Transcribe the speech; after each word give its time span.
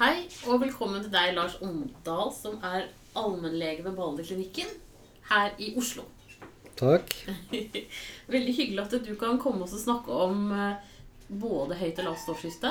Hei, 0.00 0.22
og 0.48 0.62
velkommen 0.62 1.02
til 1.04 1.10
deg, 1.12 1.34
Lars 1.36 1.58
Omdal, 1.60 2.30
som 2.32 2.54
er 2.64 2.86
allmennlege 3.20 3.82
ved 3.84 3.98
Balderklinikken 3.98 4.70
her 5.28 5.50
i 5.60 5.74
Oslo. 5.76 6.06
Takk. 6.80 7.12
Veldig 8.32 8.54
hyggelig 8.56 8.80
at 8.86 8.94
du 9.04 9.10
kan 9.20 9.36
komme 9.42 9.66
oss 9.66 9.74
og 9.76 9.82
snakke 9.82 10.16
om 10.24 10.46
eh, 10.56 10.86
både 11.28 11.76
høyt 11.82 12.00
og 12.00 12.08
lavt 12.08 12.22
stoffskifte. 12.22 12.70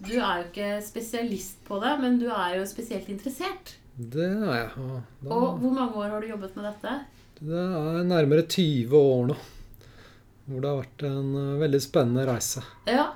Du 0.00 0.14
er 0.14 0.40
jo 0.40 0.46
ikke 0.46 0.70
spesialist 0.86 1.60
på 1.68 1.82
det, 1.84 1.92
men 2.00 2.16
du 2.22 2.30
er 2.32 2.56
jo 2.56 2.64
spesielt 2.72 3.12
interessert. 3.12 3.74
Det 3.98 4.30
er 4.30 4.48
jeg. 4.48 4.72
Ja, 4.72 5.02
da, 5.20 5.28
Og 5.28 5.60
hvor 5.60 5.76
mange 5.82 6.00
år 6.00 6.14
har 6.14 6.24
du 6.24 6.30
jobbet 6.32 6.56
med 6.56 6.70
dette? 6.70 6.96
det 7.42 7.66
er 7.66 8.08
nærmere 8.08 8.46
20 8.48 8.96
år 8.96 9.28
nå. 9.34 9.38
Hvor 10.48 10.64
det 10.64 10.72
har 10.72 10.80
vært 10.80 11.06
en 11.12 11.28
eh, 11.44 11.52
veldig 11.66 11.84
spennende 11.90 12.24
reise. 12.32 12.64
Ja. 12.88 13.10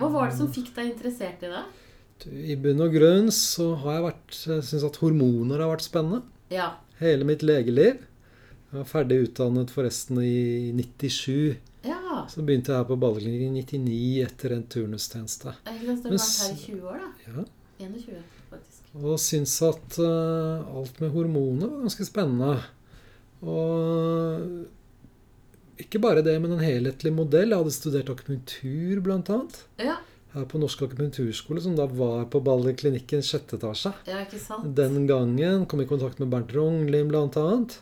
Hva 0.00 0.08
var 0.16 0.32
det 0.32 0.40
som 0.40 0.48
fikk 0.48 0.72
deg 0.80 0.94
interessert 0.94 1.44
i 1.44 1.52
det? 1.52 1.64
I 2.28 2.56
bunn 2.60 2.82
og 2.84 2.92
grunn 2.94 3.30
så 3.34 3.72
har 3.82 3.96
jeg 3.96 4.06
vært 4.08 4.38
syns 4.68 4.86
at 4.86 5.00
hormoner 5.02 5.62
har 5.62 5.72
vært 5.72 5.86
spennende. 5.86 6.22
Ja. 6.52 6.72
Hele 7.00 7.26
mitt 7.28 7.44
legeliv. 7.46 8.02
Jeg 8.70 8.78
var 8.78 8.86
ferdig 8.86 9.16
utdannet 9.24 9.72
forresten 9.74 10.20
i 10.22 10.70
97. 10.76 11.56
Ja. 11.86 12.26
Så 12.30 12.44
begynte 12.46 12.70
jeg 12.72 12.78
her 12.82 12.88
på 12.90 12.98
badeklinikken 13.00 13.56
i 13.56 13.62
99 13.64 14.26
etter 14.26 14.54
en 14.54 14.66
turnustjeneste. 14.70 15.54
Jeg 15.66 15.78
har 15.78 15.86
vært 15.88 16.04
her 16.10 16.52
i 16.52 16.60
20 16.66 16.90
år, 16.92 17.00
da. 17.00 17.08
Ja. 17.30 17.46
21, 17.80 18.20
faktisk. 18.50 18.82
Og 19.00 19.16
syns 19.22 19.54
at 19.64 19.98
uh, 20.02 20.76
alt 20.76 21.00
med 21.00 21.14
hormoner 21.14 21.72
var 21.72 21.86
ganske 21.86 22.06
spennende. 22.06 22.52
Og 23.40 24.68
ikke 25.80 26.02
bare 26.02 26.22
det, 26.24 26.36
men 26.42 26.52
en 26.54 26.62
helhetlig 26.62 27.12
modell. 27.16 27.50
Jeg 27.54 27.62
hadde 27.62 27.74
studert 27.74 28.12
akupunktur, 28.12 29.00
blant 29.04 29.30
annet. 29.32 29.62
Ja. 29.80 29.96
Her 30.34 30.44
på 30.46 30.60
Norsk 30.62 30.82
akupunkturskole, 30.86 31.60
som 31.64 31.74
da 31.74 31.86
var 31.90 32.24
på 32.30 32.38
Balleklinikken 32.46 33.22
sjette 33.26 33.56
etasje. 33.58 33.90
ja, 34.06 34.20
ikke 34.22 34.38
sant? 34.38 34.68
Den 34.78 35.06
gangen 35.08 35.64
kom 35.66 35.80
i 35.82 35.86
kontakt 35.90 36.20
med 36.22 36.30
Bernt 36.30 36.52
Rognlien, 36.54 37.08
blant 37.10 37.34
annet. 37.40 37.78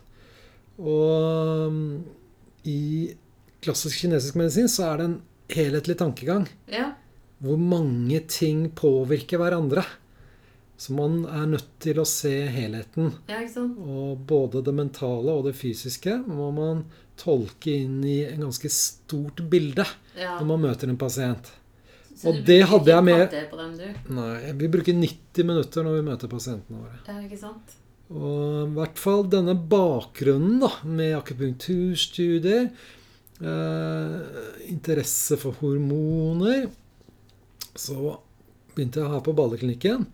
Og 0.78 1.68
um, 1.68 2.04
i 2.64 3.14
klassisk 3.64 4.00
kinesisk 4.04 4.38
medisin 4.38 4.68
så 4.70 4.92
er 4.92 4.96
det 5.00 5.06
en 5.10 5.18
helhetlig 5.52 5.96
tankegang 5.98 6.46
Ja. 6.70 6.92
hvor 7.42 7.58
mange 7.60 8.20
ting 8.30 8.68
påvirker 8.78 9.38
hverandre. 9.42 9.84
Så 10.78 10.94
man 10.94 11.24
er 11.26 11.46
nødt 11.50 11.68
til 11.82 11.98
å 11.98 12.04
se 12.06 12.30
helheten. 12.54 13.12
ja, 13.28 13.40
ikke 13.42 13.52
sant? 13.56 13.78
Og 13.82 14.18
både 14.30 14.62
det 14.64 14.74
mentale 14.78 15.32
og 15.34 15.44
det 15.48 15.56
fysiske 15.58 16.20
må 16.30 16.52
man 16.54 16.84
tolke 17.18 17.72
inn 17.82 17.98
i 18.06 18.20
en 18.28 18.44
ganske 18.46 18.70
stort 18.70 19.42
bilde 19.50 19.84
Ja. 20.16 20.38
når 20.38 20.46
man 20.46 20.60
møter 20.70 20.88
en 20.88 20.96
pasient. 20.96 21.50
Så 22.18 22.28
og 22.32 22.34
du 22.40 22.42
det 22.48 22.62
hadde 22.66 22.90
jeg 22.90 23.04
med- 23.06 23.34
på 23.50 23.56
dem, 23.60 23.76
du? 23.78 24.14
Nei, 24.14 24.52
vi 24.58 24.68
bruker 24.68 24.94
90 24.96 25.44
minutter 25.46 25.84
når 25.86 25.98
vi 26.00 26.06
møter 26.10 26.28
pasientene 26.32 26.80
våre. 26.82 26.98
Ja, 27.06 27.18
ikke 27.22 27.38
sant? 27.38 27.76
Og 28.10 28.66
i 28.66 28.74
hvert 28.74 28.98
fall 28.98 29.22
denne 29.28 29.54
bakgrunnen 29.68 30.58
da, 30.64 30.70
med 30.88 31.14
akupunkturstudier, 31.18 32.70
eh, 33.40 34.68
interesse 34.72 35.36
for 35.38 35.52
hormoner 35.60 36.70
Så 37.78 38.18
begynte 38.74 38.98
jeg 39.02 39.10
her 39.12 39.20
på 39.22 39.34
Balleklinikken, 39.36 40.06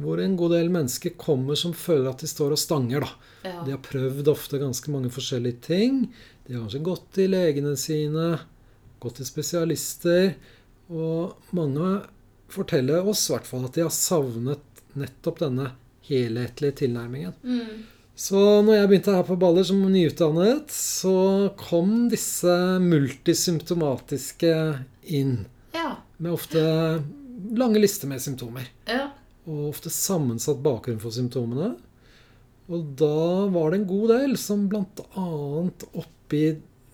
hvor 0.00 0.18
en 0.22 0.36
god 0.36 0.50
del 0.54 0.70
mennesker 0.72 1.12
kommer 1.20 1.54
som 1.58 1.74
føler 1.76 2.08
at 2.08 2.22
de 2.24 2.26
står 2.30 2.52
og 2.54 2.58
stanger. 2.58 3.00
da. 3.04 3.10
Ja. 3.44 3.64
De 3.66 3.70
har 3.74 3.82
prøvd 3.84 4.28
ofte 4.32 4.58
ganske 4.58 4.88
mange 4.88 5.10
forskjellige 5.12 5.60
ting. 5.60 6.06
De 6.46 6.54
har 6.54 6.62
kanskje 6.62 6.82
gått 6.82 7.10
til 7.12 7.30
legene 7.34 7.76
sine, 7.76 8.40
gått 9.00 9.16
til 9.16 9.26
spesialister. 9.26 10.34
Og 10.92 11.54
mange 11.56 12.02
forteller 12.52 13.06
oss 13.08 13.24
i 13.30 13.32
hvert 13.34 13.48
fall 13.48 13.64
at 13.64 13.74
de 13.78 13.84
har 13.86 13.94
savnet 13.96 14.82
nettopp 14.98 15.38
denne 15.40 15.70
helhetlige 16.04 16.82
tilnærmingen. 16.82 17.32
Mm. 17.42 17.84
Så 18.22 18.36
når 18.62 18.74
jeg 18.76 18.88
begynte 18.90 19.14
her 19.16 19.24
på 19.24 19.38
Baller 19.40 19.64
som 19.64 19.80
nyutdannet, 19.88 20.68
så 20.74 21.14
kom 21.56 22.10
disse 22.12 22.52
multisymptomatiske 22.82 24.52
inn. 25.04 25.46
Ja. 25.72 25.96
Med 26.18 26.32
ofte 26.36 26.60
lange 27.56 27.80
lister 27.80 28.08
med 28.10 28.20
symptomer 28.22 28.68
Ja. 28.86 29.08
og 29.46 29.70
ofte 29.72 29.90
sammensatt 29.90 30.60
bakgrunn 30.62 31.00
for 31.00 31.10
symptomene. 31.10 31.72
Og 32.70 32.84
da 32.96 33.48
var 33.50 33.70
det 33.72 33.80
en 33.80 33.86
god 33.88 34.08
del 34.12 34.36
som 34.38 34.68
bl.a. 34.68 34.84
oppi 35.98 36.42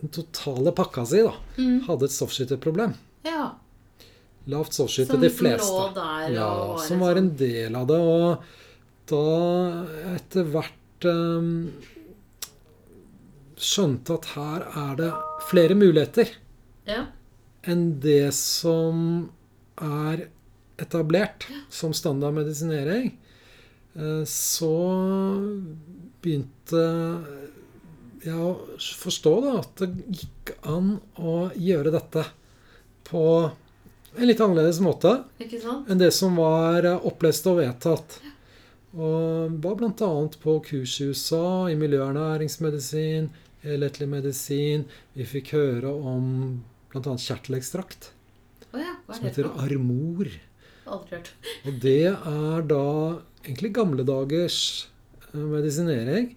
den 0.01 0.09
totale 0.15 0.73
pakka 0.73 1.05
si 1.07 1.23
da, 1.23 1.35
Mm. 1.59 1.81
hadde 1.87 2.05
et 2.05 2.11
stoffskifteproblem. 2.15 2.95
ja. 3.25 3.51
Lavt 4.49 4.73
Som 4.73 4.87
de 5.21 5.29
fleste. 5.31 5.69
lå 5.69 5.95
der 5.95 6.33
Ja, 6.33 6.47
og 6.49 6.77
var 6.79 6.85
som 6.87 7.01
var 7.05 7.17
en 7.21 7.31
sånn- 7.31 7.37
del 7.37 7.77
av 7.77 7.87
det. 7.87 7.99
Og 8.01 8.43
da 9.09 9.85
etter 10.15 10.45
hvert 10.53 11.05
um, 11.05 11.73
skjønte 13.59 14.15
at 14.19 14.25
her 14.37 14.65
er 14.83 14.97
det 14.97 15.13
flere 15.51 15.75
muligheter 15.79 16.29
Ja. 16.87 17.07
enn 17.65 17.99
det 18.01 18.33
som 18.35 19.31
er 19.81 20.29
etablert 20.79 21.47
som 21.71 21.93
standard 21.93 22.35
medisinering, 22.35 23.13
eh, 23.97 24.23
så 24.25 24.73
begynte 26.23 26.85
jeg 28.25 28.35
å 28.35 28.53
forstå 28.79 29.33
da 29.45 29.59
at 29.61 29.75
det 29.83 29.91
gikk 30.23 30.55
an 30.67 31.01
å 31.19 31.51
gjøre 31.55 31.93
dette 31.95 32.25
på 33.09 33.25
en 34.17 34.27
litt 34.27 34.41
annerledes 34.41 34.81
måte 34.83 35.11
enn 35.89 35.99
det 36.01 36.11
som 36.17 36.37
var 36.41 36.85
eh, 36.89 37.07
opplest 37.07 37.47
og 37.51 37.59
vedtatt. 37.61 38.19
Og 38.97 39.59
var 39.63 39.75
bl.a. 39.77 40.11
på 40.43 40.55
kurs 40.65 40.95
i 41.03 41.11
USA 41.11 41.69
i 41.71 41.77
miljøernæringsmedisin, 41.77 43.29
helhetlig 43.63 44.09
medisin. 44.09 44.87
Vi 45.13 45.27
fikk 45.29 45.53
høre 45.57 45.93
om 45.93 46.31
bl.a. 46.93 47.15
kjertelekstrakt, 47.21 48.11
oh 48.73 48.81
ja. 48.81 48.95
Som 49.13 49.25
er 49.27 49.29
heter 49.31 49.51
armor. 49.61 50.31
Aldri 50.89 51.19
hørt. 51.19 51.33
Og 51.69 51.79
det 51.85 51.99
er 52.09 52.65
da 52.71 52.83
egentlig 53.45 53.75
gamle 53.77 54.07
dagers 54.09 54.59
eh, 55.35 55.37
medisinering 55.41 56.33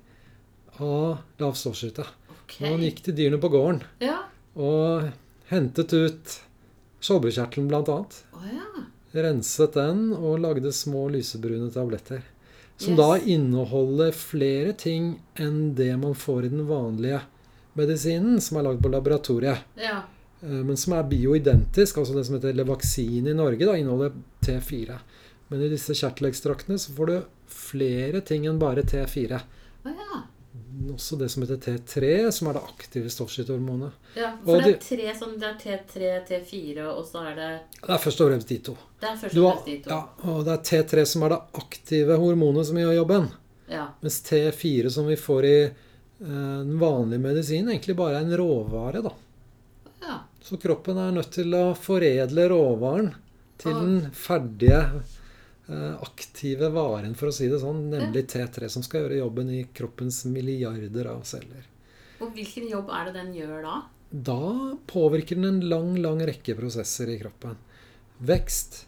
av 0.82 1.22
lav 1.40 1.56
stoffskifte. 1.60 2.04
Okay. 2.44 2.68
Man 2.68 2.84
gikk 2.84 3.00
til 3.06 3.16
dyrene 3.16 3.40
på 3.40 3.50
gården 3.54 3.80
Ja. 4.04 4.26
og 4.60 5.08
hentet 5.52 5.94
ut 5.96 6.34
skjoldbruskkjertelen 7.02 7.68
bl.a. 7.72 7.98
Oh, 8.38 8.46
ja. 8.54 8.84
renset 9.26 9.74
den 9.76 10.12
og 10.16 10.40
lagde 10.44 10.72
små 10.74 11.08
lysebrune 11.12 11.72
tabletter. 11.74 12.22
Som 12.82 12.94
Yes. 12.96 12.98
da 12.98 13.18
inneholder 13.30 14.12
flere 14.16 14.74
ting 14.74 15.20
enn 15.38 15.76
det 15.78 15.92
man 16.02 16.16
får 16.18 16.46
i 16.46 16.50
den 16.50 16.64
vanlige 16.70 17.20
medisinen, 17.78 18.40
som 18.42 18.58
er 18.58 18.64
lagd 18.70 18.82
på 18.84 18.90
laboratoriet. 18.90 19.60
Ja. 19.78 20.00
Eh, 20.42 20.50
Men 20.66 20.78
som 20.78 20.94
er 20.94 21.04
bioidentisk, 21.04 21.98
altså 21.98 22.16
det 22.16 22.26
som 22.26 22.36
heter 22.40 22.54
Levaxin 22.58 23.28
i 23.28 23.34
Norge, 23.38 23.66
da, 23.66 23.76
inneholder 23.78 24.12
T4. 24.42 24.98
Men 25.50 25.62
i 25.62 25.70
disse 25.70 25.94
kjertelekstraktene 25.94 26.80
så 26.80 26.92
får 26.96 27.06
du 27.08 27.22
flere 27.52 28.22
ting 28.22 28.46
enn 28.48 28.58
bare 28.60 28.82
T4. 28.84 29.42
Oh, 29.86 29.92
ja. 29.92 30.24
Også 30.94 31.18
det 31.20 31.28
som 31.32 31.44
heter 31.44 31.58
T3, 31.62 32.32
som 32.32 32.48
er 32.50 32.58
det 32.58 32.62
aktive 32.68 33.10
stoffskifthormonet. 33.14 33.92
ja. 34.18 34.32
For 34.46 34.56
Og 34.58 34.64
det 34.64 34.74
er 34.74 34.80
tre 34.86 35.14
sånn 35.20 35.38
Det 35.40 35.48
er 35.50 35.58
T3, 35.62 36.12
T4, 36.30 36.88
og 36.90 37.06
så 37.08 37.24
er 37.30 37.36
det 37.36 37.52
Det 37.78 37.94
er 37.96 38.02
først 38.06 38.22
og 38.22 38.32
fremst 38.32 38.48
de 38.50 38.58
to. 38.70 38.76
Det 39.02 39.10
er 39.10 39.16
først 39.22 39.38
og 39.38 39.48
fremst 39.52 39.66
de 39.70 39.78
to. 39.84 39.90
ja, 39.90 40.02
og 40.34 40.44
det 40.48 40.54
er 40.58 40.66
T3 40.72 41.06
som 41.06 41.24
er 41.24 41.30
det 41.36 41.40
aktive 41.62 42.18
hormonet 42.18 42.68
som 42.68 42.78
gjør 42.82 42.96
jobben. 43.02 43.30
Ja. 43.72 43.88
Mens 44.02 44.22
T4 44.28 44.90
som 44.90 45.08
vi 45.08 45.16
får 45.16 45.46
i 45.46 45.58
eh, 45.64 45.72
den 46.22 46.78
vanlige 46.82 47.20
medisinen, 47.24 47.70
egentlig 47.72 47.96
bare 47.96 48.18
er 48.20 48.26
en 48.26 48.38
råvare. 48.38 49.02
da. 49.02 49.14
ja. 50.08 50.20
Så 50.42 50.58
kroppen 50.58 50.98
er 50.98 51.12
nødt 51.14 51.32
til 51.32 51.54
å 51.56 51.76
foredle 51.78 52.48
råvaren 52.50 53.14
til 53.62 53.74
den 53.78 54.10
ferdige, 54.18 54.80
aktive 56.04 56.70
varen, 56.74 57.16
for 57.18 57.32
å 57.32 57.36
si 57.36 57.48
det 57.52 57.62
sånn, 57.62 57.86
nemlig 57.94 58.26
T3, 58.32 58.70
som 58.72 58.84
skal 58.86 59.06
gjøre 59.06 59.22
jobben 59.22 59.52
i 59.54 59.64
kroppens 59.74 60.24
milliarder 60.30 61.10
av 61.12 61.24
celler. 61.28 61.68
Og 62.22 62.36
hvilken 62.36 62.68
jobb 62.70 62.92
er 62.94 63.10
det 63.10 63.16
den 63.18 63.34
gjør 63.40 63.66
da? 63.66 63.76
Da 64.12 64.42
påvirker 64.92 65.40
den 65.40 65.48
en 65.48 65.62
lang, 65.72 65.94
lang 66.04 66.22
rekke 66.28 66.58
prosesser 66.58 67.10
i 67.10 67.18
kroppen. 67.22 67.56
Vekst, 68.22 68.84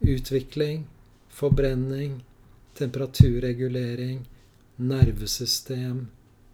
utvikling, 0.00 0.86
forbrenning, 1.34 2.22
temperaturregulering, 2.78 4.24
nervesystem 4.82 6.06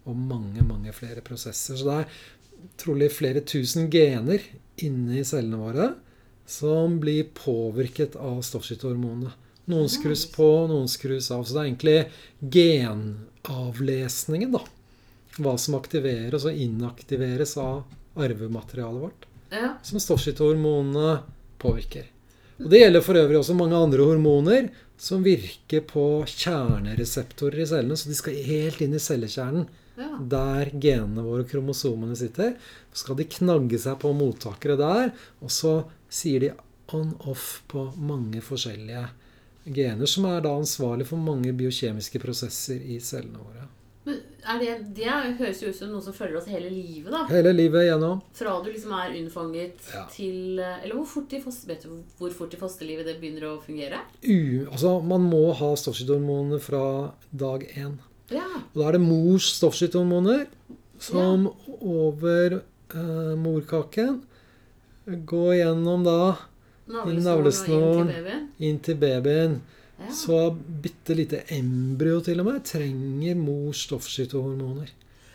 og 0.05 0.17
mange, 0.17 0.61
mange 0.65 0.93
flere 0.93 1.23
prosesser. 1.25 1.79
Så 1.79 1.87
det 1.87 1.97
er 2.03 2.71
trolig 2.81 3.09
flere 3.13 3.41
tusen 3.47 3.89
gener 3.93 4.43
inni 4.85 5.23
cellene 5.25 5.61
våre 5.61 5.91
som 6.51 6.99
blir 7.01 7.29
påvirket 7.37 8.17
av 8.19 8.41
stoffskiftehormonene. 8.45 9.31
Noen 9.71 9.89
skrus 9.91 10.25
på, 10.33 10.47
noen 10.69 10.87
skrus 10.91 11.31
av. 11.31 11.43
Så 11.47 11.55
det 11.55 11.61
er 11.61 11.69
egentlig 11.69 11.99
genavlesningen, 12.55 14.51
da. 14.55 14.61
Hva 15.39 15.53
som 15.59 15.77
aktiveres 15.79 16.45
og 16.45 16.57
inaktiveres 16.59 17.55
av 17.61 17.83
arvematerialet 18.19 19.01
vårt, 19.01 19.25
Ja. 19.51 19.77
som 19.83 19.99
hormonene 19.99 21.19
påvirker. 21.59 22.05
Og 22.59 22.69
Det 22.69 22.79
gjelder 22.79 23.01
for 23.01 23.15
øvrig 23.15 23.39
også 23.39 23.55
mange 23.55 23.75
andre 23.75 24.03
hormoner, 24.05 24.69
som 24.97 25.23
virker 25.23 25.81
på 25.81 26.23
kjernereseptorer 26.25 27.59
i 27.61 27.65
cellene. 27.65 27.97
Så 27.97 28.07
de 28.07 28.13
skal 28.15 28.33
helt 28.33 28.81
inn 28.81 28.93
i 28.93 28.99
cellekjernen, 28.99 29.67
Ja. 29.97 30.17
der 30.19 30.65
genene 30.79 31.23
våre 31.23 31.41
og 31.41 31.49
kromosomene 31.49 32.15
sitter. 32.15 32.55
Så 32.93 33.03
skal 33.03 33.15
de 33.15 33.23
knagge 33.25 33.79
seg 33.79 33.99
på 33.99 34.13
mottakere 34.13 34.77
der, 34.77 35.11
og 35.41 35.49
så 35.49 35.85
sier 36.09 36.39
de 36.39 36.51
on-off 36.93 37.61
på 37.67 37.93
mange 37.97 38.41
forskjellige 38.41 39.09
gener, 39.65 40.09
som 40.09 40.25
er 40.25 40.41
da 40.41 40.55
ansvarlig 40.57 41.05
for 41.09 41.21
mange 41.21 41.53
biokjemiske 41.53 42.21
prosesser 42.23 42.81
i 42.81 42.99
cellene 43.03 43.41
våre. 43.41 43.67
Men 44.03 44.17
det, 44.57 44.71
det 44.97 45.05
høres 45.37 45.59
jo 45.61 45.69
ut 45.69 45.77
som 45.77 45.91
noe 45.93 46.01
som 46.01 46.15
følger 46.15 46.39
oss 46.39 46.47
hele 46.49 46.71
livet, 46.73 47.11
da. 47.13 47.19
Hele 47.29 47.51
livet 47.53 47.85
igjennom. 47.85 48.23
Fra 48.33 48.55
du 48.65 48.71
liksom 48.71 48.95
er 48.97 49.13
unnfanget 49.19 49.91
Ja. 49.93 50.07
til 50.09 50.57
Eller 50.57 50.95
hvor 50.95 51.05
fort, 51.05 51.33
i 51.37 51.41
foster, 51.43 51.69
vet 51.69 51.85
du 51.85 51.99
hvor 52.17 52.33
fort 52.33 52.55
i 52.55 52.57
fosterlivet 52.57 53.05
det 53.05 53.19
begynner 53.21 53.45
å 53.51 53.59
fungere? 53.61 54.01
U, 54.25 54.65
altså, 54.71 54.95
man 55.05 55.27
må 55.29 55.43
ha 55.53 55.69
stoffskifthormoner 55.77 56.59
fra 56.63 56.83
dag 57.29 57.67
én. 57.75 57.99
Ja. 58.33 58.47
Og 58.73 58.81
da 58.81 58.87
er 58.89 58.97
det 58.97 59.03
mors 59.05 59.51
stoffskifthormoner 59.59 60.47
som 61.01 61.49
over 61.81 62.61
eh, 62.61 63.33
morkaken 63.37 64.23
går 65.05 65.53
gjennom 65.59 66.03
da 66.05 66.19
Navlesnoren 66.91 68.09
inn 68.59 68.79
til 68.83 68.95
babyen. 69.01 69.59
Ja. 70.01 70.09
Så 70.17 70.37
bitte 70.81 71.15
lite 71.15 71.43
embryo 71.53 72.21
til 72.25 72.39
og 72.41 72.47
med 72.47 72.63
trenger 72.65 73.35
mors 73.37 73.83
stoffskifthormoner. 73.87 74.89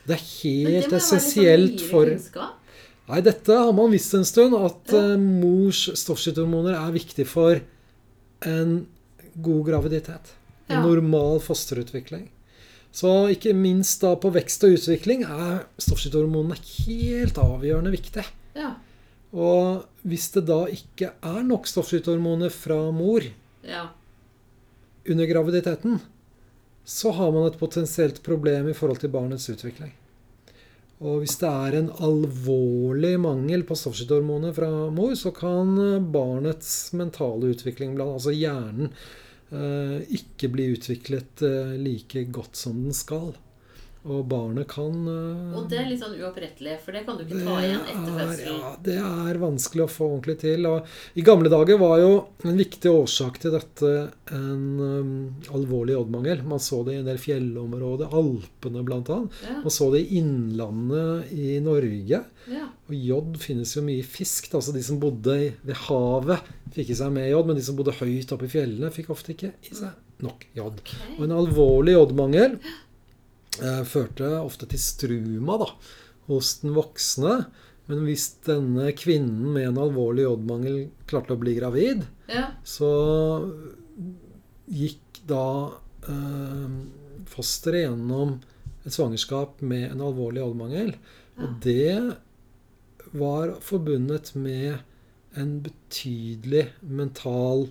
Det 0.06 0.14
er 0.14 0.20
det 0.20 0.24
helt 0.42 0.88
sånn 0.90 0.98
essensielt 1.00 1.76
nyere 1.80 1.90
for 1.90 2.10
kunnskap. 2.10 2.62
Nei, 3.06 3.20
dette 3.22 3.54
har 3.54 3.72
man 3.72 3.92
visst 3.94 4.14
en 4.18 4.24
stund, 4.26 4.54
at 4.58 4.92
Ja. 4.92 5.12
eh, 5.12 5.16
mors 5.16 5.84
stoffskifthormoner 5.94 6.74
er 6.74 6.92
viktig 6.92 7.26
for 7.26 7.60
en 8.42 8.86
god 9.40 9.66
graviditet. 9.66 10.32
En 10.68 10.82
Ja. 10.82 10.82
normal 10.82 11.38
fosterutvikling. 11.40 12.28
Så 12.92 13.28
ikke 13.30 13.54
minst 13.54 14.00
da 14.00 14.14
på 14.16 14.32
vekst 14.32 14.64
og 14.64 14.70
utvikling 14.72 15.22
er 15.22 15.66
stoffskifthormonene 15.78 16.56
helt 16.56 17.34
avgjørende 17.38 17.92
viktig. 17.92 18.24
Ja. 18.56 18.74
Og 19.34 19.86
hvis 20.06 20.28
det 20.36 20.46
da 20.48 20.62
ikke 20.70 21.10
er 21.18 21.40
nok 21.46 21.66
stoffskifthormoner 21.68 22.52
fra 22.54 22.78
mor 22.94 23.24
ja. 23.66 23.88
under 25.08 25.26
graviditeten, 25.26 25.98
så 26.86 27.10
har 27.10 27.32
man 27.34 27.48
et 27.48 27.58
potensielt 27.58 28.22
problem 28.22 28.68
i 28.70 28.76
forhold 28.76 29.02
til 29.02 29.10
barnets 29.10 29.48
utvikling. 29.50 29.90
Og 31.04 31.20
hvis 31.20 31.36
det 31.42 31.48
er 31.50 31.74
en 31.76 31.88
alvorlig 32.06 33.16
mangel 33.20 33.66
på 33.68 33.76
stoffskifthormoner 33.76 34.54
fra 34.56 34.70
mor, 34.94 35.12
så 35.18 35.32
kan 35.34 35.74
eh, 35.82 36.00
barnets 36.00 36.70
mentale 36.96 37.50
utvikling, 37.52 37.98
altså 38.00 38.32
hjernen, 38.32 38.94
eh, 39.50 39.98
ikke 40.16 40.48
bli 40.54 40.70
utviklet 40.72 41.44
eh, 41.44 41.74
like 41.82 42.24
godt 42.32 42.56
som 42.56 42.78
den 42.86 42.96
skal. 42.96 43.34
Og 44.06 44.22
barnet 44.30 44.68
kan 44.70 44.94
eh, 45.10 45.54
Og 45.58 45.66
det 45.70 45.80
er 45.80 45.88
litt 45.90 46.00
sånn 46.02 46.14
uopprettelig, 46.20 46.76
for 46.84 46.94
det 46.94 47.02
kan 47.06 47.18
du 47.18 47.24
ikke 47.24 47.40
ta 47.42 47.56
igjen 47.64 47.80
etter 47.82 48.12
fødselen. 48.20 48.60
ja, 48.60 48.70
det 48.86 48.96
er 49.02 49.40
vanskelig 49.42 49.84
å 49.86 49.90
få 49.90 50.08
ordentlig 50.12 50.36
til. 50.44 50.68
Og 50.70 51.18
I 51.18 51.24
gamle 51.26 51.50
dager 51.52 51.80
var 51.80 51.96
jo 52.02 52.12
en 52.46 52.60
viktig 52.60 52.92
årsak 52.92 53.40
til 53.42 53.56
dette 53.56 53.92
en 54.36 54.64
um, 54.78 55.10
alvorlig 55.58 55.96
jodmangel. 55.96 56.44
Man 56.46 56.62
så 56.62 56.82
det 56.86 56.94
i 56.96 57.00
en 57.02 57.10
del 57.10 57.20
fjellområder, 57.22 58.14
Alpene 58.22 58.86
bl.a. 58.86 59.20
Ja. 59.42 59.58
Man 59.64 59.74
så 59.74 59.90
det 59.94 60.04
i 60.04 60.22
innlandet 60.22 61.34
i 61.34 61.58
Norge. 61.64 62.22
Ja. 62.46 62.70
Og 62.86 62.94
jod 62.94 63.36
finnes 63.42 63.74
jo 63.74 63.82
mye 63.86 64.04
i 64.04 64.06
fisk. 64.06 64.52
altså 64.54 64.74
De 64.76 64.86
som 64.86 65.02
bodde 65.02 65.38
ved 65.66 65.84
havet, 65.88 66.54
fikk 66.76 66.94
i 66.94 66.98
seg 67.02 67.14
med 67.14 67.30
jod. 67.32 67.50
Men 67.50 67.58
de 67.58 67.66
som 67.66 67.78
bodde 67.78 67.98
høyt 67.98 68.34
oppe 68.36 68.46
i 68.46 68.54
fjellene, 68.54 68.94
fikk 68.94 69.10
ofte 69.14 69.34
ikke 69.34 69.56
i 69.66 69.74
seg 69.74 70.02
nok 70.24 70.46
jod. 70.56 70.80
Og 71.18 71.24
en 71.26 71.34
alvorlig 71.36 71.96
jodmangel 71.96 72.56
førte 73.88 74.28
ofte 74.42 74.66
til 74.70 74.78
struma 74.82 75.56
da, 75.62 75.70
hos 76.28 76.56
den 76.62 76.74
voksne. 76.76 77.46
Men 77.86 78.00
hvis 78.02 78.28
denne 78.46 78.88
kvinnen 78.98 79.52
med 79.54 79.68
en 79.68 79.78
alvorlig 79.84 80.24
jodmangel 80.26 80.78
klarte 81.06 81.36
å 81.36 81.40
bli 81.40 81.54
gravid, 81.58 82.06
Ja. 82.28 82.48
så 82.66 82.88
gikk 84.66 85.20
da 85.30 85.44
eh, 86.08 86.66
fosteret 87.30 87.84
gjennom 87.86 88.40
et 88.86 88.94
svangerskap 88.94 89.62
med 89.66 89.90
en 89.92 90.02
alvorlig 90.06 90.42
jodmangel. 90.42 90.92
Og 91.38 91.56
det 91.62 92.16
var 93.16 93.54
forbundet 93.62 94.32
med 94.38 94.78
en 95.36 95.58
betydelig 95.62 96.68
mental 96.82 97.66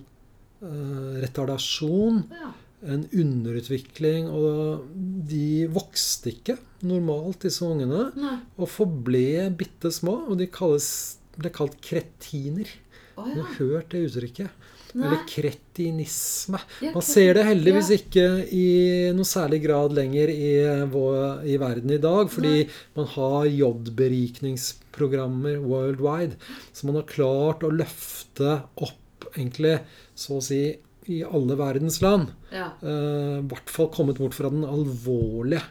eh, 0.62 1.16
retardasjon 1.24 2.22
ja. 2.30 2.52
En 2.86 3.08
underutvikling, 3.10 4.28
og 4.30 4.84
de 5.28 5.66
vokste 5.72 6.30
ikke 6.32 6.56
normalt, 6.86 7.42
disse 7.46 7.64
ungene, 7.66 8.12
Nei. 8.18 8.36
og 8.58 8.68
forble 8.70 9.50
bitte 9.58 9.90
små, 9.94 10.14
og 10.30 10.38
de 10.40 10.46
kalles, 10.52 10.88
ble 11.36 11.50
kalt 11.52 11.76
kretiner. 11.84 12.68
Å 13.16 13.18
Du 13.28 13.40
har 13.42 13.52
hørt 13.58 13.90
det 13.92 14.00
uttrykket? 14.06 14.50
Nei. 14.96 15.06
Eller 15.10 15.20
kretinisme. 15.28 16.58
Ja, 16.80 16.92
Man 16.94 17.04
ser 17.04 17.34
det 17.36 17.44
heldigvis 17.44 17.90
ja. 17.92 17.96
ikke 18.00 18.26
i 18.54 18.66
noe 19.16 19.24
særlig 19.28 19.60
grad 19.66 19.92
lenger 19.96 20.28
i, 20.32 20.52
vår, 20.92 21.16
i 21.44 21.56
verden 21.60 21.90
i 21.92 21.98
dag, 22.00 22.30
fordi 22.32 22.54
Nei. 22.62 22.70
man 22.96 23.06
har 23.12 23.46
jodberikningsprogrammer 23.50 25.56
worldwide. 25.64 26.34
Så 26.72 26.86
man 26.88 26.96
har 27.00 27.06
klart 27.10 27.64
å 27.66 27.70
løfte 27.74 28.50
opp, 28.86 29.26
egentlig, 29.34 29.76
så 30.16 30.38
å 30.38 30.40
si, 30.44 30.62
i 31.12 31.22
alle 31.24 31.56
verdens 31.58 32.00
land. 32.04 32.32
Ja. 32.50 32.70
Uh, 32.82 33.40
I 33.40 33.46
hvert 33.50 33.72
fall 33.72 33.90
kommet 33.94 34.20
bort 34.22 34.36
fra 34.36 34.50
den 34.52 34.66
alvorlige 34.66 35.62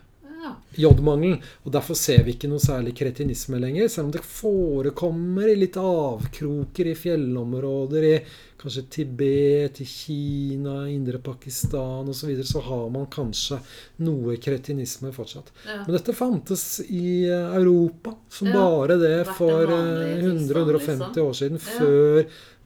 ja. 0.46 0.56
jodmangelen. 0.76 1.42
Og 1.64 1.74
derfor 1.74 1.98
ser 2.00 2.24
vi 2.26 2.36
ikke 2.36 2.50
noe 2.52 2.64
særlig 2.64 2.96
kretinisme 2.98 3.60
lenger, 3.62 3.90
selv 3.92 4.10
om 4.10 4.16
det 4.16 4.26
forekommer 4.26 5.50
i 5.52 5.58
litt 5.60 5.80
avkroker 5.82 6.92
i 6.92 6.98
fjellområder, 7.00 8.10
i 8.10 8.18
kanskje 8.66 8.86
Tibet, 8.90 9.82
i 9.82 9.86
Kina, 9.86 10.88
indre 10.90 11.20
Pakistan 11.22 12.08
osv., 12.10 12.20
så, 12.20 12.30
videre, 12.30 12.48
så 12.50 12.64
har 12.66 12.88
man 12.94 13.06
kanskje 13.12 13.60
noe 14.08 14.38
kretinisme 14.42 15.12
fortsatt. 15.14 15.52
ja. 15.68 15.84
Men 15.84 15.98
dette 15.98 16.16
fantes 16.18 16.66
i 16.88 17.28
eh, 17.30 17.56
Europa 17.60 18.16
som 18.32 18.50
bare 18.54 18.98
det 19.02 19.20
for 19.36 19.70
vanlig 19.70 20.16
eh, 20.16 20.24
tilstand, 20.24 20.74
100-150 20.74 20.90
liksom. 20.90 21.28
år 21.28 21.40
siden, 21.42 21.62
før 21.62 22.22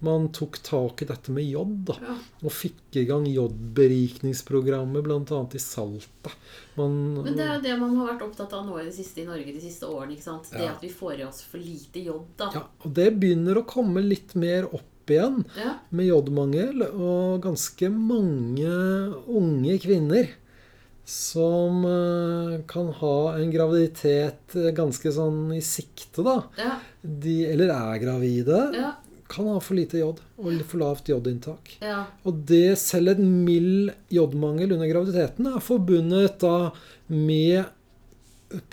man 0.06 0.30
tok 0.32 0.58
tak 0.64 1.02
i 1.04 1.08
dette 1.10 1.32
med 1.36 1.44
jod. 1.50 1.74
da 1.90 1.96
ja. 2.02 2.16
og 2.44 2.52
fikk 2.56 2.96
i 3.02 3.06
gang 3.10 3.26
jodberikningsprogrammet 3.28 5.04
bl.a. 5.04 5.40
i 5.54 5.60
Salta. 5.60 6.32
Man, 6.76 6.94
Men 7.24 7.36
det 7.36 7.44
er 7.46 7.56
jo 7.58 7.64
det 7.66 7.78
man 7.82 7.96
har 8.00 8.14
vært 8.14 8.24
opptatt 8.30 8.54
av 8.56 8.66
nå 8.68 8.78
i 8.80 8.86
det 8.88 8.94
siste 8.96 9.24
i 9.24 9.28
Norge 9.28 9.52
de 9.52 9.62
siste 9.64 9.88
årene. 9.90 10.14
ikke 10.16 10.24
sant? 10.30 10.50
Det 10.52 10.64
Ja. 10.64 10.72
at 10.74 10.82
vi 10.84 10.90
får 10.90 11.20
i 11.20 11.24
oss 11.28 11.42
for 11.44 11.58
lite 11.60 12.00
jod. 12.06 12.26
da. 12.38 12.50
ja, 12.54 12.64
og 12.86 12.94
det 12.94 13.10
begynner 13.20 13.58
å 13.60 13.66
komme 13.68 14.02
litt 14.02 14.36
mer 14.36 14.66
opp 14.74 15.10
igjen 15.10 15.44
Ja. 15.58 15.74
med 15.90 16.06
jodmangel. 16.08 16.84
Og 16.94 17.42
ganske 17.42 17.90
mange 17.92 18.70
unge 19.28 19.80
kvinner 19.82 20.30
som 21.10 21.84
eh, 21.90 22.62
kan 22.68 22.92
ha 22.94 23.34
en 23.36 23.50
graviditet 23.52 24.56
eh, 24.56 24.70
ganske 24.78 25.12
sånn 25.12 25.52
i 25.58 25.62
sikte, 25.66 26.22
da. 26.24 26.44
Ja. 26.58 26.76
De, 27.02 27.46
eller 27.50 27.70
er 27.74 27.98
gravide. 28.04 28.60
Ja. 28.78 28.92
Kan 29.30 29.46
ha 29.48 29.60
for 29.62 29.78
lite 29.78 30.00
jod 30.02 30.22
og 30.42 30.62
for 30.66 30.82
lavt 30.82 31.10
jodinntak. 31.12 31.76
ja. 31.86 32.06
Og 32.26 32.40
det, 32.50 32.78
selv 32.82 33.14
en 33.14 33.28
mild 33.46 33.92
jodmangel 34.10 34.74
under 34.74 34.90
graviditeten 34.90 35.52
er 35.52 35.60
forbundet 35.62 36.40
da 36.42 36.72
med 37.14 37.66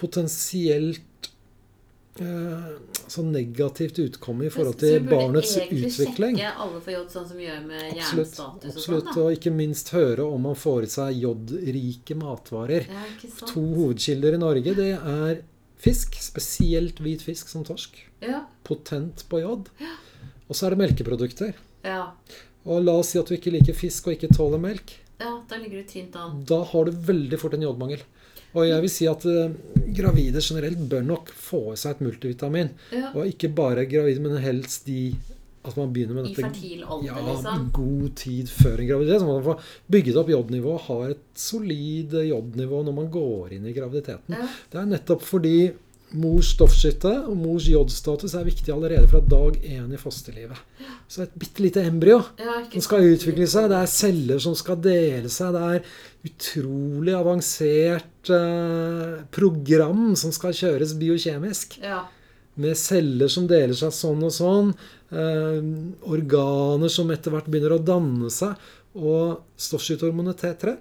potensielt 0.01 1.29
eh, 2.21 2.71
sånn 3.07 3.29
negativt 3.35 3.99
utkomme 4.03 4.47
i 4.49 4.53
forhold 4.53 4.79
til 4.81 5.05
barnets 5.07 5.53
utvikling. 5.59 5.67
Så 5.67 5.67
du 5.69 5.75
burde 5.75 5.83
egentlig 5.83 5.93
sjekke 6.39 6.53
alle 6.65 6.81
for 6.81 6.95
jod, 6.95 7.11
sånn 7.13 7.29
som 7.29 7.41
vi 7.41 7.47
gjør 7.49 7.61
med 7.67 7.83
Absolutt. 7.83 8.01
jernstatus 8.01 8.71
og 8.71 8.81
absolutt, 8.81 9.11
sånn. 9.11 9.21
Og 9.27 9.37
ikke 9.37 9.53
minst 9.59 9.93
høre 9.97 10.25
om 10.31 10.49
man 10.49 10.57
får 10.59 10.89
i 10.89 10.91
seg 10.97 11.21
jodrike 11.27 12.17
matvarer. 12.19 12.89
Ja? 12.97 13.05
To 13.53 13.67
hovedkilder 13.77 14.39
i 14.39 14.43
Norge 14.43 14.75
det 14.81 14.91
er 14.97 15.45
fisk, 15.87 16.17
spesielt 16.25 17.05
hvit 17.05 17.23
fisk 17.25 17.53
som 17.53 17.67
torsk. 17.69 18.01
Ja. 18.25 18.47
Potent 18.67 19.27
på 19.31 19.43
jod. 19.45 19.69
Og 20.47 20.57
så 20.57 20.67
er 20.67 20.75
det 20.75 20.83
melkeprodukter. 20.85 21.57
Ja. 21.87 22.13
Og 22.67 22.83
la 22.83 22.97
oss 22.99 23.13
si 23.15 23.21
at 23.21 23.29
du 23.29 23.37
ikke 23.37 23.55
liker 23.55 23.77
fisk 23.77 24.09
og 24.09 24.17
ikke 24.17 24.33
tåler 24.35 24.63
melk. 24.63 24.99
ja, 25.19 25.33
da 25.49 25.57
ligger 25.57 25.83
du 25.83 25.89
tynt 25.89 26.17
an. 26.21 26.43
Da 26.47 26.61
har 26.73 26.85
du 26.85 26.93
veldig 27.13 27.39
fort 27.41 27.55
en 27.57 27.65
jodmangel. 27.65 28.03
Og 28.57 28.65
jeg 28.65 28.83
vil 28.85 28.93
si 28.93 29.07
at 29.11 29.25
uh, 29.29 29.53
gravide 29.97 30.41
generelt 30.41 30.83
bør 30.91 31.03
nok 31.05 31.33
få 31.33 31.63
i 31.75 31.79
seg 31.81 31.97
et 31.97 32.05
multivitamin. 32.07 32.71
Ja. 32.95 33.11
Og 33.15 33.33
ikke 33.33 33.51
bare 33.53 33.85
gravide, 33.89 34.23
men 34.25 34.39
helst 34.41 34.89
de 34.89 35.15
at 35.67 35.75
man 35.75 35.91
begynner 35.91 36.21
med 36.21 36.29
I 36.31 36.35
fertil 36.37 36.85
alder, 36.85 37.09
ja, 37.09 37.23
liksom. 37.27 37.71
god 37.75 38.11
tid 38.21 38.51
før 38.55 38.79
en 38.79 38.91
graviditet. 38.91 39.23
Så 39.23 39.27
man 39.27 39.43
får 39.43 39.73
bygget 39.91 40.21
opp 40.21 40.31
jodnivået, 40.31 40.85
har 40.87 41.15
et 41.17 41.25
solid 41.43 42.15
jodnivå 42.29 42.83
når 42.87 42.97
man 43.01 43.09
går 43.11 43.57
inn 43.57 43.67
i 43.67 43.75
graviditeten. 43.75 44.37
Ja. 44.37 44.47
Det 44.71 44.81
er 44.83 44.93
nettopp 44.93 45.27
fordi 45.27 45.57
mors 46.15 46.53
stoffskifte 46.55 47.11
og 47.27 47.35
mors 47.39 47.67
jodstatus 47.67 48.37
er 48.39 48.47
viktig 48.47 48.71
allerede 48.71 49.09
fra 49.11 49.21
dag 49.25 49.57
én 49.59 49.91
i 49.91 49.99
fosterlivet. 49.99 50.59
Så 51.11 51.25
et 51.25 51.35
bitte 51.39 51.63
lite 51.65 51.83
embryo 51.87 52.21
Ja, 52.39 52.61
som 52.71 52.85
skal 52.85 53.09
utvikle 53.13 53.47
seg. 53.51 53.69
Det 53.71 53.79
er 53.81 53.91
celler 53.91 54.43
som 54.43 54.55
skal 54.59 54.79
dele 54.83 55.31
seg. 55.33 55.57
Det 55.57 55.65
er 55.75 56.31
utrolig 56.31 57.15
avansert 57.15 58.31
eh, 58.35 59.23
program 59.35 60.15
som 60.19 60.35
skal 60.35 60.55
kjøres 60.57 60.97
biokjemisk. 60.99 61.79
Ja. 61.83 62.05
Med 62.57 62.79
celler 62.81 63.31
som 63.33 63.49
deler 63.51 63.77
seg 63.77 63.95
sånn 63.95 64.23
og 64.27 64.35
sånn. 64.35 64.75
Eh, 65.11 65.63
organer 66.07 66.93
som 66.93 67.11
etter 67.15 67.35
hvert 67.35 67.51
begynner 67.51 67.77
å 67.79 67.83
danne 67.83 68.31
seg. 68.35 68.55
Og 68.97 69.43
stoffskifthormonet 69.61 70.43
T3 70.43 70.77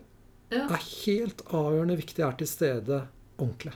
ja. 0.53 0.67
er 0.69 0.85
helt 1.05 1.41
avgjørende 1.49 1.97
viktig 1.99 2.25
er 2.25 2.37
til 2.39 2.49
stede 2.49 3.01
ordentlig. 3.35 3.75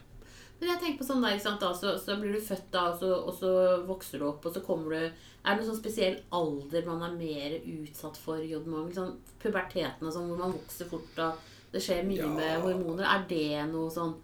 Men 0.60 0.70
jeg 0.74 0.80
tenker 0.82 0.98
på 1.00 1.08
sånn 1.08 1.22
der, 1.24 1.36
ikke 1.38 1.46
sant, 1.48 1.62
da, 1.64 1.72
så, 1.74 1.94
så 1.98 2.18
blir 2.20 2.34
du 2.36 2.42
født 2.44 2.66
da, 2.74 2.82
og 2.92 3.00
så, 3.00 3.10
og 3.30 3.34
så 3.40 3.52
vokser 3.88 4.20
du 4.20 4.26
opp, 4.28 4.46
og 4.46 4.54
så 4.54 4.62
kommer 4.66 4.90
du 4.92 4.98
Er 5.00 5.56
det 5.56 5.62
noen 5.62 5.70
sånn 5.72 5.78
spesiell 5.80 6.18
alder 6.36 6.84
man 6.86 7.04
er 7.08 7.14
mer 7.16 7.54
utsatt 7.64 8.18
for 8.20 8.42
jodmangel? 8.44 8.92
Sånn 8.98 9.14
puberteten 9.40 10.04
og 10.04 10.12
sånn, 10.14 10.28
hvor 10.28 10.42
man 10.42 10.52
vokser 10.58 10.90
fort, 10.92 11.22
og 11.24 11.46
det 11.72 11.80
skjer 11.86 12.04
mye 12.04 12.18
Ja. 12.26 12.28
med 12.34 12.60
hormoner. 12.66 13.06
Er 13.08 13.24
det 13.30 13.72
noe 13.72 13.90
sånn 13.94 14.16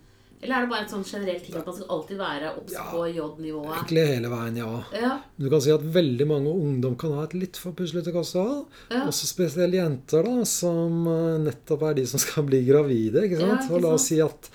Eller 0.44 0.58
er 0.58 0.62
det 0.65 0.70
bare 0.70 0.84
en 0.84 0.89
sånn 0.92 1.06
generell 1.08 1.39
ting 1.39 1.56
at 1.56 1.65
man 1.65 1.74
skal 1.77 1.88
alltid 1.96 2.18
være 2.20 2.50
obs 2.60 2.74
Ja. 2.74 2.84
på 2.92 3.06
jodnivået? 3.15 3.72
Egentlig 3.77 4.04
hele 4.12 4.27
veien, 4.30 4.58
ja. 4.60 4.84
Ja. 4.94 5.13
Du 5.39 5.50
kan 5.50 5.62
si 5.63 5.72
at 5.72 5.80
veldig 5.82 6.27
mange 6.27 6.51
ungdom 6.51 6.98
kan 7.00 7.13
ha 7.15 7.24
et 7.24 7.34
litt 7.34 7.56
for 7.58 7.72
puslete 7.72 8.12
kosthold. 8.13 8.68
Ja. 8.92 9.06
Også 9.08 9.25
spesielt 9.25 9.74
jenter, 9.74 10.22
da, 10.27 10.44
som 10.44 11.08
eh, 11.08 11.39
nettopp 11.48 11.88
er 11.88 11.94
de 11.96 12.06
som 12.12 12.20
skal 12.20 12.44
bli 12.44 12.60
gravide. 12.68 13.24
ikke 13.24 13.39
Ja, 13.39 13.48
sant? 13.56 13.63
ikke 13.72 13.75
Og 13.80 13.82
la 13.88 13.94
oss 13.96 14.08
si 14.12 14.20
at 14.22 14.50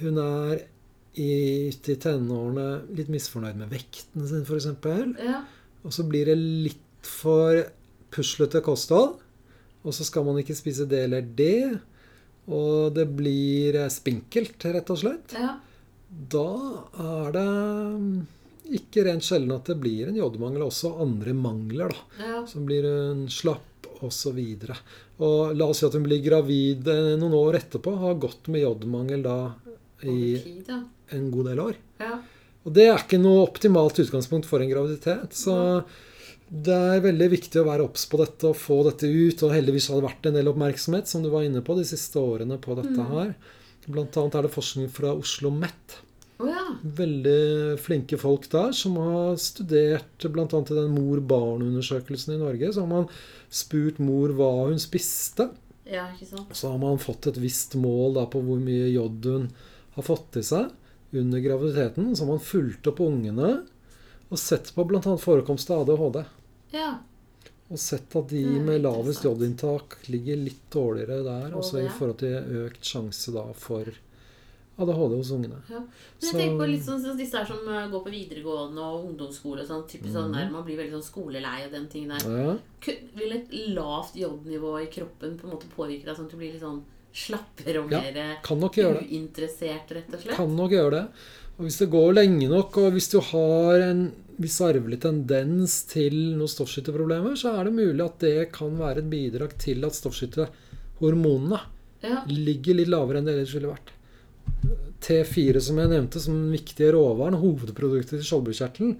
hun 0.00 0.16
er 0.18 0.64
i, 1.20 1.68
til 1.84 1.98
tenårene 2.00 2.66
litt 2.96 3.10
misfornøyd 3.12 3.58
med 3.60 3.72
vekten 3.72 4.28
sin, 4.28 4.46
f.eks. 4.46 4.68
ja. 5.20 5.42
Og 5.82 5.92
så 5.92 6.06
blir 6.08 6.30
det 6.30 6.38
litt 6.38 7.04
for 7.04 7.58
puslete 8.14 8.62
kosthold. 8.64 9.18
Og 9.82 9.96
så 9.96 10.06
skal 10.06 10.24
man 10.24 10.38
ikke 10.40 10.56
spise 10.56 10.86
det 10.88 11.02
eller 11.08 11.26
det. 11.26 11.80
Og 12.46 12.94
det 12.94 13.08
blir 13.16 13.78
eh, 13.80 13.90
spinkelt, 13.92 14.62
rett 14.72 14.94
og 14.94 15.02
slett. 15.04 15.36
ja. 15.38 15.56
Da 16.12 16.48
er 17.00 17.30
det 17.32 17.42
mm, 17.96 18.16
ikke 18.76 19.06
rent 19.06 19.24
sjelden 19.24 19.54
at 19.54 19.70
det 19.70 19.78
blir 19.80 20.10
en 20.10 20.18
jodmangel, 20.18 20.66
også 20.66 20.90
andre 21.00 21.32
mangler. 21.32 21.94
da. 21.94 22.24
ja. 22.26 22.40
Som 22.48 22.66
blir 22.68 22.84
hun 22.84 23.24
slapp 23.32 23.88
osv. 24.04 24.38
Og, 24.38 24.74
og 25.24 25.54
la 25.56 25.68
oss 25.70 25.80
si 25.80 25.86
at 25.88 25.96
hun 25.96 26.04
blir 26.04 26.20
gravid 26.24 26.88
eh, 26.90 27.14
noen 27.20 27.36
år 27.38 27.62
etterpå, 27.62 27.94
har 28.02 28.20
gått 28.20 28.50
med 28.52 28.64
jodmangel 28.66 29.24
da 29.24 29.38
i 30.02 30.12
Over 30.12 30.44
tid, 30.44 30.68
ja. 30.68 30.80
En 31.16 31.30
god 31.34 31.52
del 31.52 31.66
år. 31.70 31.82
ja. 32.02 32.20
Og 32.62 32.74
det 32.76 32.84
er 32.86 33.00
ikke 33.00 33.18
noe 33.18 33.42
optimalt 33.42 33.98
utgangspunkt 33.98 34.46
for 34.46 34.62
en 34.62 34.70
graviditet. 34.70 35.34
Så 35.34 35.54
det 36.52 36.76
er 36.76 37.02
veldig 37.04 37.28
viktig 37.32 37.58
å 37.62 37.66
være 37.66 37.86
obs 37.88 38.04
på 38.10 38.20
dette 38.20 38.50
og 38.52 38.58
få 38.58 38.82
dette 38.86 39.08
ut. 39.08 39.42
Og 39.42 39.54
heldigvis 39.54 39.88
har 39.90 39.98
det 39.98 40.06
vært 40.06 40.28
en 40.28 40.38
del 40.38 40.50
oppmerksomhet, 40.52 41.10
som 41.10 41.24
du 41.24 41.30
var 41.32 41.46
inne 41.46 41.64
på, 41.64 41.74
de 41.78 41.86
siste 41.88 42.22
årene 42.22 42.60
på 42.62 42.76
dette 42.78 43.08
her. 43.10 43.34
Blant 43.88 44.18
annet 44.20 44.38
er 44.38 44.46
det 44.46 44.54
forskning 44.54 44.90
fra 44.94 45.10
Oslo 45.10 45.50
OsloMet. 45.50 45.96
Å 46.42 46.46
ja. 46.50 46.62
Veldig 46.98 47.78
flinke 47.82 48.18
folk 48.18 48.46
der 48.50 48.70
som 48.74 48.94
har 48.98 49.34
studert 49.42 50.26
bl.a. 50.34 50.46
i 50.46 50.76
den 50.76 50.94
mor-barn-undersøkelsen 50.94 52.36
i 52.36 52.40
Norge. 52.40 52.70
Så 52.74 52.84
har 52.84 52.90
man 52.90 53.08
spurt 53.50 53.98
mor 54.02 54.34
hva 54.38 54.52
hun 54.68 54.78
spiste. 54.82 55.48
Ja, 55.82 56.06
ikke 56.14 56.30
sant. 56.30 56.54
Så 56.54 56.70
har 56.70 56.78
man 56.82 57.02
fått 57.02 57.26
et 57.30 57.42
visst 57.42 57.74
mål 57.78 58.20
da, 58.20 58.28
på 58.30 58.42
hvor 58.46 58.62
mye 58.62 58.86
jod 58.94 59.26
hun 59.26 59.50
har 59.96 60.06
fått 60.06 60.38
i 60.38 60.44
seg 60.46 60.70
under 61.12 61.40
graviditeten. 61.44 62.16
Så 62.16 62.24
har 62.24 62.32
man 62.32 62.40
fulgt 62.40 62.86
opp 62.86 63.00
ungene 63.00 63.66
og 64.32 64.38
sett 64.40 64.70
på 64.74 64.84
bl.a. 64.88 65.00
forekomst 65.20 65.70
av 65.70 65.82
ADHD. 65.88 66.22
Ja. 66.72 66.94
Og 67.72 67.78
sett 67.80 68.14
at 68.16 68.28
de 68.28 68.42
er 68.44 68.60
med 68.64 68.82
lavest 68.84 69.24
jodinntak 69.24 69.98
ligger 70.12 70.36
litt 70.36 70.64
dårligere 70.72 71.22
der. 71.24 71.52
Også 71.56 71.80
i 71.84 71.88
forhold 71.88 72.18
til 72.20 72.64
økt 72.66 72.84
sjanse 72.84 73.32
da 73.32 73.44
for 73.56 73.88
ADHD 74.80 75.14
hos 75.18 75.30
ungene. 75.36 75.58
Men 75.68 75.84
jeg 76.20 76.30
Så- 76.30 76.36
tenker 76.38 76.58
på 76.58 76.70
litt 76.70 76.82
sånn 76.84 77.00
så 77.04 77.16
disse 77.16 77.36
her 77.36 77.44
som 77.44 77.60
eh, 77.68 77.88
går 77.92 78.04
på 78.04 78.10
videregående 78.10 78.80
og 78.80 79.04
ungdomsskole. 79.10 79.66
Sånn, 79.68 79.86
typisk 79.88 80.12
sånn 80.16 80.30
Mhm. 80.30 80.34
der, 80.34 80.50
Man 80.50 80.64
blir 80.64 80.76
veldig 80.78 80.92
sånn 80.96 81.10
skolelei 81.12 81.66
og 81.66 81.72
den 81.72 81.88
tingen 81.88 82.08
der. 82.18 82.46
Ja. 82.46 82.56
Vil 83.16 83.32
et 83.32 83.48
lavt 83.68 84.14
jodnivå 84.16 84.82
i 84.82 84.86
kroppen 84.86 85.38
på 85.38 85.44
en 85.44 85.50
måte 85.56 85.68
påvirke 85.76 86.04
deg 86.06 86.16
sånn 86.16 86.24
at 86.24 86.30
du 86.30 86.36
blir 86.38 86.52
litt 86.52 86.62
sånn 86.62 86.82
slappere 87.12 87.82
og 87.84 87.90
Ja, 87.92 88.00
mer 88.00 88.12
gjøre 88.80 89.00
det. 89.00 89.08
uinteressert, 89.12 89.90
rett 89.92 90.12
og 90.14 90.20
slett? 90.22 90.36
Kan 90.36 90.56
nok 90.56 90.70
gjøre 90.72 90.90
det. 90.96 91.04
Og 91.58 91.66
hvis 91.66 91.78
det 91.82 91.90
går 91.92 92.12
lenge 92.16 92.48
nok, 92.48 92.76
og 92.80 92.92
hvis 92.94 93.10
du 93.12 93.18
har 93.20 93.80
en 93.90 94.12
viss 94.40 94.58
arvelig 94.64 94.98
tendens 95.04 95.82
til 95.90 96.14
noen 96.38 96.48
stoffskifteproblemer, 96.48 97.36
så 97.36 97.52
er 97.60 97.64
det 97.68 97.74
mulig 97.76 98.00
at 98.04 98.18
det 98.24 98.52
kan 98.52 98.72
være 98.78 98.98
et 99.04 99.10
bidrag 99.12 99.52
til 99.60 99.84
at 99.84 99.92
stoffskiftehormonene 99.98 101.60
Ja. 102.02 102.22
ligger 102.26 102.74
litt 102.74 102.88
lavere 102.88 103.18
enn 103.20 103.26
det 103.28 103.34
ellers 103.36 103.54
ville 103.54 103.68
vært. 103.74 103.92
T4, 105.02 105.60
som 105.60 105.78
jeg 105.78 105.88
nevnte, 105.92 106.18
som 106.20 106.34
den 106.34 106.52
viktige 106.54 106.92
råvaren, 106.94 107.36
hovedproduktet 107.38 108.16
til 108.18 108.26
skjoldbruskkjertelen. 108.26 108.96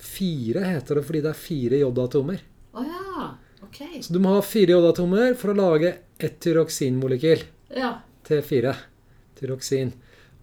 Fire 0.00 0.64
heter 0.64 0.94
det 0.98 1.04
fordi 1.06 1.20
det 1.22 1.30
er 1.30 1.38
fire 1.38 1.80
jodatomer. 1.82 2.40
Å 2.74 2.84
ja. 2.86 3.28
Ok. 3.70 3.80
Så 4.04 4.12
du 4.12 4.18
må 4.20 4.34
ha 4.36 4.42
fire 4.44 4.74
jodatomer 4.76 5.34
for 5.38 5.54
å 5.54 5.56
lage 5.58 5.94
ett 6.20 6.36
tyroksinmolekyl. 6.44 7.46
Ja. 7.78 7.94
T4. 8.28 8.74
Tyroksin. 9.40 9.92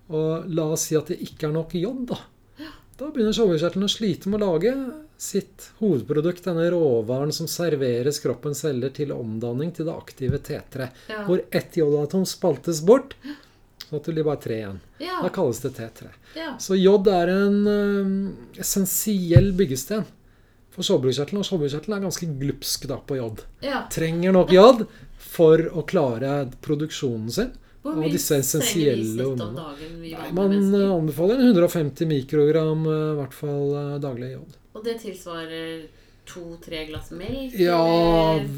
Og 0.07 0.48
la 0.55 0.69
oss 0.74 0.88
si 0.88 0.96
at 0.98 1.12
det 1.12 1.19
ikke 1.27 1.50
er 1.50 1.55
nok 1.60 1.75
jod, 1.77 2.05
da. 2.13 2.17
Da 2.98 3.12
begynner 3.13 3.36
skjoldbruskkjertelen 3.36 3.86
å 3.86 3.91
slite 3.93 4.29
med 4.31 4.41
å 4.41 4.48
lage 4.55 4.72
sitt 5.22 5.67
hovedprodukt, 5.77 6.41
denne 6.48 6.63
råvaren 6.74 7.29
som 7.36 7.46
serveres 7.50 8.17
kroppens 8.24 8.63
celler 8.63 8.89
til 8.96 9.12
omdanning 9.13 9.69
til 9.75 9.86
det 9.86 9.93
aktive 9.93 10.39
T3. 10.41 10.88
Ja. 11.12 11.19
Hvor 11.27 11.43
ett 11.53 11.77
jodatom 11.77 12.24
spaltes 12.25 12.81
bort, 12.88 13.13
sånn 13.84 14.00
at 14.00 14.10
det 14.10 14.15
blir 14.17 14.25
bare 14.25 14.41
tre 14.41 14.57
igjen. 14.63 14.79
Ja. 15.03 15.19
Da 15.22 15.29
kalles 15.36 15.62
det 15.62 15.75
T3. 15.77 16.10
ja. 16.39 16.55
Så 16.57 16.79
jod 16.79 17.05
er 17.13 17.29
en 17.36 17.60
ø, 17.69 17.77
essensiell 18.65 19.51
byggesten 19.60 20.07
for 20.77 20.88
skjoldbruskkjertelen. 20.88 21.41
Og 21.41 21.50
skjoldbruskkjertelen 21.50 21.98
er 21.98 22.05
ganske 22.07 22.29
glupsk 22.41 22.88
da 22.91 23.00
på 23.10 23.19
jod. 23.19 23.43
ja. 23.65 23.84
Trenger 23.93 24.36
nok 24.38 24.53
jod 24.53 24.86
for 25.17 25.65
å 25.74 25.84
klare 25.89 26.36
produksjonen 26.63 27.31
sin. 27.34 27.51
Hvor 27.84 27.96
mye 27.96 28.10
trenger 28.19 28.63
vi 28.98 29.03
snitt 29.05 29.22
om 29.24 29.55
dagen, 29.55 29.93
vi 30.01 30.10
Nei, 30.12 30.31
man 30.36 30.50
mennesker? 30.51 30.89
anbefaler 30.98 31.43
150 31.46 32.10
mikrogram 32.10 32.81
i 32.91 32.98
hvert 33.22 33.36
fall 33.38 33.77
daglig 34.03 34.34
jod. 34.34 34.57
Og 34.75 34.84
det 34.84 34.98
tilsvarer 35.01 35.86
to-tre 36.27 36.81
glass 36.89 37.13
melk? 37.15 37.55
Ja, 37.55 37.79
eller? 38.36 38.50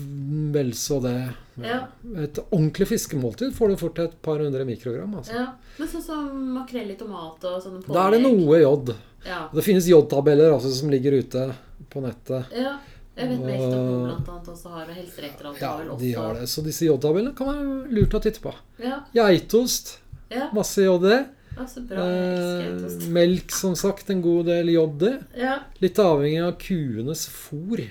vel 0.56 0.72
så 0.74 0.98
det. 1.04 1.14
Ja. 1.62 1.84
Et 2.18 2.40
ordentlig 2.50 2.88
fiskemåltid 2.90 3.54
får 3.54 3.70
du 3.70 3.78
fort 3.78 4.00
et 4.02 4.16
par 4.26 4.42
hundre 4.42 4.66
mikrogram. 4.66 5.14
Altså. 5.22 5.36
ja. 5.38 5.46
Men 5.78 5.92
sånn 5.92 6.04
som 6.04 6.26
makrell 6.56 6.90
i 6.90 6.98
tomat 6.98 7.46
og 7.46 7.62
sånne 7.62 7.84
pålegg? 7.84 7.96
Da 7.96 8.08
er 8.08 8.18
det 8.18 8.24
noe 8.26 8.62
jod. 8.64 8.94
Ja. 9.28 9.44
Det 9.54 9.62
finnes 9.64 9.88
jodtabeller 9.92 10.56
altså, 10.56 10.72
som 10.74 10.90
ligger 10.90 11.20
ute 11.22 11.52
på 11.90 12.02
nettet. 12.02 12.46
ja. 12.56 12.78
Jeg 13.20 13.28
vet 13.28 13.40
Og- 13.60 14.06
blant 14.06 14.30
annet 14.30 14.46
også 14.48 14.70
har, 14.72 14.86
og 14.88 14.96
helserektoratet. 14.96 15.60
Ja, 15.60 15.96
de 16.00 16.12
har 16.14 16.34
det. 16.36 16.44
Så 16.48 16.64
disse 16.64 16.86
jodtabellene 16.86 17.36
kan 17.36 17.48
være 17.48 17.92
lurt 17.92 18.14
å 18.16 18.22
titte 18.24 18.40
på. 18.40 18.54
Ja, 18.80 19.02
Geitost, 19.14 19.98
ja. 20.32 20.48
masse 20.54 20.78
JD. 20.86 21.10
ja 21.12 21.66
Eh, 22.00 23.10
melk, 23.10 23.52
som 23.52 23.76
sagt, 23.76 24.10
en 24.10 24.22
god 24.22 24.46
del 24.46 24.68
JD. 24.72 25.18
Ja, 25.36 25.58
Litt 25.82 25.96
avhengig 26.00 26.42
av 26.48 26.54
kuenes 26.58 27.28
fôr. 27.28 27.90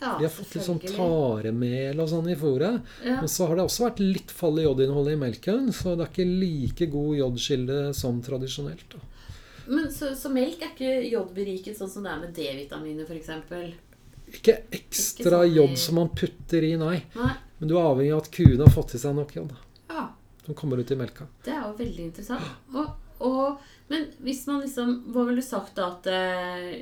ja 0.00 0.18
De 0.18 0.24
har 0.24 0.30
fått 0.30 0.54
litt 0.56 0.64
sånn 0.64 0.80
taremel 0.80 2.00
og 2.00 2.08
sånn 2.08 2.28
i 2.32 2.34
fôret. 2.34 2.80
Ja. 3.04 3.20
Men 3.20 3.28
så 3.30 3.46
har 3.46 3.56
det 3.56 3.64
også 3.68 3.86
vært 3.88 4.00
litt 4.00 4.30
fall 4.34 4.58
i 4.58 4.64
jodinnholdet 4.64 5.12
i 5.12 5.20
melken, 5.20 5.68
så 5.72 5.94
det 5.96 6.08
er 6.08 6.10
ikke 6.10 6.40
like 6.40 6.90
god 6.90 7.16
jodkilde 7.16 7.94
som 7.94 8.20
tradisjonelt. 8.20 8.88
Da. 8.90 8.98
Men 9.72 9.88
så, 9.94 10.10
så 10.18 10.28
melk 10.32 10.60
er 10.62 10.72
ikke 10.74 10.92
jodberiket 11.08 11.78
sånn 11.78 11.90
som 11.90 12.04
det 12.04 12.12
er 12.12 12.20
med 12.20 12.34
D-vitaminer 12.36 13.08
f.eks.? 13.08 13.30
Ikke 14.32 14.38
Ikke 14.38 14.56
ekstra 14.78 15.42
sånn 15.42 15.54
jod 15.56 15.76
som 15.80 15.98
man 16.00 16.10
putter 16.16 16.64
i, 16.66 16.74
nei. 16.80 16.98
Nei. 17.16 17.32
Men 17.58 17.70
du 17.70 17.76
er 17.78 17.86
avhengig 17.86 18.12
av 18.14 18.24
at 18.24 18.32
kuene 18.34 18.66
har 18.66 18.74
fått 18.74 18.96
i 18.96 19.00
seg 19.02 19.14
nok 19.16 19.32
jod. 19.36 19.54
Ja, 19.92 20.08
Som 20.44 20.56
kommer 20.58 20.80
ut 20.80 20.90
i 20.90 20.98
melka. 20.98 21.28
det 21.44 21.52
er 21.54 21.62
jo 21.66 21.76
veldig 21.78 22.04
interessant. 22.08 22.48
Og, 22.74 22.88
og, 23.22 23.60
men 23.92 24.08
hvis 24.24 24.46
man 24.48 24.62
liksom 24.64 24.96
Hva 25.12 25.24
ville 25.28 25.42
du 25.42 25.46
sagt 25.46 25.76
da 25.76 25.90
at 25.92 26.08
eh, 26.10 26.72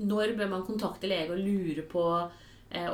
Når 0.00 0.36
bør 0.38 0.52
man 0.52 0.66
kontakte 0.68 1.10
lege 1.10 1.34
og 1.34 1.40
lure 1.42 1.82
på 1.88 2.04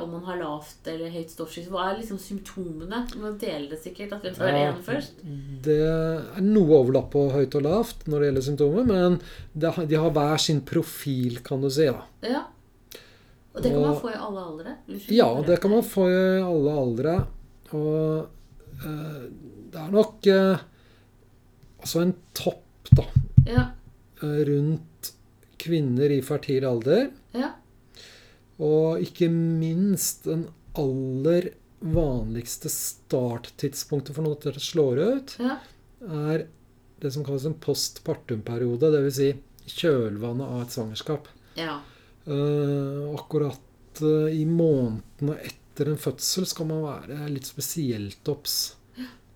om 0.01 0.09
man 0.11 0.23
har 0.25 0.37
lavt 0.41 0.87
eller 0.89 1.11
høyt 1.13 1.29
stoffskifte? 1.29 1.69
Hva 1.69 1.83
er 1.91 1.99
liksom 1.99 2.17
symptomene? 2.17 3.03
Du 3.11 3.19
må 3.21 3.31
dele 3.37 3.69
det 3.69 3.77
sikkert. 3.83 4.13
At 4.17 4.23
vi 4.25 4.31
tar 4.33 4.49
det 4.51 4.61
Ja. 4.63 4.71
ene 4.71 4.81
først. 4.83 5.19
Det 5.67 5.75
er 5.85 6.41
noe 6.41 6.79
overlapp 6.79 7.11
på 7.13 7.27
høyt 7.31 7.53
og 7.59 7.61
lavt 7.67 8.07
når 8.09 8.19
det 8.19 8.27
gjelder 8.31 8.45
symptomer, 8.47 8.87
men 8.89 9.19
det, 9.53 9.73
de 9.89 9.95
har 10.01 10.09
hver 10.15 10.37
sin 10.41 10.61
profil, 10.61 11.39
kan 11.43 11.61
du 11.61 11.69
si. 11.69 11.85
da. 11.85 12.01
Ja. 12.23 12.43
Og 13.53 13.61
det 13.63 13.71
kan 13.71 13.81
man 13.81 13.99
få 14.01 14.09
i 14.13 14.17
alle 14.17 14.41
aldre? 14.47 14.75
Ja, 15.09 15.29
det 15.45 15.59
kan 15.61 15.71
man 15.71 15.83
få 15.83 16.07
i 16.09 16.41
alle 16.41 16.73
aldre. 16.77 17.13
Og 17.73 18.27
eh, 18.85 19.21
det 19.73 19.79
er 19.81 19.91
nok 19.91 20.27
eh, 20.27 20.57
altså 21.81 22.01
en 22.01 22.15
topp, 22.33 22.63
da. 22.95 23.03
Ja. 23.45 23.63
eh, 24.23 24.41
rundt 24.49 25.11
kvinner 25.57 26.09
i 26.13 26.21
fertil 26.21 26.65
alder. 26.65 27.09
Ja. 27.33 27.51
Og 28.63 29.01
ikke 29.03 29.29
minst 29.31 30.25
den 30.25 30.47
aller 30.77 31.51
vanligste 31.79 32.69
starttidspunktet 32.73 34.15
for 34.15 34.25
når 34.25 34.39
dette 34.47 34.63
slår 34.63 35.01
ut, 35.17 35.35
Ja. 35.39 35.57
er 36.01 36.47
det 36.99 37.11
som 37.13 37.23
kalles 37.25 37.45
en 37.45 37.53
postpartumperiode. 37.61 38.89
Dvs. 38.93 39.15
Si 39.15 39.33
kjølvannet 39.81 40.47
av 40.47 40.61
et 40.63 40.71
svangerskap. 40.73 41.27
Ja. 41.59 41.79
Uh, 42.27 43.13
akkurat 43.15 44.01
uh, 44.01 44.27
i 44.31 44.43
månedene 44.45 45.37
etter 45.43 45.91
en 45.91 45.97
fødsel 46.01 46.45
skal 46.49 46.65
man 46.67 46.81
være 46.83 47.27
litt 47.29 47.45
spesielt 47.47 48.27
obs 48.31 48.75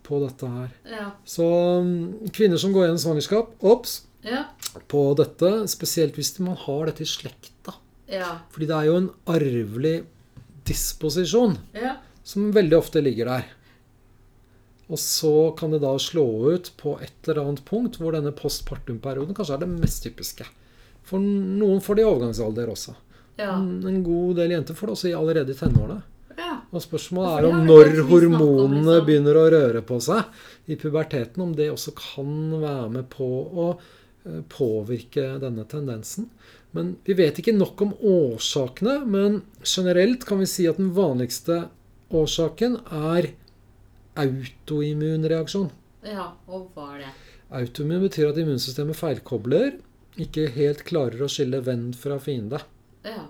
på 0.03 0.17
dette 0.25 0.47
her. 0.49 0.71
Ja. 0.89 1.11
Så 1.25 1.45
um, 1.79 1.91
kvinner 2.33 2.57
som 2.59 2.73
går 2.73 2.87
gjennom 2.87 3.03
svangerskap, 3.05 3.53
obs 3.61 4.01
Ja. 4.25 4.45
på 4.91 5.03
dette. 5.17 5.67
Spesielt 5.71 6.15
hvis 6.17 6.33
man 6.39 6.57
har 6.57 6.85
dette 6.89 7.05
i 7.05 7.09
slekta. 7.09 7.75
Ja. 8.11 8.37
Fordi 8.51 8.67
det 8.67 8.75
er 8.77 8.89
jo 8.89 8.97
en 8.99 9.09
arvelig 9.31 9.95
disposisjon 10.67 11.57
Ja. 11.73 11.95
som 12.23 12.51
veldig 12.53 12.77
ofte 12.77 13.01
ligger 13.01 13.25
der. 13.31 13.45
Og 14.91 14.99
så 14.99 15.55
kan 15.57 15.71
det 15.71 15.79
da 15.81 15.93
slå 16.03 16.25
ut 16.51 16.71
på 16.77 16.97
et 17.01 17.13
eller 17.29 17.45
annet 17.45 17.63
punkt 17.65 17.95
hvor 18.01 18.11
denne 18.11 18.33
postpartum-perioden 18.35 19.33
kanskje 19.37 19.55
er 19.55 19.63
det 19.63 19.69
mest 19.71 20.03
typiske. 20.03 20.45
For 21.07 21.19
noen 21.23 21.79
får 21.81 21.95
det 21.97 22.03
i 22.03 22.09
overgangsalder 22.09 22.69
også. 22.73 22.95
Ja. 23.39 23.55
En 23.57 24.01
god 24.03 24.35
del 24.41 24.51
jenter 24.57 24.75
får 24.77 24.87
det 24.91 24.95
også 24.97 25.09
i- 25.09 25.15
allerede 25.17 25.51
i 25.55 25.57
tenårene. 25.57 26.01
ja. 26.37 26.57
Og 26.73 26.81
spørsmålet 26.81 27.39
er 27.39 27.45
om 27.47 27.65
når 27.65 27.83
vi 27.83 27.83
kanskje 27.83 27.95
snakket 27.95 28.25
om, 28.25 28.31
hormonene 28.31 28.83
liksom. 28.83 29.05
begynner 29.05 29.35
å 29.39 29.49
røre 29.51 29.81
på 29.81 30.01
seg 30.01 30.23
i 30.67 30.75
puberteten, 30.75 31.41
om 31.41 31.53
det 31.55 31.71
også 31.71 31.93
kan 31.95 32.61
være 32.61 32.89
med 32.91 33.09
på 33.09 33.27
å 33.55 33.77
eh, 34.25 34.41
påvirke 34.49 35.39
denne 35.39 35.63
tendensen. 35.65 36.29
Men 36.73 36.93
vi 37.03 37.13
vet 37.19 37.39
ikke 37.41 37.53
nok 37.57 37.81
om 37.83 37.93
årsakene, 37.99 39.01
men 39.05 39.41
generelt 39.67 40.23
kan 40.25 40.39
vi 40.39 40.47
si 40.47 40.67
at 40.69 40.77
den 40.79 40.93
vanligste 40.95 41.65
årsaken 42.15 42.77
er 42.91 43.31
autoimmunreaksjon. 44.21 45.69
ja. 46.07 46.31
Og 46.47 46.69
hva 46.75 46.93
er 46.95 47.03
det? 47.05 47.11
Autoimmun 47.51 48.05
betyr 48.05 48.29
at 48.31 48.37
immunsystemet 48.39 48.95
feilkobler, 48.95 49.73
ikke 50.21 50.45
helt 50.55 50.83
klarer 50.87 51.23
å 51.25 51.29
skille 51.31 51.59
venn 51.63 51.89
fra 51.95 52.17
fiende. 52.19 52.59
Ja. 53.07 53.25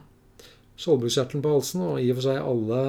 Skjoldbruskkjertelen 0.81 1.41
på 1.45 1.53
halsen 1.55 1.81
og 1.85 1.99
i 2.01 2.09
og 2.11 2.17
for 2.19 2.27
seg 2.27 2.41
alle 2.41 2.81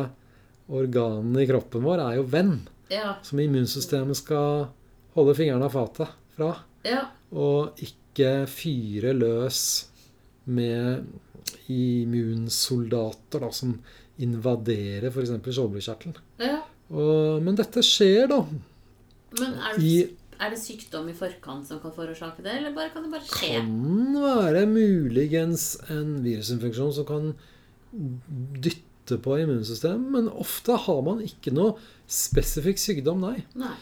organene 0.72 1.42
i 1.42 1.48
kroppen 1.48 1.84
vår 1.84 2.00
er 2.04 2.14
jo 2.20 2.26
venn, 2.32 2.54
Ja. 2.92 3.16
som 3.22 3.38
immunsystemet 3.40 4.16
skal 4.16 4.68
holde 5.14 5.34
fingrene 5.36 5.64
av 5.64 5.72
fatet 5.72 6.08
fra. 6.36 6.50
Ja. 6.84 7.06
Og 7.32 7.72
ikke 7.80 8.46
fyre 8.48 9.12
løs 9.16 9.88
med 10.44 11.06
immunsoldater 11.72 13.42
da, 13.44 13.50
som 13.54 13.76
invaderer 14.22 15.08
f.eks. 15.10 15.32
skjoldbruskkjertelen. 15.48 16.18
ja. 16.42 16.60
Men 16.92 17.56
dette 17.56 17.80
skjer, 17.86 18.26
da. 18.28 18.42
Men 19.38 19.54
er 19.56 19.78
I 19.80 19.92
det, 20.02 20.08
er 20.42 20.52
det 20.52 20.58
sykdom 20.60 21.06
i 21.08 21.14
forkant 21.16 21.68
som 21.68 21.78
kan 21.80 21.94
forårsake 21.94 22.44
det, 22.44 22.58
eller 22.58 22.74
bare, 22.76 22.90
kan 22.92 23.06
det 23.06 23.12
bare 23.14 23.24
skje? 23.24 23.54
kan 23.54 24.18
være 24.20 24.66
muligens 24.68 25.70
en 25.92 26.18
virusinfeksjon 26.24 26.92
som 26.98 27.08
kan 27.08 27.30
dytte 28.62 29.16
på 29.24 29.38
immunsystemet, 29.40 30.12
men 30.18 30.28
ofte 30.28 30.76
har 30.84 31.00
man 31.06 31.22
ikke 31.24 31.54
noe 31.54 31.78
spesifikk 32.10 32.80
sykdom, 32.82 33.24
nei. 33.24 33.38
Nei. 33.56 33.72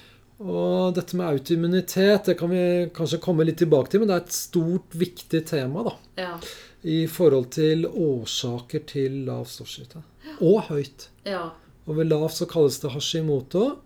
Og 0.40 0.94
dette 0.96 1.16
med 1.18 1.26
autoimmunitet 1.34 2.30
det 2.30 2.34
kan 2.40 2.48
vi 2.52 2.62
kanskje 2.96 3.18
komme 3.20 3.44
litt 3.44 3.58
tilbake 3.60 3.92
til, 3.92 4.00
men 4.00 4.08
det 4.08 4.16
er 4.16 4.24
et 4.24 4.32
stort, 4.36 4.94
viktig 4.96 5.42
tema 5.50 5.82
da, 5.84 5.92
Ja. 6.16 6.38
i 6.82 7.06
forhold 7.06 7.50
til 7.52 7.84
årsaker 7.86 8.86
til 8.88 9.24
lav 9.26 9.44
stoffskifte. 9.44 10.00
Og 10.40 10.62
høyt. 10.70 11.08
Ja. 11.26 11.50
Og 11.86 11.96
ved 11.98 12.08
lavt 12.08 12.32
så 12.38 12.46
kalles 12.48 12.78
det 12.80 12.92
hashimoto, 12.94 13.78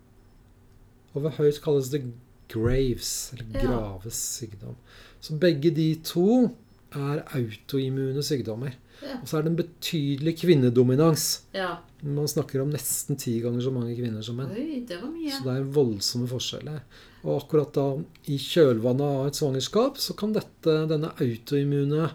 og 1.14 1.22
ved 1.22 1.30
høyt 1.40 1.60
kalles 1.64 1.90
det 1.90 2.04
Graves, 2.48 3.32
eller. 3.32 3.64
Graves 3.64 4.14
sykdom. 4.38 4.76
Så 5.20 5.34
begge 5.40 5.70
de 5.74 5.94
to 6.04 6.50
er 6.94 7.22
autoimmune 7.34 8.22
sykdommer. 8.22 8.76
Ja. 9.02 9.16
Og 9.20 9.26
så 9.28 9.38
er 9.38 9.42
det 9.42 9.50
en 9.52 9.58
betydelig 9.62 10.36
kvinnedominans. 10.44 11.42
ja. 11.56 11.76
Man 12.04 12.28
snakker 12.28 12.60
om 12.60 12.68
nesten 12.68 13.16
ti 13.16 13.38
ganger 13.40 13.62
så 13.64 13.70
mange 13.72 13.94
kvinner 13.96 14.20
som 14.22 14.36
menn. 14.36 14.50
Oi, 14.52 14.82
det 14.84 14.98
var 15.00 15.08
mye. 15.08 15.30
Så 15.32 15.40
det 15.46 15.54
er 15.56 15.70
voldsomme 15.72 16.26
forskjeller. 16.28 16.82
Og 17.24 17.38
akkurat 17.38 17.70
da, 17.72 17.84
i 18.28 18.36
kjølvannet 18.36 19.00
av 19.06 19.26
et 19.30 19.38
svangerskap, 19.38 19.96
så 19.96 20.12
kan 20.20 20.34
dette, 20.36 20.74
denne 20.90 21.08
autoimmune 21.16 22.10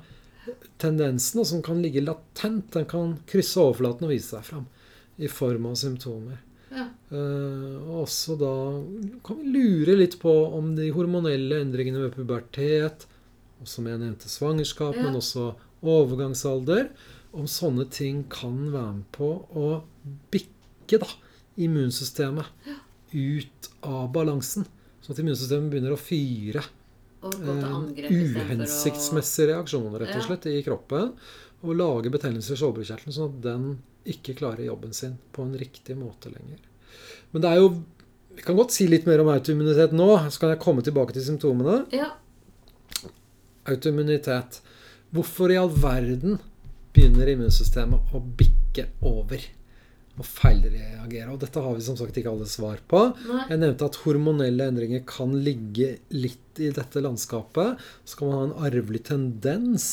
tendensen, 0.77 1.41
som 1.45 1.63
kan 1.65 1.81
ligge 1.81 2.01
latent, 2.05 2.69
den 2.73 2.85
kan 2.89 3.15
krysse 3.29 3.57
overflaten 3.61 4.05
og 4.07 4.13
vise 4.13 4.29
seg 4.35 4.45
fram 4.45 4.67
i 5.19 5.27
form 5.27 5.65
av 5.71 5.75
symptomer. 5.81 6.37
Ja. 6.69 6.85
Uh, 7.09 7.81
og 7.89 8.03
også 8.03 8.35
da 8.37 8.53
kan 9.25 9.39
vi 9.41 9.49
lure 9.55 9.97
litt 9.97 10.19
på 10.21 10.33
om 10.53 10.75
de 10.77 10.91
hormonelle 10.93 11.63
endringene 11.63 12.05
ved 12.05 12.13
pubertet, 12.13 13.07
også 13.59 13.79
som 13.81 13.89
jeg 13.89 13.99
nevnte 14.05 14.29
svangerskap, 14.29 14.93
Ja. 14.95 15.07
men 15.09 15.17
også 15.17 15.49
overgangsalder, 15.83 16.89
om 17.31 17.45
sånne 17.47 17.85
ting 17.93 18.23
kan 18.31 18.71
være 18.73 18.93
med 18.99 19.07
på 19.15 19.29
å 19.53 19.67
bikke 20.33 20.99
da, 21.03 21.09
immunsystemet 21.61 22.45
ut 23.13 23.69
av 23.85 24.07
balansen. 24.15 24.65
Sånn 25.03 25.13
at 25.15 25.21
immunsystemet 25.23 25.69
begynner 25.73 25.93
å 25.95 25.99
fyre 26.01 26.63
eh, 26.63 27.65
angrep 27.69 28.09
uhensiktsmessige 28.09 29.51
reaksjoner 29.53 29.99
rett 30.01 30.15
og 30.15 30.21
Ja. 30.21 30.25
slett 30.27 30.45
i 30.49 30.63
kroppen. 30.65 31.13
Og 31.61 31.75
lage 31.75 32.09
betennelser 32.09 32.55
i 32.55 32.59
skjoldbruskkjertelen, 32.61 33.11
sånn 33.13 33.33
at 33.33 33.41
den 33.43 33.63
ikke 34.07 34.33
klarer 34.39 34.63
jobben 34.65 34.93
sin 34.95 35.17
på 35.35 35.43
en 35.43 35.57
riktig 35.59 35.97
måte 35.99 36.31
lenger. 36.31 36.59
Men 37.33 37.41
det 37.43 37.49
er 37.51 37.55
jo 37.63 37.83
Vi 38.35 38.43
kan 38.45 38.55
godt 38.55 38.71
si 38.71 38.85
litt 38.87 39.05
mer 39.05 39.19
om 39.19 39.27
autoimmunitet 39.27 39.91
nå, 39.91 40.29
så 40.31 40.39
kan 40.39 40.49
jeg 40.53 40.59
komme 40.61 40.81
tilbake 40.81 41.11
til 41.11 41.21
symptomene. 41.25 41.91
Ja. 41.91 42.13
Autoimmunitet. 43.67 44.61
Hvorfor 45.15 45.51
i 45.51 45.57
all 45.57 45.71
verden 45.73 46.37
begynner 46.93 47.31
immunsystemet 47.31 48.13
å 48.13 48.21
bikke 48.21 48.89
over 49.05 49.41
og 50.19 50.27
feilreagere? 50.27 51.31
Og 51.33 51.39
dette 51.41 51.63
har 51.63 51.77
vi 51.77 51.85
som 51.85 51.97
sagt 51.97 52.19
ikke 52.19 52.33
alle 52.33 52.49
svar 52.49 52.81
på. 52.89 53.01
Nei. 53.29 53.45
Jeg 53.49 53.61
nevnte 53.63 53.89
at 53.89 54.01
hormonelle 54.03 54.69
endringer 54.69 55.05
kan 55.09 55.33
ligge 55.45 55.95
litt 56.13 56.61
i 56.61 56.69
dette 56.75 57.01
landskapet. 57.01 57.81
Så 58.05 58.19
kan 58.19 58.29
man 58.29 58.37
ha 58.37 58.45
en 58.49 58.69
arvelig 58.69 59.05
tendens. 59.09 59.89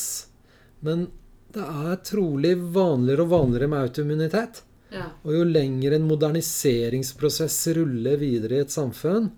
Men 0.85 1.07
det 1.55 1.65
er 1.65 1.99
trolig 2.05 2.53
vanligere 2.75 3.25
og 3.25 3.33
vanligere 3.33 3.71
med 3.71 3.87
autoimmunitet. 3.87 4.61
Ja. 4.93 5.09
Og 5.25 5.33
jo 5.35 5.43
lenger 5.47 5.97
en 5.97 6.07
moderniseringsprosess 6.07 7.57
ruller 7.75 8.19
videre 8.21 8.59
i 8.59 8.63
et 8.63 8.73
samfunn, 8.73 9.31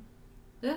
ja. 0.61 0.75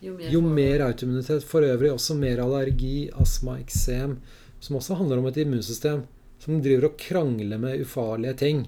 Jo 0.00 0.12
mer, 0.16 0.28
jo 0.30 0.40
mer 0.44 0.84
autoimmunitet. 0.90 1.44
For 1.44 1.64
øvrig 1.66 1.92
også 1.94 2.16
mer 2.18 2.42
allergi, 2.44 3.08
astma, 3.20 3.56
eksem, 3.62 4.18
som 4.60 4.76
også 4.76 4.96
handler 4.98 5.18
om 5.22 5.26
et 5.30 5.36
immunsystem 5.44 6.04
som 6.42 6.60
driver 6.62 6.90
og 6.90 6.98
krangler 7.00 7.58
med 7.58 7.80
ufarlige 7.82 8.36
ting. 8.38 8.66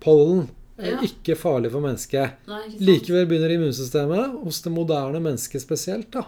Pollen 0.00 0.48
er 0.78 0.92
Ja. 0.94 1.00
ikke 1.04 1.36
farlig 1.36 1.70
for 1.72 1.80
mennesket. 1.84 2.36
Nei. 2.48 2.62
Likevel 2.80 3.26
begynner 3.28 3.50
immunsystemet, 3.52 4.42
hos 4.44 4.62
det 4.62 4.72
moderne 4.72 5.20
mennesket 5.20 5.60
spesielt, 5.60 6.10
da, 6.10 6.24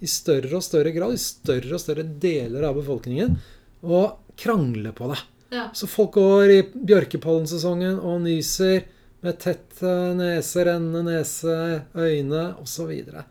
i 0.00 0.06
større 0.06 0.54
og 0.54 0.62
større 0.62 0.92
grad, 0.94 1.14
i 1.14 1.16
større 1.18 1.74
og 1.74 1.80
større 1.82 2.04
deler 2.20 2.62
av 2.68 2.76
befolkningen, 2.78 3.36
å 3.82 4.16
krangle 4.36 4.92
på 4.92 5.08
det. 5.10 5.18
Ja. 5.50 5.70
Så 5.74 5.88
folk 5.88 6.12
går 6.12 6.50
i 6.52 6.62
bjørkepollensesongen 6.62 7.98
og 7.98 8.20
nyser 8.22 8.84
med 9.22 9.38
tett 9.40 9.82
eh, 9.82 10.14
nese, 10.14 10.62
rennende 10.68 11.02
nese, 11.08 11.82
øyne 11.96 12.54
osv. 12.62 12.92
Og 12.92 13.24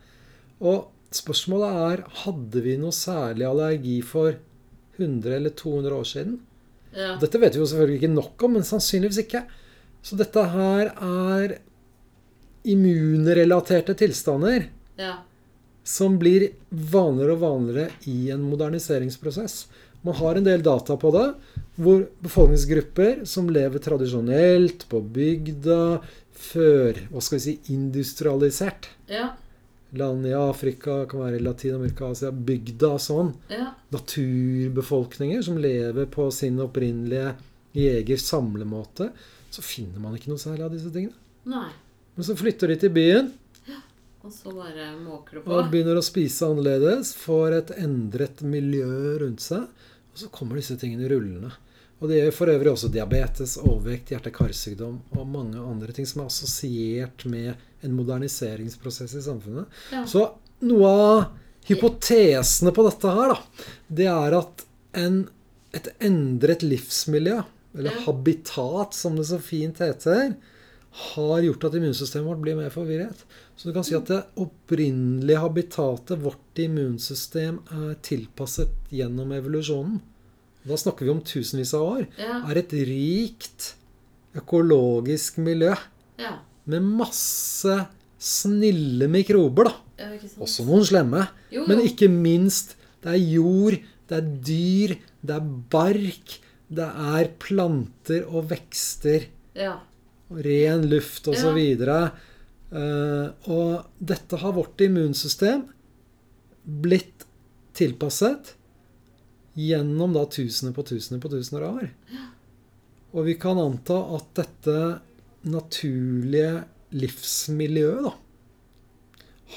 spørsmålet 1.14 1.80
er 1.88 2.04
hadde 2.24 2.62
vi 2.64 2.76
noe 2.80 2.94
særlig 2.94 3.46
allergi 3.48 3.98
for 4.04 4.34
100 4.98 5.36
eller 5.38 5.54
200 5.56 5.94
år 5.94 6.08
siden? 6.10 6.36
Ja. 6.96 7.14
Dette 7.20 7.40
vet 7.40 7.54
vi 7.54 7.62
jo 7.62 7.68
selvfølgelig 7.68 8.00
ikke 8.00 8.14
nok 8.14 8.44
om, 8.46 8.56
men 8.56 8.66
sannsynligvis 8.66 9.22
ikke. 9.24 9.44
Så 10.02 10.18
dette 10.18 10.44
her 10.52 10.92
er 10.94 11.58
immunrelaterte 12.68 13.94
tilstander 13.98 14.66
ja. 14.98 15.18
som 15.86 16.18
blir 16.20 16.50
vanligere 16.68 17.36
og 17.36 17.44
vanligere 17.44 18.08
i 18.10 18.30
en 18.34 18.44
moderniseringsprosess. 18.48 19.66
Man 20.06 20.16
har 20.18 20.38
en 20.38 20.46
del 20.46 20.62
data 20.62 20.96
på 21.00 21.10
det, 21.14 21.26
hvor 21.78 22.04
befolkningsgrupper 22.22 23.24
som 23.28 23.50
lever 23.50 23.82
tradisjonelt 23.82 24.86
på 24.90 25.02
bygda, 25.02 25.98
før 26.38 27.00
hva 27.10 27.22
skal 27.22 27.38
vi 27.38 27.44
si, 27.44 27.54
industrialisert 27.74 28.92
Ja. 29.10 29.32
Land 29.96 30.26
i 30.28 30.34
Afrika, 30.36 31.06
kan 31.08 31.22
være 31.22 31.38
i 31.38 31.42
Latin-Amerika, 31.44 32.10
Asia, 32.12 32.30
bygda 32.30 32.90
og 32.98 33.00
sånn. 33.00 33.30
Ja. 33.48 33.70
Naturbefolkninger 33.94 35.40
som 35.46 35.60
lever 35.62 36.08
på 36.12 36.28
sin 36.34 36.60
opprinnelige 36.60 37.32
jeger-samlemåte. 37.78 39.08
Så 39.50 39.64
finner 39.64 40.02
man 40.02 40.18
ikke 40.18 40.32
noe 40.32 40.42
særlig 40.42 40.66
av 40.66 40.74
disse 40.76 40.92
tingene. 40.92 41.16
Nei. 41.48 41.70
Men 42.18 42.26
så 42.26 42.36
flytter 42.36 42.72
de 42.72 42.80
til 42.84 42.92
byen, 42.92 43.30
Og 44.26 44.32
så 44.34 44.50
bare 44.50 44.90
måker 44.98 45.38
det 45.38 45.44
på. 45.44 45.54
Og 45.54 45.68
begynner 45.72 45.96
å 45.96 46.04
spise 46.04 46.48
annerledes, 46.50 47.14
får 47.16 47.54
et 47.60 47.70
endret 47.78 48.42
miljø 48.42 49.14
rundt 49.22 49.40
seg. 49.40 49.62
Og 50.12 50.20
så 50.20 50.28
kommer 50.34 50.58
disse 50.58 50.74
tingene 50.76 51.08
rullende. 51.08 51.52
Og 51.98 52.06
det 52.10 52.20
gjør 52.20 52.34
for 52.36 52.52
øvrig 52.52 52.70
også 52.70 52.90
diabetes, 52.94 53.56
overvekt, 53.58 54.12
hjerte-karsykdom 54.12 55.00
og 55.18 55.30
mange 55.32 55.58
andre 55.58 55.94
ting 55.96 56.06
som 56.06 56.22
er 56.22 56.30
assosiert 56.30 57.24
med 57.26 57.54
en 57.82 57.96
moderniseringsprosess 57.98 59.16
i 59.18 59.22
samfunnet. 59.24 59.66
Ja. 59.90 60.04
Så 60.06 60.22
noe 60.68 60.92
av 60.92 61.24
hypotesene 61.68 62.72
på 62.74 62.84
dette 62.86 63.14
her, 63.18 63.34
da, 63.34 63.66
det 64.00 64.06
er 64.12 64.36
at 64.38 64.62
en, 64.98 65.24
et 65.74 65.90
endret 66.06 66.62
livsmiljø, 66.62 67.40
eller 67.78 67.90
Ja. 67.92 68.04
habitat 68.06 68.94
som 68.94 69.18
det 69.18 69.26
så 69.28 69.38
fint 69.42 69.78
heter, 69.82 70.36
har 70.98 71.40
gjort 71.44 71.64
at 71.68 71.74
immunsystemet 71.74 72.26
vårt 72.26 72.40
blir 72.42 72.56
mer 72.56 72.70
forvirret. 72.74 73.20
Så 73.56 73.68
du 73.68 73.74
kan 73.74 73.84
si 73.84 73.94
at 73.94 74.06
det 74.08 74.22
opprinnelige 74.40 75.42
habitatet, 75.42 76.22
vårt 76.22 76.62
immunsystem, 76.62 77.58
er 77.70 77.98
tilpasset 78.02 78.70
gjennom 78.90 79.34
evolusjonen. 79.36 80.00
Da 80.68 80.76
snakker 80.76 81.06
vi 81.06 81.12
om 81.12 81.20
tusenvis 81.24 81.72
av 81.76 81.84
år. 81.86 82.06
Ja. 82.20 82.40
Er 82.50 82.60
et 82.60 82.74
rikt 82.88 83.72
økologisk 84.38 85.38
miljø 85.42 85.72
ja. 86.20 86.34
med 86.68 86.84
masse 86.98 87.78
snille 88.18 89.08
mikrober, 89.10 89.70
da. 89.70 89.74
ja? 90.02 90.10
Også 90.42 90.66
noen 90.66 90.84
slemme. 90.86 91.24
Jo, 91.54 91.64
Men 91.70 91.82
ikke 91.86 92.10
minst, 92.12 92.76
det 93.04 93.14
er 93.14 93.22
jord, 93.38 93.78
det 94.10 94.18
er 94.18 94.30
dyr, 94.50 94.96
det 95.22 95.36
er 95.36 95.50
bark, 95.72 96.38
det 96.68 96.88
er 97.14 97.30
planter 97.40 98.26
og 98.28 98.50
vekster, 98.52 99.28
Ja. 99.58 99.78
og 100.28 100.42
ren 100.44 100.84
luft 100.90 101.28
osv. 101.30 101.56
Ja. 101.56 102.02
Og, 102.04 102.10
så 102.68 102.76
uh, 102.76 103.48
og 103.48 104.04
dette 104.10 104.36
har 104.42 104.52
vårt 104.52 104.80
immunsystem 104.84 105.64
blitt 106.68 107.24
tilpasset 107.78 108.57
gjennom 109.58 110.14
da 110.14 110.22
tusener 110.30 110.74
på 110.76 110.84
tusener 110.86 111.20
på 111.22 111.30
tusener 111.32 111.66
av 111.66 111.80
år. 111.82 111.90
Og 113.16 113.26
vi 113.26 113.34
kan 113.40 113.58
anta 113.58 113.96
at 114.14 114.30
dette 114.36 114.78
naturlige 115.48 116.62
livsmiljøet 116.98 118.06
da, 118.06 118.14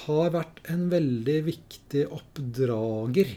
har 0.06 0.34
vært 0.34 0.62
en 0.72 0.86
veldig 0.92 1.38
viktig 1.46 2.06
oppdrager 2.16 3.34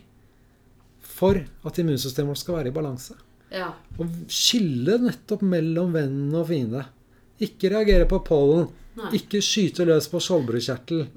for 1.15 1.41
at 1.67 1.81
immunsystemet 1.83 2.31
vårt 2.31 2.43
skal 2.43 2.59
være 2.61 2.71
i 2.71 2.77
balanse. 2.77 3.17
ja. 3.55 3.73
Og 3.99 4.11
skille 4.31 4.97
nettopp 5.03 5.43
mellom 5.47 5.93
venn 5.95 6.33
og 6.35 6.49
fiende. 6.49 6.87
Ikke 7.43 7.71
reagere 7.75 8.07
på 8.11 8.23
pollen. 8.27 8.69
Nei. 8.95 9.11
Ikke 9.19 9.41
skyte 9.43 9.87
løs 9.87 10.07
på 10.11 10.21
skjoldbruskkjertel. 10.23 11.09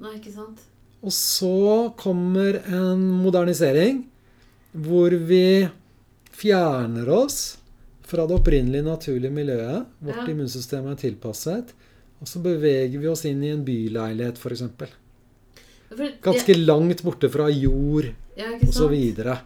Og 0.98 1.14
så 1.14 1.54
kommer 1.98 2.58
en 2.66 3.04
modernisering 3.22 4.02
hvor 4.84 5.14
vi 5.28 5.68
fjerner 6.38 7.08
oss 7.10 7.58
fra 8.08 8.24
det 8.26 8.38
opprinnelige 8.38 8.86
naturlige 8.86 9.34
miljøet. 9.34 9.86
Vårt 10.00 10.22
Ja. 10.22 10.30
immunsystem 10.32 10.86
er 10.90 10.96
tilpasset. 10.96 11.74
Og 12.20 12.26
så 12.26 12.40
beveger 12.42 12.98
vi 12.98 13.06
oss 13.06 13.24
inn 13.24 13.42
i 13.44 13.52
en 13.52 13.64
byleilighet, 13.64 14.38
f.eks. 14.38 14.62
Ganske 16.22 16.54
langt 16.58 17.02
borte 17.02 17.30
fra 17.32 17.48
jord 17.48 18.10
ja, 18.36 18.50
osv. 18.66 18.94
og. 19.24 19.38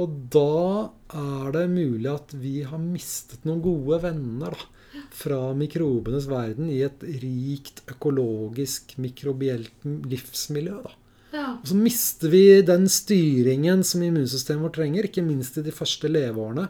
Og 0.00 0.12
da 0.30 0.90
er 1.18 1.52
det 1.52 1.64
mulig 1.72 2.06
at 2.12 2.34
vi 2.38 2.60
har 2.62 2.78
mistet 2.78 3.44
noen 3.44 3.62
gode 3.64 3.98
venner 4.04 4.54
da, 4.54 4.68
fra 5.10 5.40
mikrobenes 5.54 6.28
verden 6.30 6.70
i 6.70 6.80
et 6.86 7.02
rikt 7.02 7.82
økologisk 7.90 8.96
mikrobielt 9.02 9.72
livsmiljø. 9.84 10.78
Da. 10.84 10.94
Ja. 11.32 11.46
Og 11.60 11.66
så 11.70 11.76
mister 11.78 12.28
vi 12.32 12.44
den 12.66 12.88
styringen 12.90 13.84
som 13.86 14.02
immunsystemet 14.02 14.64
vårt 14.66 14.78
trenger, 14.80 15.06
ikke 15.06 15.22
minst 15.26 15.58
i 15.60 15.62
de 15.66 15.74
første 15.74 16.10
leveårene. 16.10 16.68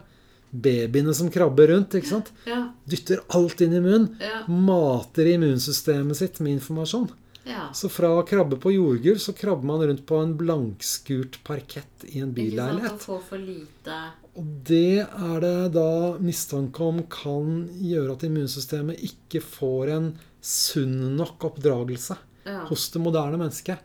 Babyene 0.51 1.13
som 1.15 1.29
krabber 1.31 1.71
rundt. 1.71 1.95
ikke 1.95 2.09
sant? 2.11 2.31
Ja. 2.45 2.65
Dytter 2.85 3.21
alt 3.37 3.61
inn 3.63 3.73
i 3.73 3.81
munnen. 3.81 4.09
Ja. 4.19 4.43
Mater 4.51 5.29
immunsystemet 5.33 6.17
sitt 6.19 6.39
med 6.43 6.57
informasjon. 6.59 7.09
ja. 7.47 7.69
Så 7.73 7.89
fra 7.89 8.09
å 8.19 8.25
krabbe 8.27 8.59
på 8.61 8.73
jordgulv, 8.75 9.17
så 9.17 9.33
krabber 9.33 9.65
man 9.65 9.81
rundt 9.87 10.05
på 10.05 10.19
en 10.21 10.35
blankskurt 10.37 11.39
parkett 11.47 12.03
i 12.11 12.19
en 12.19 12.35
Ikke 12.35 12.57
sant? 12.59 12.83
og 12.91 12.99
får 12.99 13.21
for 13.29 13.37
lite 13.41 13.95
Og 14.35 14.45
det 14.67 14.99
er 15.07 15.39
det 15.41 15.73
da 15.73 16.17
mistanke 16.19 16.83
om 16.83 17.01
kan 17.09 17.69
gjøre 17.81 18.13
at 18.13 18.23
immunsystemet 18.27 18.99
ikke 19.07 19.41
får 19.41 19.95
en 19.95 20.11
sunn 20.41 21.15
nok 21.17 21.43
oppdragelse 21.49 22.17
Ja. 22.45 22.63
hos 22.69 22.87
det 22.93 23.01
moderne 23.03 23.37
mennesket. 23.37 23.77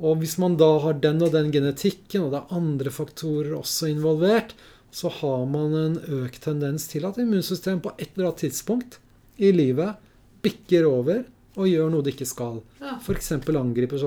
Og 0.00 0.16
hvis 0.18 0.36
man 0.42 0.56
da 0.58 0.66
har 0.82 0.96
den 0.98 1.20
og 1.22 1.30
den 1.32 1.50
genetikken, 1.54 2.24
og 2.26 2.32
det 2.32 2.40
er 2.40 2.54
andre 2.56 2.90
faktorer 2.90 3.52
også 3.58 3.90
involvert, 3.92 4.54
så 4.90 5.08
har 5.20 5.44
man 5.46 5.74
en 5.78 5.98
økt 6.24 6.40
tendens 6.42 6.88
til 6.90 7.04
at 7.06 7.18
immunsystemet 7.22 7.82
på 7.84 7.92
et 7.98 8.08
eller 8.16 8.30
annet 8.32 8.42
tidspunkt 8.42 8.98
i 9.38 9.52
livet 9.54 9.94
bikker 10.42 10.88
over 10.88 11.22
og 11.56 11.68
gjør 11.68 11.90
noe 11.92 12.02
det 12.02 12.14
ikke 12.16 12.26
skal. 12.26 12.58
Ja. 12.80 12.96
F.eks. 12.98 13.30
angriper. 13.32 14.00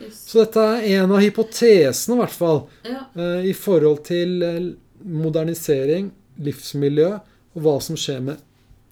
Just. 0.00 0.28
Så 0.30 0.40
dette 0.44 0.62
er 0.80 1.02
en 1.02 1.12
av 1.12 1.20
hypotesene, 1.20 2.16
i 2.16 2.20
hvert 2.22 2.34
fall, 2.34 2.62
Ja. 2.88 3.04
eh, 3.14 3.44
i 3.50 3.52
forhold 3.52 4.04
til 4.08 4.42
eh, 4.42 4.72
modernisering, 5.04 6.10
livsmiljø 6.40 7.10
og 7.54 7.60
hva 7.62 7.76
som 7.84 7.96
skjer 7.96 8.22
med 8.24 8.40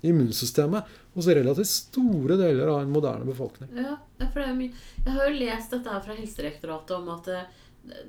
immunsystemet 0.05 0.85
hos 1.15 1.27
relativt 1.27 1.67
store 1.67 2.37
deler 2.39 2.69
av 2.69 2.81
en 2.85 2.93
moderne 2.95 3.25
befolkning. 3.27 3.71
Ja, 3.77 3.97
for. 4.33 4.41
Jeg 4.41 5.15
har 5.15 5.31
jo 5.31 5.39
lest 5.41 5.71
dette 5.75 5.91
her 5.91 6.01
fra 6.05 6.15
Helsedirektoratet 6.15 6.93
om 6.97 7.09
at 7.17 7.25
det, 7.31 7.41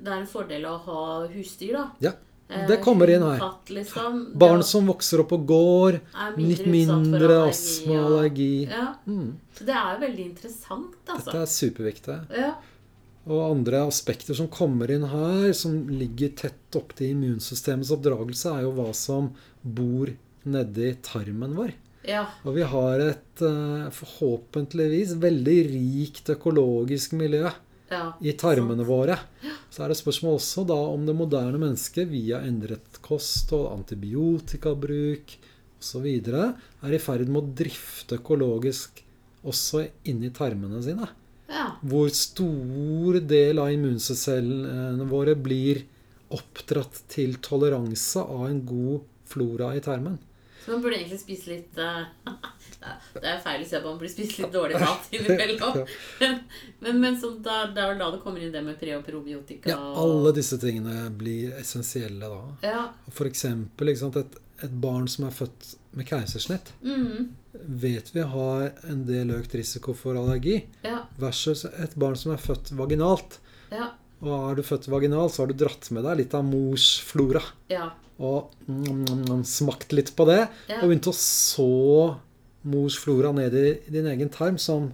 det 0.02 0.12
er 0.12 0.20
en 0.20 0.26
fordel 0.30 0.66
å 0.70 0.76
ha 0.86 1.00
husdyr, 1.32 1.72
da. 1.80 1.86
Ja, 2.10 2.12
Eh, 2.52 2.66
det 2.68 2.82
kommer 2.84 3.08
inn 3.08 3.22
her. 3.24 3.38
Katt, 3.40 3.70
liksom. 3.72 4.16
Barn 4.42 4.60
som 4.66 4.84
vokser 4.90 5.22
opp 5.22 5.30
på 5.30 5.38
gård, 5.48 5.94
er 6.12 6.34
litt 6.36 6.66
mindre 6.68 7.38
astma 7.46 7.94
og 7.94 8.02
og- 8.02 8.10
allergi. 8.10 8.68
Ja, 8.68 8.88
Mm, 9.06 9.38
så 9.56 9.64
det 9.64 9.72
er 9.78 9.94
jo 9.94 10.00
veldig 10.02 10.24
interessant, 10.26 10.98
altså. 11.06 11.24
dette 11.30 11.40
er 11.40 11.46
superviktig. 11.54 12.18
Ja, 12.36 12.50
Og 13.24 13.40
andre 13.56 13.80
aspekter 13.86 14.34
som 14.36 14.48
kommer 14.48 14.90
inn 14.90 15.04
her, 15.06 15.52
som 15.54 15.88
ligger 15.88 16.34
tett 16.36 16.76
opp 16.76 16.92
til 16.98 17.14
immunsystemets 17.14 17.92
oppdragelse, 17.94 18.52
er 18.58 18.62
jo 18.66 18.72
hva 18.76 18.92
som 18.92 19.30
bor 19.64 20.10
nedi 20.44 20.92
tarmen 21.00 21.54
vår. 21.56 21.72
Ja, 22.06 22.24
Og 22.42 22.56
vi 22.56 22.64
har 22.66 23.02
et 23.04 23.42
eh, 23.46 23.90
forhåpentligvis 23.94 25.14
veldig 25.22 25.58
rikt 25.68 26.32
økologisk 26.34 27.14
miljø 27.18 27.46
ja. 27.92 28.02
i 28.20 28.34
tarmene 28.38 28.84
våre. 28.86 29.18
Så 29.70 29.84
er 29.84 29.92
det 29.92 30.00
spørsmål 30.00 30.40
også 30.40 30.64
da 30.68 30.78
om 30.92 31.06
det 31.06 31.14
moderne 31.16 31.60
mennesket 31.62 32.10
via 32.10 32.42
endret 32.46 33.00
kost 33.04 33.52
og 33.56 33.70
antibiotikabruk 33.76 35.36
osv. 35.82 36.08
er 36.08 36.94
i 36.94 37.02
ferd 37.02 37.30
med 37.30 37.42
å 37.42 37.54
drifte 37.62 38.18
økologisk 38.20 39.02
også 39.42 39.86
inni 40.10 40.30
tarmene 40.34 40.82
sine. 40.82 41.08
Ja, 41.52 41.74
Hvor 41.84 42.08
stor 42.16 43.18
del 43.28 43.60
av 43.60 43.72
immuncellene 43.74 45.06
våre 45.10 45.34
blir 45.36 45.82
oppdratt 46.32 47.02
til 47.12 47.36
toleranse 47.44 48.22
av 48.22 48.46
en 48.48 48.62
god 48.64 49.02
flora 49.28 49.74
i 49.76 49.82
tarmen. 49.84 50.16
Så 50.64 50.70
man 50.72 50.82
burde 50.84 50.96
egentlig 51.00 51.20
spise 51.20 51.50
litt 51.50 51.78
uh, 51.82 52.04
Det 53.16 53.28
er 53.28 53.40
feil 53.44 53.64
å 53.64 53.68
si 53.68 53.76
at 53.78 53.84
man 53.86 53.98
burde 54.00 54.12
spise 54.12 54.42
litt 54.44 54.54
dårlig 54.54 54.80
mat 54.82 55.08
innimellom. 55.16 55.82
Men, 56.82 56.96
men 57.00 57.18
så 57.20 57.30
da, 57.38 57.60
det 57.70 57.78
er 57.82 57.92
vel 57.92 58.00
da 58.00 58.08
det 58.14 58.22
kommer 58.24 58.42
inn 58.42 58.50
det 58.54 58.62
med 58.66 58.78
pre- 58.80 58.96
og 58.96 59.04
probiotika. 59.06 59.70
Ja, 59.70 59.78
alle 60.02 60.32
disse 60.34 60.58
tingene 60.62 61.04
blir 61.14 61.52
essensielle 61.60 62.26
da. 62.32 62.40
Ja. 62.66 62.80
For 63.14 63.30
eksempel 63.30 63.92
sant, 63.98 64.18
et, 64.18 64.34
et 64.66 64.74
barn 64.82 65.06
som 65.10 65.28
er 65.28 65.36
født 65.36 65.76
med 65.98 66.08
keisersnitt, 66.08 66.72
Mm, 66.82 67.28
vet 67.82 68.10
vi 68.14 68.22
har 68.24 68.70
en 68.88 69.02
del 69.06 69.30
økt 69.36 69.54
risiko 69.58 69.92
for 69.94 70.16
allergi, 70.18 70.62
ja. 70.82 71.02
versus 71.20 71.66
et 71.68 71.94
barn 72.00 72.16
som 72.18 72.32
er 72.34 72.40
født 72.42 72.72
vaginalt. 72.78 73.38
Ja. 73.70 73.92
Og 74.22 74.32
er 74.50 74.58
du 74.58 74.62
født 74.66 74.88
vaginalt, 74.90 75.34
så 75.34 75.42
har 75.44 75.52
du 75.52 75.58
dratt 75.64 75.90
med 75.94 76.06
deg 76.06 76.22
litt 76.22 76.34
av 76.38 76.46
mors 76.46 76.94
flora. 77.04 77.42
Ja. 77.70 77.90
Og 78.20 78.50
mm, 78.68 79.44
smakt 79.48 79.92
litt 79.96 80.12
på 80.16 80.26
det, 80.28 80.48
Ja. 80.68 80.82
og 80.82 80.90
begynte 80.90 81.12
å 81.12 81.16
så 81.16 82.16
mors 82.64 82.98
flora 82.98 83.32
ned 83.34 83.54
i 83.54 83.78
din 83.90 84.06
egen 84.06 84.28
tarm 84.30 84.58
som 84.58 84.92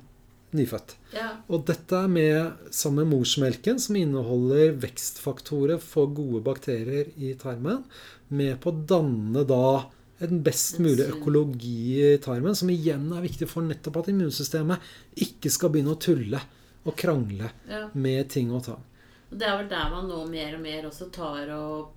nyfødt. 0.57 0.95
ja. 1.13 1.37
Og 1.49 1.67
dette 1.69 1.93
er 1.93 2.09
med 2.09 2.73
sammen 2.73 3.05
med 3.05 3.19
morsmelken, 3.19 3.79
som 3.79 3.97
inneholder 3.97 4.73
vekstfaktorer 4.81 5.79
for 5.81 6.07
gode 6.07 6.41
bakterier 6.45 7.11
i 7.19 7.35
tarmen, 7.35 7.85
med 8.31 8.59
på 8.61 8.73
å 8.73 8.87
danne 8.89 9.45
da 9.49 9.91
en 10.21 10.43
best 10.43 10.81
mulig 10.83 11.07
økologi 11.13 12.01
i 12.15 12.19
tarmen, 12.19 12.57
som 12.57 12.71
igjen 12.73 13.13
er 13.13 13.23
viktig 13.23 13.49
for 13.49 13.63
nettopp 13.63 14.01
at 14.01 14.09
immunsystemet 14.13 14.81
ikke 15.29 15.53
skal 15.53 15.71
begynne 15.75 15.95
å 15.95 16.01
tulle 16.01 16.41
og 16.89 16.97
krangle 16.99 17.53
ja. 17.69 17.85
med 17.93 18.31
ting 18.33 18.51
og 18.55 18.65
tang. 18.67 18.83
Og 19.31 19.39
Det 19.39 19.47
er 19.47 19.57
vel 19.59 19.69
der 19.69 19.91
man 19.91 20.09
nå 20.09 20.23
mer 20.31 20.55
og 20.57 20.61
mer 20.65 20.83
også 20.89 21.11
tar 21.13 21.51
og 21.53 21.91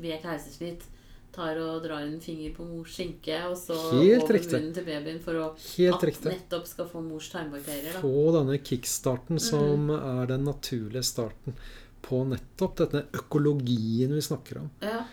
ved 0.00 0.22
keisersnitt 0.22 0.82
tar 1.32 1.56
og 1.56 1.82
drar 1.84 2.02
en 2.04 2.18
finger 2.20 2.50
på 2.52 2.64
mors 2.68 2.90
skinke, 2.92 3.38
og 3.48 3.54
så 3.56 3.72
Helt 4.02 4.22
over 4.26 4.34
riktig. 4.34 4.52
munnen 4.52 4.74
til 4.74 4.84
babyen 4.84 5.20
for 5.22 5.32
å 5.40 5.46
Helt 5.78 5.94
at 5.94 6.02
riktig. 6.10 6.32
nettopp 6.34 6.66
skal 6.68 6.88
få 6.90 7.00
mors 7.06 7.30
tarmbakterier. 7.32 7.94
Da. 7.94 8.00
Få 8.02 8.32
denne 8.34 8.58
kickstarten 8.60 9.40
som 9.40 9.86
Mm. 9.86 10.20
er 10.22 10.26
den 10.26 10.44
naturlige 10.44 11.02
starten 11.02 11.54
på 12.02 12.26
nettopp 12.28 12.76
denne 12.76 13.06
økologien 13.14 14.12
vi 14.12 14.20
snakker 14.20 14.58
om. 14.60 14.70
Ja. 14.82 15.04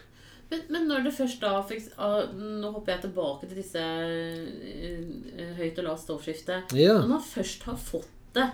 Men, 0.52 0.62
men 0.70 0.88
når 0.90 1.04
det 1.06 1.14
først 1.14 1.40
da 1.40 1.62
fikk, 1.64 1.92
ah, 2.00 2.26
Nå 2.34 2.72
hopper 2.74 2.94
jeg 2.98 3.02
tilbake 3.04 3.48
til 3.48 3.58
disse 3.62 3.78
eh, 3.80 5.54
høyt 5.60 5.78
og 5.80 5.86
lavt 5.86 6.04
stålskiftet. 6.04 6.74
Ja. 6.76 6.96
Når 7.00 7.08
man 7.14 7.22
først 7.22 7.64
har 7.64 7.76
fått 7.78 8.10
det, 8.34 8.50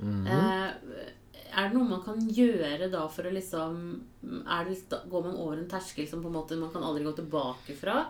Mhm. 0.00 0.26
eh, 0.26 0.72
er 1.56 1.68
det 1.70 1.76
noe 1.78 1.88
man 1.88 2.02
kan 2.04 2.20
gjøre 2.28 2.90
da 2.92 3.06
for 3.08 3.26
å 3.28 3.32
liksom 3.32 3.76
er 4.44 4.68
det, 4.68 5.00
Går 5.08 5.22
man 5.24 5.36
over 5.40 5.56
en 5.56 5.68
terskel 5.70 6.06
som 6.10 6.20
på 6.22 6.28
en 6.28 6.36
måte 6.36 6.58
man 6.60 6.72
kan 6.74 6.84
aldri 6.84 7.04
gå 7.06 7.14
tilbake 7.16 7.76
fra? 7.78 8.02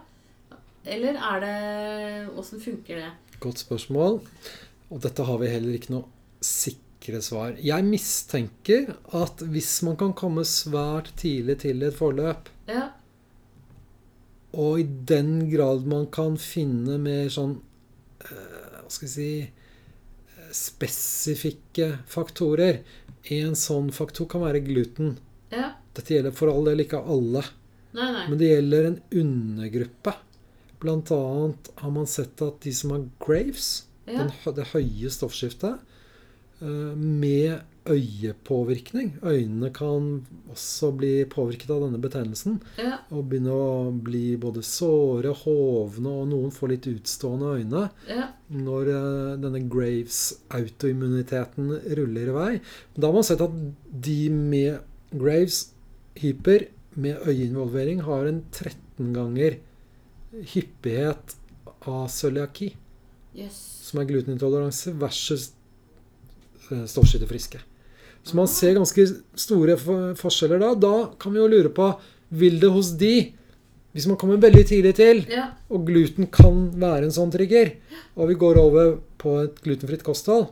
Eller 0.86 1.14
er 1.18 1.40
det 1.44 2.34
Åssen 2.38 2.60
funker 2.62 3.00
det? 3.02 3.10
Godt 3.42 3.62
spørsmål. 3.62 4.20
Og 4.90 5.00
dette 5.02 5.24
har 5.26 5.38
vi 5.42 5.50
heller 5.50 5.74
ikke 5.78 5.92
noe 5.94 6.06
sikre 6.46 7.20
svar. 7.22 7.56
Jeg 7.62 7.86
mistenker 7.86 8.92
at 9.14 9.42
hvis 9.50 9.72
man 9.86 9.96
kan 10.00 10.14
komme 10.18 10.44
svært 10.46 11.10
tidlig 11.18 11.58
til 11.64 11.82
et 11.86 11.94
forløp, 11.98 12.50
Ja. 12.70 12.88
og 14.56 14.80
i 14.80 14.86
den 15.10 15.50
grad 15.50 15.86
man 15.86 16.06
kan 16.10 16.36
finne 16.40 16.98
mer 17.02 17.28
sånn 17.30 17.58
eh, 18.24 18.80
Hva 18.82 18.90
skal 18.90 19.06
vi 19.08 19.12
si 19.12 19.28
eh, 19.42 20.50
Spesifikke 20.54 21.90
faktorer. 22.08 22.78
En 23.30 23.54
sånn 23.58 23.88
faktor 23.92 24.26
kan 24.30 24.40
være 24.44 24.60
gluten. 24.66 25.16
ja. 25.50 25.72
Dette 25.96 26.12
gjelder 26.12 26.34
for 26.36 26.50
all 26.52 26.66
del 26.68 26.82
ikke 26.84 26.98
alle. 27.08 27.40
Nei, 27.96 28.06
nei. 28.12 28.24
Men 28.28 28.38
det 28.38 28.48
gjelder 28.50 28.84
en 28.90 28.98
undergruppe. 29.22 30.12
Blant 30.82 31.08
annet 31.10 31.70
har 31.80 31.90
man 31.94 32.06
sett 32.06 32.42
at 32.44 32.58
de 32.60 32.72
som 32.76 32.90
har 32.92 33.06
Graves, 33.24 33.84
Ja. 34.06 34.18
den, 34.18 34.30
det 34.54 34.66
høye 34.74 35.08
stoffskiftet, 35.10 35.78
eh, 36.60 36.66
med 36.94 37.62
øyepåvirkning 37.92 39.12
Øynene 39.22 39.70
kan 39.74 40.26
også 40.52 40.90
bli 40.96 41.24
påvirket 41.30 41.70
av 41.70 41.80
denne 41.84 41.98
betennelsen 42.02 42.60
Ja. 42.78 42.98
og 43.10 43.28
begynne 43.30 43.52
å 43.54 43.90
bli 44.02 44.36
både 44.36 44.62
såre, 44.66 45.32
hovne, 45.44 46.08
og 46.08 46.28
noen 46.30 46.50
får 46.54 46.68
litt 46.74 46.86
utstående 46.90 47.46
øyne 47.60 47.84
Ja. 48.08 48.28
når 48.50 48.88
eh, 48.92 49.36
denne 49.42 49.60
Graves-autoimmuniteten 49.68 51.70
ruller 51.98 52.28
i 52.28 52.32
vei. 52.36 52.60
Da 52.96 53.06
har 53.08 53.14
man 53.14 53.24
sett 53.26 53.40
at 53.44 53.50
de 53.90 54.28
med 54.30 54.78
Graves 55.12 55.70
hyper 56.16 56.66
med 56.96 57.16
øyeinvolvering 57.28 58.00
har 58.06 58.26
en 58.26 58.42
13 58.50 59.12
ganger 59.14 59.58
hyppighet 60.54 61.36
av 61.86 62.08
cøliaki, 62.10 62.72
yes. 63.36 63.54
som 63.86 64.00
er 64.00 64.04
glutenintoleranse, 64.08 64.92
versus 64.98 65.50
eh, 66.70 66.84
stoffskiftefriske. 66.88 67.58
Så 68.26 68.34
man 68.34 68.48
ser 68.50 68.74
ganske 68.74 69.04
store 69.38 69.76
forskjeller 70.18 70.58
da. 70.64 70.72
Da 70.74 70.94
kan 71.22 71.32
vi 71.34 71.38
jo 71.38 71.46
lure 71.52 71.70
på 71.70 71.92
vil 72.34 72.56
det 72.58 72.72
hos 72.74 72.88
de, 72.98 73.12
hvis 73.94 74.08
man 74.10 74.18
kommer 74.18 74.40
veldig 74.42 74.64
tidlig 74.66 74.94
til, 74.98 75.22
Ja. 75.30 75.52
og 75.70 75.86
gluten 75.86 76.26
kan 76.30 76.70
være 76.74 77.04
en 77.06 77.14
sånn 77.14 77.30
trigger, 77.32 77.70
og 78.16 78.28
vi 78.28 78.34
går 78.34 78.58
over 78.58 78.96
på 79.16 79.36
et 79.44 79.60
glutenfritt 79.62 80.02
kosthold 80.02 80.48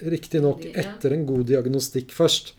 Riktignok 0.00 0.62
etter 0.64 1.12
en 1.12 1.26
god 1.28 1.42
diagnostikk 1.50 2.12
først, 2.16 2.54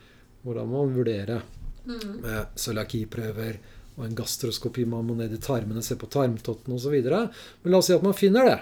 hvordan 0.45 0.67
man 0.69 0.91
vurdere 0.93 1.41
Mm. 1.87 2.21
med 2.21 2.45
cøliakiprøver 2.55 3.55
og 3.97 4.05
en 4.05 4.13
gastroskopi. 4.15 4.85
Man 4.85 5.07
må 5.07 5.15
ned 5.17 5.33
i 5.33 5.37
tarmene, 5.41 5.81
se 5.81 5.95
på 5.95 6.05
tarmtotten 6.07 6.75
osv. 6.75 7.01
Men 7.01 7.71
la 7.71 7.77
oss 7.79 7.87
si 7.87 7.93
at 7.93 8.03
man 8.03 8.13
finner 8.13 8.45
det. 8.45 8.59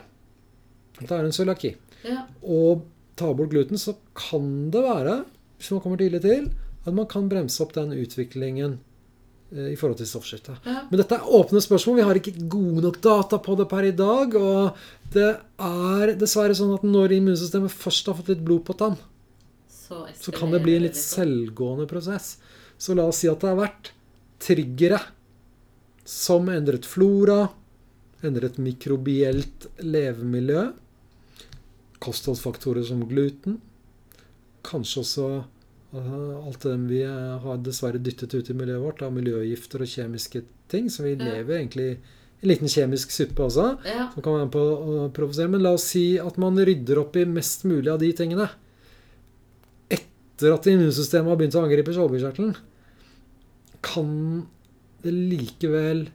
At 1.01 1.07
det 1.09 1.11
er 1.11 1.25
en 1.25 1.31
cøliaki. 1.35 1.75
Ja. 2.05 2.23
Og 2.41 2.85
tar 3.17 3.33
bort 3.33 3.49
gluten, 3.49 3.75
så 3.77 3.95
kan 4.15 4.71
det 4.71 4.81
være, 4.81 5.25
hvis 5.59 5.73
man 5.75 5.81
kommer 5.83 5.99
tidlig 5.99 6.21
til, 6.23 6.47
at 6.87 6.95
man 6.95 7.07
kan 7.11 7.27
bremse 7.29 7.59
opp 7.63 7.73
den 7.75 7.91
utviklingen 7.97 8.77
eh, 9.51 9.73
i 9.73 9.77
forhold 9.79 9.99
til 9.99 10.07
stoffskiftet. 10.07 10.63
Ja. 10.63 10.85
Men 10.87 11.01
dette 11.01 11.19
er 11.19 11.35
åpne 11.39 11.61
spørsmål. 11.63 11.99
Vi 11.99 12.07
har 12.07 12.19
ikke 12.21 12.47
gode 12.51 12.85
nok 12.85 13.01
data 13.03 13.41
på 13.43 13.57
det 13.59 13.67
per 13.71 13.89
i 13.89 13.93
dag. 13.95 14.35
Og 14.39 14.79
det 15.13 15.29
er 15.35 16.15
dessverre 16.19 16.55
sånn 16.55 16.73
at 16.77 16.87
når 16.87 17.17
immunsystemet 17.19 17.75
først 17.75 18.07
har 18.09 18.17
fått 18.17 18.31
litt 18.33 18.43
blod 18.47 18.63
på 18.67 18.77
tann, 18.79 18.97
Så, 19.67 20.05
så 20.15 20.31
kan 20.31 20.51
det 20.53 20.63
bli 20.63 20.77
en 20.77 20.85
litt 20.85 20.97
selvgående 20.99 21.89
prosess. 21.89 22.37
Så 22.79 22.95
la 22.95 23.07
oss 23.09 23.23
si 23.23 23.29
at 23.29 23.41
det 23.41 23.51
har 23.51 23.59
vært 23.59 23.91
triggere 24.39 25.01
som 26.07 26.47
endret 26.49 26.87
flora, 26.87 27.49
endret 28.25 28.57
mikrobielt 28.61 29.67
levemiljø, 29.83 30.69
kostholdsfaktorer 31.99 32.85
som 32.87 33.03
gluten, 33.09 33.59
kanskje 34.63 35.01
også 35.03 35.25
uh, 35.93 36.45
alt 36.45 36.61
det 36.65 36.75
vi 36.89 37.01
eh, 37.03 37.37
har 37.43 37.57
dessverre 37.65 38.01
dyttet 38.03 38.33
ut 38.35 38.49
i 38.49 38.53
miljøet 38.53 38.81
vårt 38.83 39.01
av 39.05 39.13
miljøgifter 39.15 39.81
og 39.81 39.87
kjemiske 39.89 40.43
ting, 40.69 40.89
så 40.89 41.03
vi 41.03 41.15
Ja. 41.15 41.25
lever 41.33 41.57
egentlig 41.59 41.87
i 41.97 41.97
en 42.43 42.49
liten 42.49 42.67
kjemisk 42.71 43.11
suppe 43.11 43.41
også 43.47 43.79
Ja. 43.85 44.09
som 44.13 44.21
kan 44.21 44.33
være 44.33 44.45
med 44.45 44.51
på 44.53 44.59
å 44.61 45.11
provosere. 45.11 45.49
Men 45.49 45.63
la 45.63 45.73
oss 45.73 45.83
si 45.83 46.17
at 46.19 46.37
man 46.37 46.55
rydder 46.55 46.99
opp 47.01 47.15
i 47.17 47.25
mest 47.25 47.65
mulig 47.65 47.89
av 47.91 47.99
de 47.99 48.11
tingene. 48.13 48.49
Etter 49.89 50.53
at 50.53 50.63
immunsystemet 50.69 51.27
har 51.27 51.35
begynt 51.39 51.55
å 51.57 51.63
angripe 51.65 51.91
skjoldbruskkjertelen, 51.91 52.55
kan 53.81 54.47
det 55.03 55.11
likevel 55.13 56.07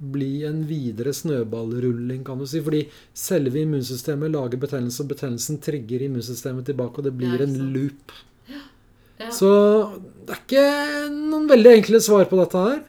bli 0.00 0.44
en 0.48 0.62
videre 0.68 1.12
snøballrulling, 1.14 2.24
kan 2.24 2.40
du 2.40 2.46
si. 2.48 2.62
Fordi 2.64 2.82
selve 3.16 3.62
immunsystemet 3.62 4.32
lager 4.32 4.60
betennelse, 4.62 5.04
og 5.04 5.12
betennelsen 5.12 5.60
trigger 5.62 6.06
immunsystemet 6.06 6.70
tilbake, 6.70 7.00
og 7.00 7.08
det 7.08 7.16
blir 7.16 7.44
en 7.44 7.56
loop. 7.74 8.14
Ja. 8.50 8.62
Så 9.34 9.50
det 10.24 10.36
er 10.36 10.40
ikke 10.44 10.68
noen 11.12 11.50
veldig 11.50 11.76
enkle 11.80 12.00
svar 12.04 12.30
på 12.30 12.40
dette 12.40 12.64
her. 12.64 12.80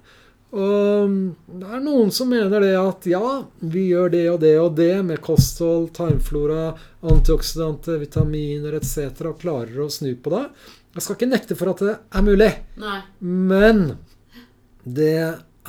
Og 0.52 1.12
det 1.48 1.68
er 1.68 1.84
noen 1.84 2.10
som 2.12 2.28
mener 2.32 2.60
det 2.60 2.74
at 2.76 3.06
ja, 3.08 3.28
vi 3.72 3.86
gjør 3.94 4.12
det 4.12 4.24
og 4.34 4.40
det 4.44 4.56
og 4.60 4.74
det 4.76 4.94
med 5.08 5.22
kosthold, 5.24 5.94
tarmflora, 5.96 6.74
antioksidanter, 7.08 8.02
vitaminer 8.02 8.76
etc. 8.76 9.16
og 9.30 9.40
klarer 9.40 9.80
å 9.80 9.88
snu 9.92 10.12
på 10.20 10.34
det. 10.36 10.44
Jeg 10.98 11.06
skal 11.06 11.16
ikke 11.16 11.32
nekte 11.32 11.56
for 11.56 11.72
at 11.72 11.84
det 11.88 11.94
er 11.96 12.26
mulig, 12.28 12.50
Nei. 12.82 12.98
men 13.24 13.86
det 14.84 15.16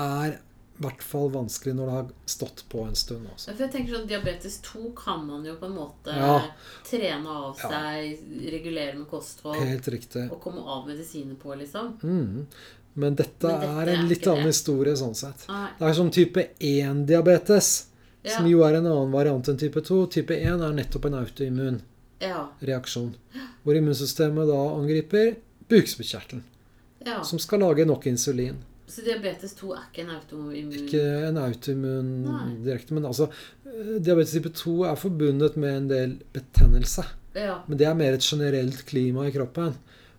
er 0.03 0.35
hvert 0.83 1.03
fall 1.03 1.31
vanskelig 1.31 1.75
når 1.79 1.87
det 1.87 1.95
har 1.97 2.09
stått 2.27 2.65
på 2.69 2.83
en 2.87 2.95
stund. 2.99 3.27
Også. 3.35 3.55
For 3.55 3.63
jeg 3.65 3.73
tenker 3.73 3.95
sånn, 3.97 4.07
Diabetes 4.11 4.59
2 4.67 4.93
kan 4.99 5.25
man 5.27 5.45
jo 5.49 5.55
på 5.61 5.67
en 5.71 5.77
måte 5.77 6.15
Ja. 6.17 6.41
trene 6.85 7.27
av 7.27 7.57
Ja. 7.63 7.69
seg, 7.71 8.19
regulere 8.53 8.95
med 8.99 9.09
kosthold 9.11 9.57
Helt 9.63 9.89
riktig. 9.89 10.31
og 10.33 10.41
komme 10.41 10.61
av 10.67 10.87
medisiner 10.89 11.35
på, 11.37 11.55
liksom. 11.59 11.99
Mm. 12.03 12.47
Men 12.95 13.15
dette, 13.17 13.47
Men 13.49 13.61
dette 13.61 13.69
er 13.81 13.89
er 13.89 13.95
en 13.99 14.09
litt 14.09 14.27
annen 14.27 14.45
det. 14.45 14.53
historie 14.53 14.93
sånn 14.95 15.15
sett. 15.17 15.47
Nei. 15.49 15.69
Det 15.79 15.89
er 15.89 15.95
sånn 15.95 16.13
type 16.13 16.49
1-diabetes, 16.61 17.87
Ja. 18.25 18.37
som 18.37 18.47
jo 18.47 18.63
er 18.65 18.75
en 18.77 18.87
annen 18.87 19.11
variant 19.11 19.49
enn 19.49 19.57
type 19.59 19.81
2. 19.83 20.07
Type 20.11 20.31
1 20.31 20.61
er 20.63 20.73
nettopp 20.73 21.07
en 21.07 21.15
autoimmun 21.15 21.81
Ja. 22.21 22.49
reaksjon, 22.63 23.15
hvor 23.65 23.75
immunsystemet 23.75 24.47
da 24.47 24.77
angriper 24.77 25.37
bukspyttkjertelen, 25.69 26.43
ja. 27.07 27.23
som 27.23 27.39
skal 27.39 27.61
lage 27.61 27.85
nok 27.87 28.05
insulin. 28.07 28.57
Så 28.93 29.01
diabetes 29.07 29.55
2 29.57 29.71
er 29.73 29.85
ikke 29.87 30.03
en 30.05 30.11
autoimmun 30.13 30.73
Ikke 30.77 31.03
en 31.31 31.39
autoimmun 31.41 32.59
direkte, 32.65 32.93
men 32.93 33.07
altså 33.09 33.31
eh, 33.31 33.95
Diabetes 34.05 34.35
type 34.37 34.53
2 34.59 34.75
er 34.91 34.99
forbundet 35.01 35.57
med 35.57 35.77
en 35.79 35.87
del 35.89 36.15
betennelse. 36.35 37.07
Ja. 37.33 37.63
Men 37.69 37.81
det 37.81 37.87
er 37.89 37.97
mer 37.97 38.19
et 38.19 38.27
generelt 38.27 38.83
klima 38.89 39.25
i 39.25 39.33
kroppen. 39.33 39.73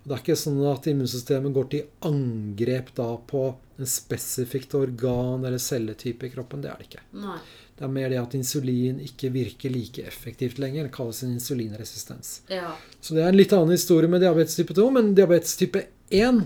Og 0.03 0.07
Det 0.09 0.15
er 0.15 0.23
ikke 0.23 0.39
sånn 0.41 0.57
at 0.67 0.87
immunsystemet 0.89 1.53
går 1.55 1.67
til 1.71 2.07
angrep 2.09 2.89
da 2.97 3.05
på 3.29 3.43
en 3.79 3.89
spesifikt 3.89 4.73
organ 4.75 5.45
eller 5.45 5.61
celletype 5.61 6.27
i 6.27 6.31
kroppen. 6.33 6.63
Det 6.63 6.71
er 6.71 6.81
det 6.81 6.87
ikke. 6.89 7.03
Nei. 7.21 7.37
Det 7.77 7.85
er 7.85 7.93
mer 7.93 8.09
det 8.11 8.19
at 8.19 8.35
insulin 8.37 8.99
ikke 9.05 9.31
virker 9.33 9.73
like 9.73 10.03
effektivt 10.09 10.59
lenger. 10.61 10.89
Det 10.89 10.95
kalles 10.97 11.21
en 11.23 11.37
insulinresistens. 11.37 12.39
Ja. 12.51 12.73
Så 12.99 13.13
det 13.15 13.23
er 13.23 13.31
en 13.31 13.37
litt 13.37 13.53
annen 13.55 13.77
historie 13.77 14.09
med 14.09 14.25
diabetes 14.25 14.57
type 14.57 14.75
2, 14.77 14.89
men 14.97 15.13
diabetes 15.17 15.55
type 15.61 15.85
1 16.09 16.41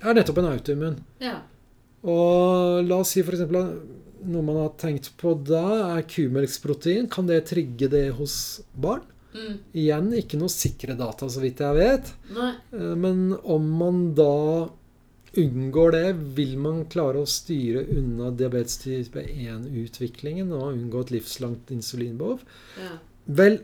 er 0.00 0.16
nettopp 0.16 0.40
en 0.44 0.52
autoimmun. 0.52 1.00
Ja. 1.24 1.40
Og 2.08 2.80
la 2.86 3.00
oss 3.02 3.12
si 3.14 3.20
f.eks. 3.24 3.44
noe 3.50 4.44
man 4.44 4.60
har 4.62 4.74
tenkt 4.80 5.12
på 5.20 5.34
da, 5.44 5.64
er 5.98 6.06
kumelksprotein. 6.08 7.08
Kan 7.12 7.28
det 7.28 7.42
trigge 7.50 7.90
det 7.92 8.06
hos 8.16 8.34
barn? 8.72 9.04
Mm. 9.34 9.58
Igjen 9.78 10.12
ikke 10.18 10.38
noe 10.40 10.50
sikre 10.50 10.96
data, 10.98 11.28
så 11.30 11.42
vidt 11.42 11.60
jeg 11.62 11.76
vet. 11.76 12.12
Nei. 12.34 12.52
Eh, 12.74 12.94
Men 12.98 13.36
om 13.44 13.68
man 13.78 14.00
da 14.18 14.70
unngår 15.38 15.92
det, 15.94 16.06
vil 16.34 16.56
man 16.58 16.80
klare 16.90 17.20
å 17.22 17.28
styre 17.28 17.84
unna 17.94 18.32
diabetes 18.34 18.80
type 18.82 19.22
1-utviklingen 19.22 20.50
og 20.56 20.72
unngå 20.72 21.04
et 21.04 21.12
livslangt 21.14 21.70
insulinbehov? 21.70 22.42
Ja. 22.80 22.96
Vel, 23.26 23.60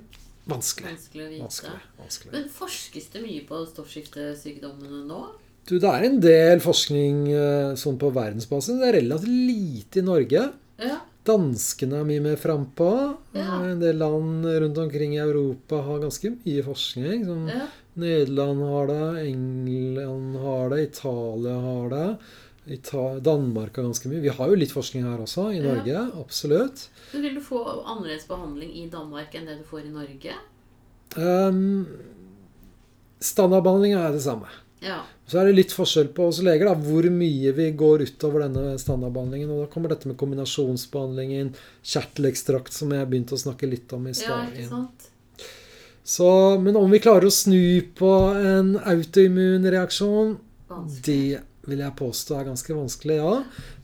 vanskelig. 0.46 0.92
Vanskelig. 0.92 1.40
Vanskelig. 1.40 1.82
vanskelig. 1.98 2.32
Men 2.36 2.46
forskes 2.54 3.10
det 3.16 3.24
mye 3.24 3.42
på 3.48 3.64
stoffskiftesykdommene 3.72 5.02
nå? 5.08 5.24
Du, 5.66 5.78
det 5.82 5.90
er 5.90 6.04
en 6.06 6.20
del 6.22 6.60
forskning 6.62 7.24
eh, 7.34 7.72
sånn 7.78 7.96
på 7.98 8.12
verdensbasis. 8.14 8.78
Det 8.78 8.86
er 8.86 8.98
relativt 9.00 9.32
lite 9.50 9.98
i 9.98 10.06
Norge. 10.06 10.44
Ja. 10.78 10.98
Danskene 11.26 11.98
er 12.00 12.06
mye 12.06 12.22
mer 12.22 12.36
frampå. 12.38 12.90
Ja. 13.34 13.56
En 13.66 13.80
del 13.82 13.98
land 13.98 14.46
rundt 14.46 14.78
omkring 14.78 15.16
i 15.16 15.22
Europa 15.24 15.80
har 15.82 16.04
ganske 16.04 16.30
mye 16.36 16.62
forskning. 16.66 17.24
Som 17.26 17.48
Ja. 17.50 17.66
Nederland 17.96 18.60
har 18.62 18.86
det, 18.90 19.26
England 19.26 20.36
har 20.36 20.68
det, 20.70 20.82
Italia 20.90 21.54
har 21.64 21.88
det. 21.94 22.18
Danmark 23.24 23.76
har 23.76 23.86
ganske 23.88 24.10
mye. 24.10 24.20
Vi 24.20 24.28
har 24.36 24.48
jo 24.52 24.58
litt 24.58 24.74
forskning 24.74 25.02
her 25.06 25.18
også, 25.24 25.48
i 25.54 25.58
Ja. 25.58 25.72
Norge. 25.72 26.04
Absolutt. 26.20 26.88
Men 27.12 27.22
vil 27.22 27.34
du 27.34 27.40
få 27.40 27.64
annerledes 27.86 28.28
behandling 28.28 28.70
i 28.76 28.86
Danmark 28.92 29.34
enn 29.34 29.46
det 29.46 29.58
du 29.58 29.64
får 29.64 29.86
i 29.86 29.90
Norge? 29.94 30.34
Um, 31.16 31.86
standardbehandling 33.20 33.94
er 33.94 34.12
det 34.12 34.22
samme. 34.22 34.46
Ja. 34.86 35.00
Så 35.26 35.40
er 35.40 35.48
det 35.48 35.56
litt 35.56 35.74
forskjell 35.74 36.12
på 36.14 36.28
oss 36.30 36.38
leger, 36.46 36.68
da, 36.70 36.76
hvor 36.78 37.08
mye 37.10 37.52
vi 37.56 37.66
går 37.74 38.04
utover 38.06 38.44
denne 38.44 38.76
standardbehandlingen. 38.78 39.50
Og 39.50 39.64
da 39.64 39.70
kommer 39.72 39.90
dette 39.90 40.06
med 40.06 40.18
kombinasjonsbehandlingen, 40.20 41.50
kjertelekstrakt, 41.82 42.76
som 42.76 42.94
jeg 42.94 43.08
begynte 43.10 43.34
å 43.34 43.42
snakke 43.42 43.68
litt 43.70 43.92
om 43.96 44.06
i 44.06 44.14
ja, 44.14 44.20
stad. 44.20 44.60
Ja. 44.62 45.48
Så, 46.06 46.30
men 46.62 46.78
om 46.78 46.92
vi 46.94 47.02
klarer 47.02 47.26
å 47.26 47.34
snu 47.34 47.82
på 47.98 48.12
en 48.38 48.76
autoimmun 48.78 49.66
reaksjon, 49.74 50.36
det 51.02 51.40
vil 51.66 51.82
jeg 51.82 51.96
påstå 51.98 52.36
er 52.38 52.46
ganske 52.46 52.76
vanskelig, 52.76 53.16
ja. 53.18 53.32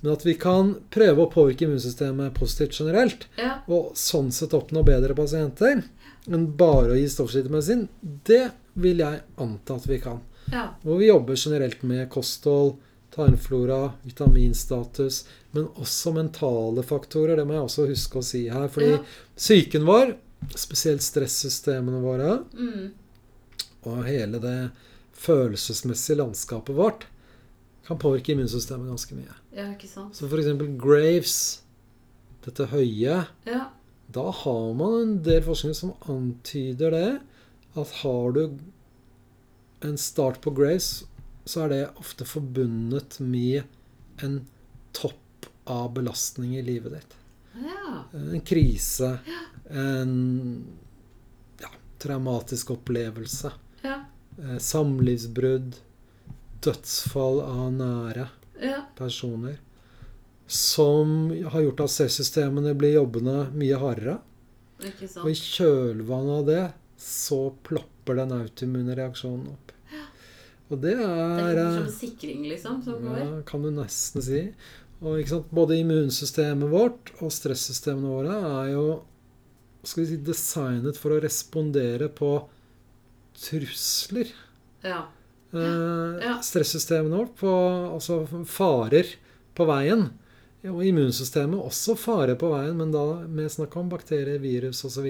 Men 0.00 0.12
at 0.14 0.22
vi 0.26 0.36
kan 0.38 0.76
prøve 0.94 1.24
å 1.24 1.30
påvirke 1.32 1.66
immunsystemet 1.66 2.36
positivt 2.38 2.78
generelt, 2.78 3.26
Ja. 3.40 3.56
og 3.66 3.96
sånn 3.98 4.30
sett 4.30 4.54
oppnå 4.54 4.84
bedre 4.86 5.16
pasienter, 5.18 5.82
enn 6.30 6.46
bare 6.56 6.94
å 6.94 6.98
gi 7.00 7.08
stoffskiftemedisin, 7.10 7.88
det 8.00 8.52
vil 8.78 9.02
jeg 9.02 9.24
anta 9.42 9.74
at 9.74 9.88
vi 9.90 9.98
kan. 9.98 10.22
Ja. 10.52 10.66
Hvor 10.84 10.98
vi 11.00 11.08
jobber 11.08 11.34
generelt 11.36 11.82
med 11.82 12.08
kosthold, 12.12 12.76
tarmflora, 13.12 13.92
vitaminstatus, 14.06 15.24
men 15.52 15.66
også 15.76 16.12
mentale 16.16 16.82
faktorer. 16.86 17.36
Det 17.36 17.44
må 17.46 17.52
jeg 17.58 17.66
også 17.66 17.88
huske 17.90 18.18
å 18.20 18.24
si 18.24 18.46
her. 18.48 18.68
Fordi 18.72 18.92
Ja. 18.94 18.98
psyken 19.36 19.84
vår, 19.84 20.14
spesielt 20.56 21.02
stressystemene 21.04 22.00
våre, 22.02 22.44
Mm. 22.54 22.92
og 23.84 24.04
hele 24.06 24.38
det 24.40 24.70
følelsesmessige 25.14 26.16
landskapet 26.16 26.74
vårt, 26.76 27.04
kan 27.86 27.98
påvirke 27.98 28.32
immunsystemet 28.32 28.88
ganske 28.88 29.14
mye. 29.14 29.34
ja, 29.56 29.66
ikke 29.74 29.88
sant? 29.88 30.14
Så 30.16 30.26
f.eks. 30.28 30.78
Graves, 30.78 31.62
dette 32.44 32.66
høye, 32.70 33.26
Ja. 33.46 33.66
da 34.10 34.30
har 34.30 34.74
man 34.74 35.00
en 35.02 35.22
del 35.22 35.42
forskning 35.42 35.74
som 35.74 35.92
antyder 36.08 36.90
det. 36.90 37.20
At 37.76 37.88
har 38.02 38.32
du 38.32 38.58
en 39.84 39.98
start 39.98 40.40
på 40.40 40.50
Grace, 40.54 41.04
så 41.44 41.64
er 41.64 41.68
det 41.72 41.80
ofte 41.98 42.24
forbundet 42.28 43.18
med 43.20 43.62
en 44.22 44.46
topp 44.92 45.46
av 45.66 45.92
belastning 45.94 46.56
i 46.58 46.62
livet 46.62 46.92
ditt. 46.92 47.14
ja. 47.54 48.04
En 48.14 48.40
krise, 48.40 49.18
en 49.70 50.64
ja, 51.60 51.68
traumatisk 51.98 52.70
opplevelse, 52.70 53.52
Ja. 53.82 54.04
eh, 54.38 54.58
samlivsbrudd, 54.58 55.74
dødsfall 56.62 57.40
av 57.42 57.72
nære 57.72 58.28
Ja. 58.62 58.82
personer. 58.96 59.58
Som 60.46 61.30
har 61.50 61.60
gjort 61.62 61.80
at 61.80 61.90
stresssystemene 61.90 62.74
blir 62.74 62.94
jobbende 62.94 63.50
mye 63.52 63.78
hardere. 63.78 64.18
Og 65.22 65.30
i 65.30 65.34
kjølvannet 65.34 66.38
av 66.38 66.46
det 66.46 66.72
så 66.98 67.52
plopper 67.62 67.88
den 68.18 68.32
autoimmune 68.32 68.96
reaksjonen 68.98 69.48
opp. 69.52 69.72
Og 70.72 70.80
det 70.80 70.94
er 70.94 71.36
Det 71.36 71.58
er 71.58 71.74
som 71.76 71.84
eh, 71.84 71.92
sikring, 71.92 72.42
liksom, 72.48 72.82
som 72.82 73.02
går. 73.04 73.18
ja, 73.18 73.42
Kan 73.44 73.62
du 73.62 73.70
nesten 73.70 74.22
si. 74.24 74.54
Og 75.02 75.18
Både 75.52 75.76
immunsystemet 75.76 76.70
vårt 76.70 77.10
og 77.20 77.30
stressystemene 77.34 78.08
våre 78.08 78.36
er 78.62 78.70
jo 78.72 78.84
skal 79.84 80.04
vi 80.04 80.08
si, 80.12 80.16
designet 80.22 80.96
for 80.96 81.10
å 81.16 81.20
respondere 81.20 82.08
på 82.08 82.48
trusler. 83.36 84.30
Ja. 84.82 85.08
Eh, 85.52 86.18
Ja. 86.22 86.38
Stressystemene 86.40 87.16
vårt 87.18 87.36
på 87.36 87.50
altså 87.92 88.26
farer 88.46 89.06
på 89.54 89.66
veien. 89.66 90.10
Og 90.70 90.84
immunsystemet 90.86 91.58
også 91.58 91.96
farer 91.98 92.36
på 92.38 92.52
veien, 92.52 92.76
men 92.78 92.92
da 92.94 93.02
med 93.26 93.50
snakk 93.50 93.74
om 93.80 93.88
bakterier, 93.90 94.38
virus 94.38 94.84
osv. 94.86 95.08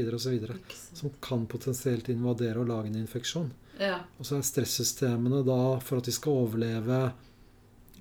Som 0.97 1.13
kan 1.21 1.45
potensielt 1.51 2.09
invadere 2.09 2.63
og 2.63 2.71
lage 2.71 2.89
en 2.89 3.03
infeksjon. 3.03 3.51
Ja. 3.81 3.99
Og 4.17 4.29
så 4.29 4.39
er 4.39 4.47
stressystemene 4.47 5.43
da, 5.45 5.61
for 5.85 6.01
at 6.01 6.09
de 6.09 6.15
skal 6.15 6.41
overleve 6.47 7.03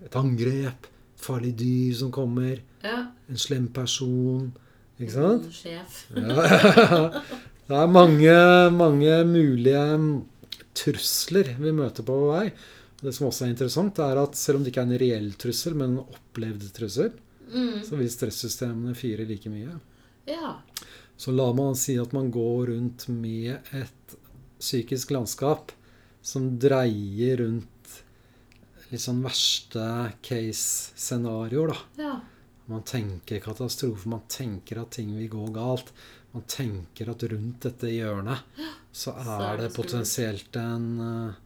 et 0.05 0.15
angrep, 0.17 0.87
farlig 1.21 1.53
dyr 1.59 1.95
som 1.99 2.11
kommer, 2.13 2.61
ja. 2.81 2.97
en 3.29 3.39
slem 3.39 3.67
person 3.73 4.49
Ikke 4.97 5.13
sant? 5.13 5.47
En 5.49 5.55
Sjef. 5.55 6.03
Ja. 6.15 7.09
Det 7.71 7.77
er 7.79 7.87
mange, 7.87 8.31
mange 8.75 9.11
mulige 9.23 9.81
trusler 10.75 11.53
vi 11.55 11.71
møter 11.71 12.03
på 12.03 12.17
vår 12.19 12.31
vei. 12.33 12.47
Det 12.99 13.13
som 13.15 13.29
også 13.29 13.45
er 13.45 13.53
interessant, 13.53 14.01
er 14.03 14.19
at 14.19 14.35
selv 14.35 14.59
om 14.59 14.65
det 14.65 14.73
ikke 14.73 14.83
er 14.83 14.89
en 14.89 14.99
reell 14.99 15.29
trussel, 15.39 15.77
men 15.79 15.93
en 15.93 16.01
opplevd 16.03 16.65
trussel, 16.75 17.13
Mm. 17.51 17.83
så 17.83 17.99
vil 17.99 18.11
stressystemene 18.11 18.95
fire 18.95 19.25
like 19.27 19.49
mye. 19.51 19.75
Ja. 20.29 20.55
Så 21.17 21.33
la 21.35 21.49
man 21.53 21.75
si 21.75 21.97
at 21.99 22.13
man 22.15 22.31
går 22.31 22.71
rundt 22.71 23.07
med 23.11 23.73
et 23.75 24.15
psykisk 24.61 25.11
landskap 25.11 25.71
som 26.21 26.47
dreier 26.61 27.41
rundt 27.41 27.67
litt 28.91 29.01
sånn 29.01 29.21
verste 29.23 29.83
case-scenarioer, 30.25 31.71
da. 31.73 32.03
Ja. 32.03 32.15
Man 32.71 32.83
tenker 32.87 33.41
katastrofe, 33.43 34.09
man 34.09 34.23
tenker 34.31 34.81
at 34.83 34.91
ting 34.95 35.11
vil 35.17 35.29
gå 35.31 35.45
galt. 35.55 35.91
Man 36.31 36.43
tenker 36.47 37.09
at 37.11 37.23
rundt 37.31 37.65
dette 37.65 37.89
hjørnet 37.91 38.45
så 38.95 39.11
er, 39.19 39.31
er 39.31 39.57
det 39.59 39.69
det 39.69 39.75
potensielt 39.75 40.55
en 40.59 40.85
eh, 41.03 41.39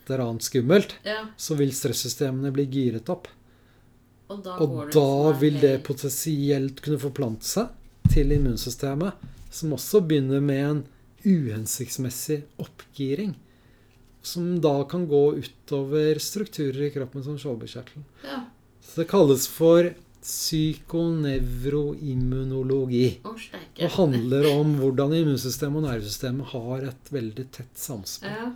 et 0.00 0.10
eller 0.10 0.24
annet 0.26 0.42
skummelt. 0.44 0.96
ja. 1.04 1.22
Så 1.36 1.54
vil 1.54 1.72
stressystemene 1.76 2.50
bli 2.52 2.66
giret 2.72 3.08
opp. 3.12 3.28
Og 4.30 4.38
da, 4.44 4.52
Og 4.62 4.92
da 4.94 4.94
sånn 4.94 5.38
vil 5.40 5.56
det 5.62 5.82
potensielt 5.86 6.80
kunne 6.84 7.00
forplante 7.02 7.46
seg 7.48 7.66
til 8.10 8.32
immunsystemet, 8.34 9.12
som 9.50 9.72
også 9.74 10.00
begynner 10.06 10.40
med 10.44 10.62
en 10.68 10.84
uhensiktsmessig 11.24 12.42
oppgiring. 12.62 13.32
Som 14.22 14.60
da 14.62 14.84
kan 14.88 15.08
gå 15.10 15.34
utover 15.40 16.18
strukturer 16.22 16.82
i 16.86 16.92
kroppen 16.94 17.24
som 17.24 17.38
skjoldbruskkjertelen. 17.40 18.04
Ja. 18.26 18.40
Så 18.84 19.00
det 19.02 19.08
kalles 19.10 19.48
for 19.50 19.90
psykonevroimmunologi. 20.20 23.08
Å, 23.24 23.26
Og 23.86 23.90
handler 23.96 24.44
om 24.52 24.76
hvordan 24.80 25.14
immunsystemet 25.16 25.76
og 25.80 25.84
nervesystemet 25.88 26.44
har 26.52 26.78
et 26.90 27.04
veldig 27.14 27.46
tett 27.56 27.74
samspill. 27.80 28.30
Ja. 28.30 28.48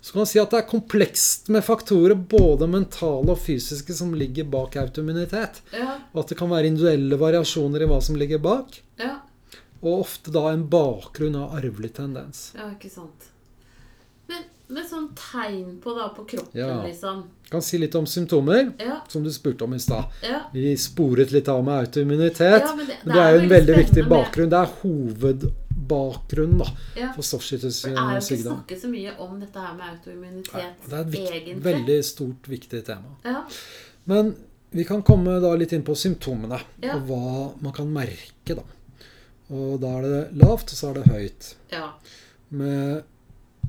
Så 0.00 0.12
kan 0.12 0.20
man 0.20 0.26
si 0.30 0.38
at 0.38 0.50
det 0.50 0.58
er 0.62 0.68
komplekst 0.70 1.48
med 1.50 1.64
faktorer, 1.66 2.14
både 2.14 2.68
mentale 2.70 3.32
og 3.34 3.38
fysiske, 3.42 3.92
som 3.98 4.12
ligger 4.14 4.44
bak 4.48 4.76
autoimmunitet. 4.76 5.60
Ja. 5.74 5.96
Og 6.14 6.20
at 6.22 6.28
det 6.28 6.38
kan 6.38 6.48
være 6.50 6.66
individuelle 6.70 7.18
variasjoner 7.18 7.82
i 7.82 7.88
hva 7.90 7.98
som 8.02 8.16
ligger 8.16 8.38
bak. 8.38 8.78
Ja. 9.00 9.16
Og 9.82 10.00
ofte 10.04 10.30
da 10.34 10.48
en 10.52 10.68
bakgrunn 10.70 11.36
av 11.36 11.56
arvelig 11.58 11.92
tendens. 11.98 12.52
ja, 12.56 12.70
ikke 12.70 12.90
sant. 12.90 13.28
Men 14.28 14.42
med 14.68 14.84
sånn 14.84 15.08
tegn 15.16 15.78
på 15.80 15.94
da 15.96 16.08
på 16.14 16.24
kroppen, 16.28 16.60
Ja. 16.60 16.82
liksom. 16.84 17.24
Kan 17.50 17.62
si 17.62 17.78
litt 17.78 17.94
om 17.94 18.04
symptomer, 18.06 18.72
Ja. 18.78 19.00
som 19.08 19.24
du 19.24 19.30
spurte 19.30 19.62
om 19.64 19.74
i 19.74 19.78
stad. 19.78 20.04
Ja. 20.22 20.42
Vi 20.52 20.76
sporet 20.76 21.30
litt 21.32 21.48
av 21.48 21.64
med 21.64 21.86
autoimmunitet. 21.86 22.60
Ja, 22.62 22.74
men 22.76 22.86
det- 22.86 22.96
Men 23.04 23.16
det 23.16 23.22
er 23.24 23.34
jo 23.34 23.40
en 23.40 23.48
veldig 23.48 23.76
viktig 23.76 24.08
bakgrunn. 24.08 24.50
Det 24.50 24.58
er 24.58 24.66
hovedbakgrunnen 25.82 26.58
da, 26.58 26.66
Ja. 26.96 27.12
for 27.12 27.22
For 27.22 27.38
det 27.58 27.62
er 27.62 27.90
jo 27.90 28.16
ikke 28.16 28.20
sykdom. 28.22 28.56
snakket 28.64 28.80
så 28.82 28.88
mye 28.90 29.18
om 29.18 29.40
dette 29.40 29.58
her 29.58 29.74
med 29.74 29.98
autoimmunitet, 29.98 30.74
Det 30.88 30.92
er 30.92 31.50
et 31.50 31.62
veldig 31.62 32.04
stort, 32.04 32.42
viktig 32.48 32.84
tema. 32.84 33.16
Ja. 33.24 33.44
Men 34.06 34.36
vi 34.70 34.84
kan 34.84 35.02
komme 35.02 35.40
da 35.40 35.54
litt 35.56 35.72
inn 35.72 35.82
på 35.82 35.94
symptomene, 35.96 36.60
Ja. 36.82 36.96
og 36.96 37.06
hva 37.06 37.60
man 37.62 37.72
kan 37.72 37.86
merke. 37.92 38.54
da. 38.54 38.62
Og 39.50 39.80
da 39.80 39.86
er 39.98 40.02
det 40.02 40.34
lavt, 40.36 40.64
og 40.72 40.76
så 40.76 40.90
er 40.90 40.94
det 40.94 41.04
høyt. 41.12 41.54
ja. 41.72 41.92
Med 42.50 43.04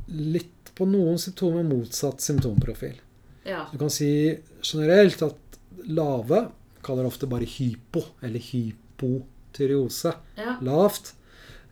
litt 0.07 0.71
på 0.75 0.85
noen 0.87 1.17
symptomer 1.17 1.63
motsatt 1.63 2.19
symptomprofil. 2.21 2.95
Ja. 3.45 3.67
Du 3.71 3.77
kan 3.77 3.89
si 3.89 4.37
generelt 4.63 5.21
at 5.21 5.35
lave 5.85 6.51
kaller 6.81 7.03
ofte 7.05 7.27
bare 7.27 7.43
hypo, 7.45 8.01
eller 8.23 8.39
hypotyreose. 8.39 10.13
Ja. 10.37 10.57
Lavt 10.61 11.13
eh, 11.13 11.18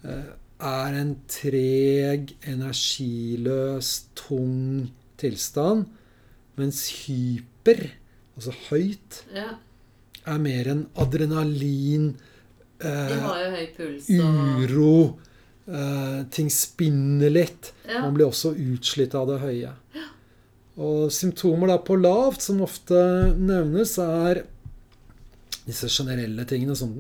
er 0.08 0.98
en 0.98 1.14
treg, 1.30 2.34
energiløs, 2.50 3.92
tung 4.18 4.90
tilstand. 5.22 5.86
Mens 6.58 6.88
hyper, 7.04 7.84
altså 8.36 8.54
høyt, 8.70 9.22
ja. 9.36 9.52
er 10.26 10.42
mer 10.42 10.72
en 10.74 10.88
adrenalin, 10.98 12.16
De 12.78 12.90
eh, 12.90 13.14
har 13.24 13.40
jo 13.42 13.50
høy 13.56 13.68
puls 13.74 14.08
og 14.22 14.60
uro, 14.62 14.98
eh, 15.66 16.20
ting 16.34 16.50
spinner 16.54 17.34
litt. 17.34 17.72
ja. 17.88 18.04
Man 18.04 18.14
blir 18.18 18.30
også 18.30 18.54
utslitt 18.54 19.16
av 19.18 19.30
det 19.32 19.42
høye. 19.42 19.74
Og 20.78 21.10
symptomer 21.10 21.72
da 21.72 21.80
på 21.82 21.96
lavt, 21.98 22.44
som 22.46 22.62
ofte 22.62 22.98
nevnes, 23.34 23.96
er 23.98 24.44
disse 25.66 25.90
generelle 25.90 26.46
tingene 26.48 26.76
som 26.78 26.94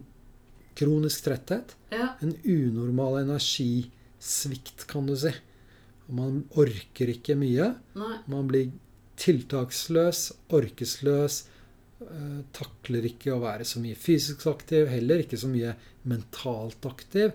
kronisk 0.77 1.25
tretthet, 1.25 1.73
Ja. 1.91 2.13
en 2.21 2.35
unormal 2.45 3.19
energisvikt, 3.23 4.85
kan 4.87 5.07
du 5.07 5.15
si. 5.17 5.31
Man 6.09 6.43
orker 6.55 7.09
ikke 7.11 7.35
mye. 7.35 7.73
Nei. 7.97 8.17
Man 8.31 8.47
blir 8.47 8.69
tiltaksløs, 9.19 10.31
orkesløs, 10.53 11.41
eh, 12.01 12.41
takler 12.53 13.07
ikke 13.09 13.33
å 13.35 13.41
være 13.41 13.65
så 13.65 13.81
mye 13.83 13.95
fysisk 13.97 14.45
aktiv, 14.47 14.87
heller 14.87 15.23
ikke 15.23 15.39
så 15.41 15.49
mye 15.51 15.73
mentalt 16.07 16.85
aktiv. 16.85 17.33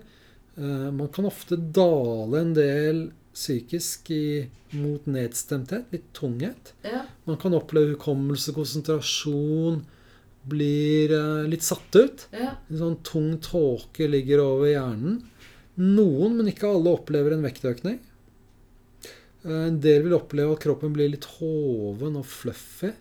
Eh, 0.57 0.89
man 0.91 1.07
kan 1.09 1.25
ofte 1.25 1.57
dale 1.57 2.39
en 2.41 2.53
del 2.53 3.11
psykisk 3.33 4.09
i, 4.13 4.49
mot 4.77 5.05
nedstemthet, 5.09 5.85
litt 5.91 6.11
tunghet. 6.13 6.73
Ja. 6.85 7.05
Man 7.25 7.37
kan 7.41 7.51
oppleve 7.57 7.95
hukommelse, 7.95 8.53
konsentrasjon, 8.53 9.83
blir 10.49 11.11
eh, 11.15 11.43
litt 11.49 11.63
satt 11.65 11.95
ut. 11.95 12.25
Ja. 12.35 12.55
En 12.69 12.79
sånn 12.81 12.97
tung 13.05 13.37
tåke 13.43 14.07
ligger 14.09 14.41
over 14.43 14.67
hjernen. 14.71 15.21
Noen, 15.79 16.35
men 16.37 16.49
ikke 16.51 16.69
alle, 16.69 16.91
opplever 16.99 17.33
en 17.37 17.45
vektøkning. 17.45 17.99
Eh, 19.45 19.65
En 19.67 19.79
del 19.83 20.03
vil 20.05 20.15
oppleve 20.17 20.53
at 20.55 20.63
kroppen 20.63 20.93
blir 20.95 21.09
litt 21.11 21.25
hoven 21.39 22.19
og 22.19 22.25
fluffy. 22.29 22.93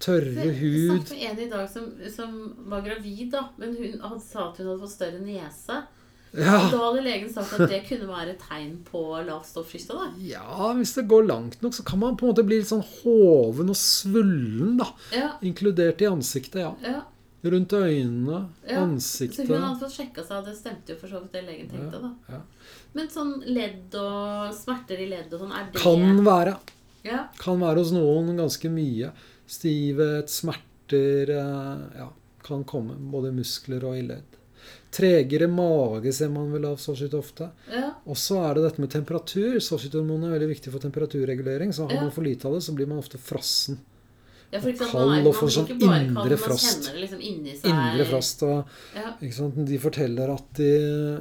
Tørre 0.00 0.32
Jeg 0.46 0.54
hud. 0.62 0.92
snakket 0.94 1.10
med 1.12 1.24
en 1.30 1.40
i 1.44 1.48
dag 1.50 1.66
som, 1.68 1.88
som 2.14 2.36
var 2.72 2.80
gravid, 2.86 3.26
da. 3.34 3.42
Men 3.60 3.74
hun 3.76 4.20
sa 4.24 4.46
at 4.48 4.56
hun 4.60 4.70
hadde 4.70 4.80
fått 4.80 4.94
større 4.96 5.20
nese. 5.20 5.82
Ja, 6.32 6.70
Da 6.70 6.78
hadde 6.78 7.02
legen 7.02 7.30
sagt 7.32 7.56
at 7.56 7.68
det 7.70 7.80
kunne 7.88 8.06
være 8.06 8.34
et 8.36 8.42
tegn 8.44 8.76
på 8.86 9.00
lavt 9.26 9.48
stoffskifte. 9.48 9.96
da. 9.98 10.10
ja, 10.22 10.72
hvis 10.78 10.94
det 10.94 11.08
går 11.10 11.26
langt 11.26 11.62
nok, 11.62 11.74
så 11.74 11.82
kan 11.84 11.98
man 11.98 12.16
på 12.16 12.26
en 12.26 12.32
måte 12.34 12.44
bli 12.46 12.60
litt 12.60 12.70
sånn 12.70 12.84
hoven 13.00 13.72
og 13.72 13.78
svullen, 13.78 14.76
da. 14.78 14.92
Ja, 15.14 15.32
Inkludert 15.42 16.02
i 16.04 16.06
ansiktet, 16.10 16.60
ja. 16.62 16.74
ja. 16.86 17.00
Rundt 17.42 17.72
øynene, 17.72 18.48
Ja, 18.68 18.82
Så 19.00 19.26
hun 19.48 19.62
hadde 19.62 19.80
fått 19.80 19.96
sjekka 19.96 20.22
seg, 20.22 20.36
og 20.42 20.46
det 20.50 20.56
stemte 20.58 20.92
jo 20.92 20.98
for 21.00 21.08
så 21.08 21.22
vidt 21.22 21.32
det 21.32 21.44
legen 21.48 21.70
tenkte. 21.72 22.02
da. 22.02 22.12
ja. 22.36 22.40
Men 22.92 23.08
sånn 23.10 23.36
ledd 23.46 23.94
og 23.96 24.50
smerter 24.54 25.00
i 25.00 25.06
ledd 25.10 25.32
og 25.32 25.44
sånn, 25.44 25.54
er 25.56 25.70
det 25.72 25.80
Kan 25.82 26.24
være. 26.26 26.56
Ja, 27.06 27.24
Kan 27.40 27.62
være 27.62 27.80
hos 27.80 27.94
noen 27.96 28.36
ganske 28.36 28.70
mye. 28.70 29.12
Stivhet, 29.50 30.28
smerter 30.30 31.32
eh, 31.32 31.84
Ja, 31.98 32.10
kan 32.44 32.64
komme 32.68 32.94
både 33.12 33.30
i 33.32 33.38
muskler 33.40 33.84
og 33.88 33.96
i 33.98 34.04
ledd. 34.04 34.36
Tregere 34.90 35.46
mage 35.46 36.12
ser 36.12 36.28
man 36.34 36.50
vel 36.52 36.64
av 36.66 36.76
stoffskift 36.82 37.14
ofte. 37.14 37.50
ja, 37.70 37.92
Og 38.06 38.16
så 38.18 38.40
er 38.50 38.54
det 38.54 38.64
dette 38.64 38.80
med 38.82 38.90
temperatur. 38.90 39.60
Stoffskifthormonene 39.62 40.26
er 40.32 40.38
veldig 40.38 40.48
viktig 40.56 40.72
for 40.72 40.80
temperaturregulering. 40.82 41.70
Så 41.72 41.86
har 41.86 41.94
Ja. 41.94 42.00
man 42.02 42.10
for 42.10 42.22
lite 42.22 42.44
av 42.48 42.54
det, 42.54 42.62
så 42.62 42.74
blir 42.74 42.86
man 42.88 42.98
ofte 42.98 43.18
frossen. 43.18 43.78
ja 44.52 44.58
for 44.58 44.68
eksempel, 44.68 44.90
Kald 44.90 45.26
og 45.28 45.34
får 45.34 45.48
sånn 45.48 45.70
indre 45.80 46.36
frost. 46.36 46.90
liksom. 46.94 47.20
Indre 47.20 48.04
frost. 48.04 48.42
Og, 48.42 48.64
Ja? 48.96 49.14
De 49.20 49.78
forteller 49.78 50.28
at 50.34 50.52
de 50.54 51.18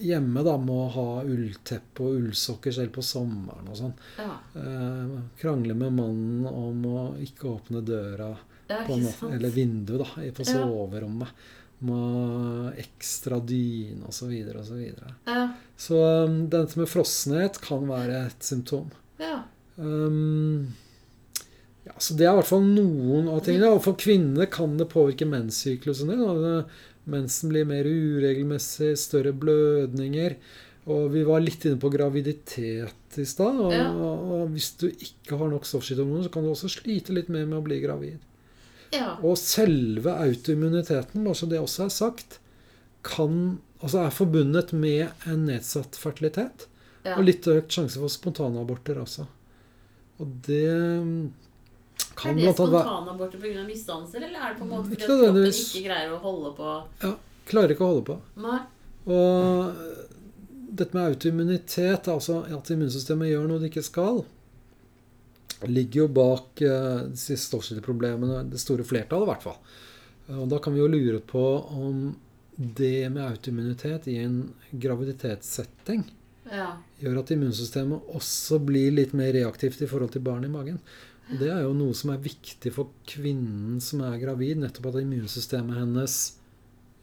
hjemme 0.00 0.42
da 0.42 0.56
må 0.56 0.90
ha 0.90 1.22
ullteppe 1.22 2.00
og 2.00 2.16
ullsokker 2.22 2.72
selv 2.72 2.92
på 2.92 3.02
sommeren 3.04 3.68
og 3.68 3.76
sånn. 3.76 3.92
ja, 4.18 4.38
Eh, 4.56 5.20
krangle 5.38 5.74
med 5.74 5.92
mannen 5.92 6.46
om 6.46 6.82
å 6.84 7.18
ikke 7.20 7.60
åpne 7.60 7.84
døra 7.84 8.34
ikke 8.70 9.02
natt, 9.02 9.32
eller 9.34 9.50
vinduet 9.50 9.98
da, 9.98 10.22
på 10.32 10.44
soverommet. 10.46 11.26
Ja. 11.28 11.59
Med 11.80 12.76
ekstra 12.82 13.38
dyne 13.40 14.04
osv. 14.10 14.18
Så, 14.20 14.28
videre, 14.28 14.60
og 14.60 14.66
så, 14.68 14.76
videre. 14.76 15.14
Ja, 15.26 15.46
så 15.80 16.00
um, 16.26 16.42
dette 16.52 16.76
med 16.76 16.90
frossenhet 16.92 17.56
kan 17.64 17.86
være 17.88 18.26
et 18.28 18.44
symptom. 18.52 18.90
ja, 19.22 19.42
Um, 19.80 20.66
ja, 21.86 21.94
så 21.96 22.12
Det 22.12 22.26
er 22.26 22.34
i 22.34 22.36
hvert 22.36 22.50
fall 22.50 22.66
noen 22.66 23.30
av 23.32 23.38
tingene. 23.46 23.70
Og 23.72 23.80
for 23.86 23.96
kvinner 23.96 24.44
kan 24.52 24.74
det 24.76 24.90
påvirke 24.92 25.24
menssyklusen 25.24 26.10
din. 26.12 26.66
Mensen 27.08 27.48
blir 27.48 27.64
mer 27.64 27.88
uregelmessig, 27.88 28.90
større 29.00 29.32
blødninger. 29.32 30.36
Og 30.90 31.06
vi 31.14 31.22
var 31.24 31.40
litt 31.40 31.64
inne 31.64 31.80
på 31.80 31.88
graviditet 31.92 33.16
i 33.16 33.24
stad. 33.24 33.56
Og, 33.60 33.72
Ja. 33.72 33.88
og 33.92 34.50
hvis 34.52 34.76
du 34.76 34.88
ikke 34.90 35.38
har 35.38 35.48
nok 35.48 35.64
stoffskifthormoner, 35.64 36.24
så 36.28 36.32
kan 36.32 36.44
du 36.44 36.50
også 36.52 36.68
slite 36.68 37.14
litt 37.16 37.28
mer 37.32 37.46
med 37.46 37.58
å 37.58 37.64
bli 37.64 37.80
gravid. 37.80 38.18
Ja. 38.94 39.14
Og 39.22 39.38
selve 39.38 40.14
autoimmuniteten, 40.26 41.24
bare 41.24 41.38
så 41.38 41.48
det 41.50 41.60
også 41.60 41.86
er 41.86 41.92
sagt, 41.94 42.40
kan, 43.06 43.60
altså 43.80 44.04
er 44.04 44.14
forbundet 44.14 44.72
med 44.76 45.28
en 45.30 45.46
nedsatt 45.48 45.98
fertilitet. 46.00 46.66
ja. 47.04 47.16
Og 47.16 47.24
litt 47.24 47.46
økt 47.48 47.72
sjanse 47.72 48.00
for 48.00 48.12
spontanaborter 48.12 48.98
også. 49.00 49.24
Og 50.20 50.34
det 50.44 50.66
mm, 51.00 51.30
kan 52.18 52.34
Er 52.36 52.42
det 52.42 52.52
spontanaborter 52.58 53.40
pga. 53.40 53.64
misdannelser, 53.64 54.26
eller 54.26 54.36
er 54.36 54.52
det 54.52 54.58
på 54.58 54.66
en 54.66 54.72
måte 54.74 54.90
fordi 54.90 55.06
at 55.06 55.08
kroppen 55.08 55.48
ikke 55.48 55.84
greier 55.86 56.12
å 56.12 56.20
holde 56.20 56.52
på 56.58 56.74
ja, 57.06 57.14
Klarer 57.50 57.72
ikke 57.74 57.86
å 57.86 57.92
holde 57.94 58.04
på. 58.10 58.18
Nei. 58.44 58.58
Og 59.10 59.80
dette 60.70 60.94
med 60.94 61.14
autoimmunitet, 61.14 62.10
altså 62.12 62.42
at 62.46 62.70
immunsystemet 62.70 63.32
gjør 63.32 63.48
noe 63.48 63.62
det 63.62 63.72
ikke 63.72 63.82
skal, 63.86 64.20
ligger 65.68 66.04
jo 66.04 66.08
bak 66.08 66.62
eh, 66.64 67.02
disse 67.12 67.36
stoffskifteproblemene, 67.36 68.44
det 68.50 68.60
store 68.62 68.86
flertallet 68.86 69.26
i 69.26 69.30
hvert 69.32 69.44
fall. 69.44 69.58
Og 70.40 70.48
da 70.48 70.60
kan 70.62 70.72
vi 70.72 70.80
jo 70.80 70.88
lure 70.88 71.20
på 71.26 71.42
om 71.74 72.14
det 72.56 73.08
med 73.10 73.24
autoimmunitet 73.24 74.06
i 74.12 74.18
en 74.22 74.52
graviditetssetting 74.72 76.04
Ja. 76.50 76.76
gjør 77.00 77.20
at 77.22 77.30
immunsystemet 77.34 78.10
også 78.14 78.58
blir 78.64 78.92
litt 78.94 79.12
mer 79.16 79.32
reaktivt 79.32 79.82
i 79.82 79.88
forhold 79.90 80.12
til 80.14 80.22
barn 80.26 80.44
i 80.44 80.52
magen. 80.52 80.78
Og 81.30 81.38
Det 81.38 81.48
er 81.50 81.62
jo 81.62 81.72
noe 81.74 81.94
som 81.94 82.10
er 82.10 82.22
viktig 82.22 82.72
for 82.74 82.90
kvinnen 83.06 83.80
som 83.80 84.02
er 84.06 84.18
gravid, 84.18 84.58
nettopp 84.58 84.90
at 84.90 85.00
immunsystemet 85.02 85.78
hennes 85.78 86.16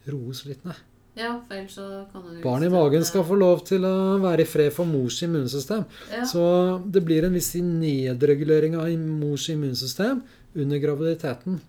roes 0.07 0.45
litt 0.47 0.63
ned. 0.67 0.79
Ja, 1.17 1.33
for 1.47 1.57
ellers 1.57 1.75
så 1.75 1.85
kan 2.11 2.23
du 2.23 2.39
Barn 2.43 2.63
i 2.63 2.69
magen 2.71 3.05
skal 3.07 3.25
få 3.27 3.37
lov 3.39 3.63
til 3.67 3.85
å 3.87 3.93
være 4.23 4.45
i 4.45 4.49
fred 4.49 4.71
for 4.75 4.85
mors 4.89 5.19
immunsystem. 5.25 5.85
ja. 6.13 6.23
Så 6.29 6.43
det 6.85 7.03
blir 7.07 7.25
en 7.27 7.33
viss 7.37 7.53
nedregulering 7.57 8.77
av 8.79 8.91
mors 8.97 9.49
immunsystem 9.53 10.21
under 10.57 10.81
graviditeten. 10.83 11.61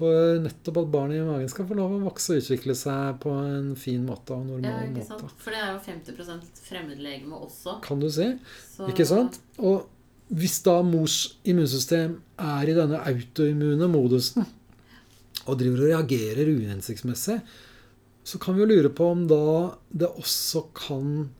For 0.00 0.38
nettopp 0.40 0.78
at 0.80 0.92
barnet 0.94 1.18
i 1.20 1.24
magen 1.26 1.50
skal 1.52 1.66
få 1.68 1.76
lov 1.76 1.92
å 1.92 2.02
vokse 2.06 2.32
og 2.32 2.40
utvikle 2.40 2.72
seg 2.78 3.18
på 3.20 3.34
en 3.36 3.74
fin 3.76 4.00
måte 4.06 4.32
og 4.32 4.46
ja, 4.46 4.70
normal 4.70 4.86
ikke 4.86 5.02
måte. 5.02 5.08
sant? 5.10 5.34
For 5.42 5.52
det 5.52 5.60
er 5.60 5.72
jo 5.74 5.80
50% 5.84 6.62
fremmedlegeme 6.70 7.40
også. 7.44 7.74
Kan 7.84 8.00
du 8.00 8.06
si. 8.08 8.30
Så, 8.70 8.88
Ikke 8.88 9.04
sant? 9.10 9.36
Og 9.58 9.90
hvis 10.30 10.60
da 10.64 10.78
mors 10.86 11.18
immunsystem 11.44 12.14
er 12.38 12.70
i 12.70 12.76
denne 12.78 13.02
autoimmune 13.10 13.90
modusen 13.90 14.46
og 15.48 15.58
driver 15.58 15.82
og 15.82 15.90
reagerer 15.90 16.48
uhensiktsmessig, 16.54 17.40
så 18.24 18.38
kan 18.38 18.54
vi 18.56 18.62
jo 18.64 18.70
lure 18.70 18.90
på 18.92 19.06
om 19.14 19.26
da 19.30 19.76
det 19.88 20.08
også 20.10 20.66
kan 20.76 21.30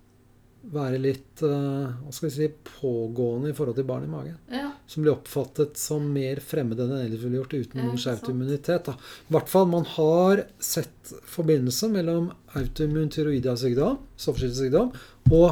være 0.70 0.98
litt 1.00 1.42
eh, 1.46 1.92
hva 2.02 2.12
skal 2.12 2.28
vi 2.28 2.32
si, 2.34 2.48
pågående 2.80 3.50
i 3.50 3.54
forhold 3.56 3.78
til 3.78 3.86
barn 3.88 4.04
i 4.04 4.10
magen. 4.10 4.36
Ja, 4.52 4.68
Som 4.90 5.04
blir 5.04 5.14
oppfattet 5.14 5.80
som 5.80 6.04
mer 6.12 6.42
fremmede 6.44 6.84
enn 6.84 6.98
ellers 6.98 7.22
ville 7.24 7.40
gjort 7.40 7.56
uten 7.56 7.80
noen 7.80 8.00
skjevt 8.00 8.28
immunitet. 8.32 8.90
I 8.90 9.34
hvert 9.34 9.50
fall 9.50 9.70
man 9.72 9.88
har 9.96 10.44
sett 10.62 11.14
forbindelse 11.32 11.88
mellom 11.94 12.28
autoimmun 12.58 13.10
tyroidiasykdom, 13.14 13.98
stoffskiftesykdom, 14.20 14.92
og 15.32 15.48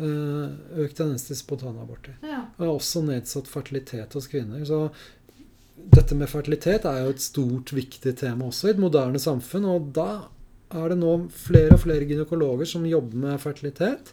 eh, 0.00 0.80
økt 0.86 0.98
tendens 1.02 1.28
til 1.28 1.38
spontanaborter. 1.38 2.16
ja. 2.24 2.46
Og 2.58 2.78
også 2.78 3.04
nedsatt 3.06 3.50
fertilitet 3.50 4.16
hos 4.16 4.30
kvinner. 4.32 4.64
Så 4.66 4.88
dette 5.78 6.16
med 6.18 6.30
fertilitet 6.30 6.88
er 6.88 7.04
jo 7.04 7.12
et 7.14 7.22
stort, 7.22 7.76
viktig 7.76 8.16
tema 8.18 8.48
også 8.48 8.70
i 8.70 8.74
et 8.74 8.82
moderne 8.82 9.20
samfunn. 9.22 9.68
Og 9.68 9.92
da 9.94 10.08
er 10.70 10.88
det 10.92 10.98
nå 11.00 11.12
flere 11.32 11.76
og 11.76 11.82
flere 11.84 12.08
gynekologer 12.08 12.68
som 12.68 12.86
jobber 12.88 13.22
med 13.26 13.40
fertilitet, 13.42 14.12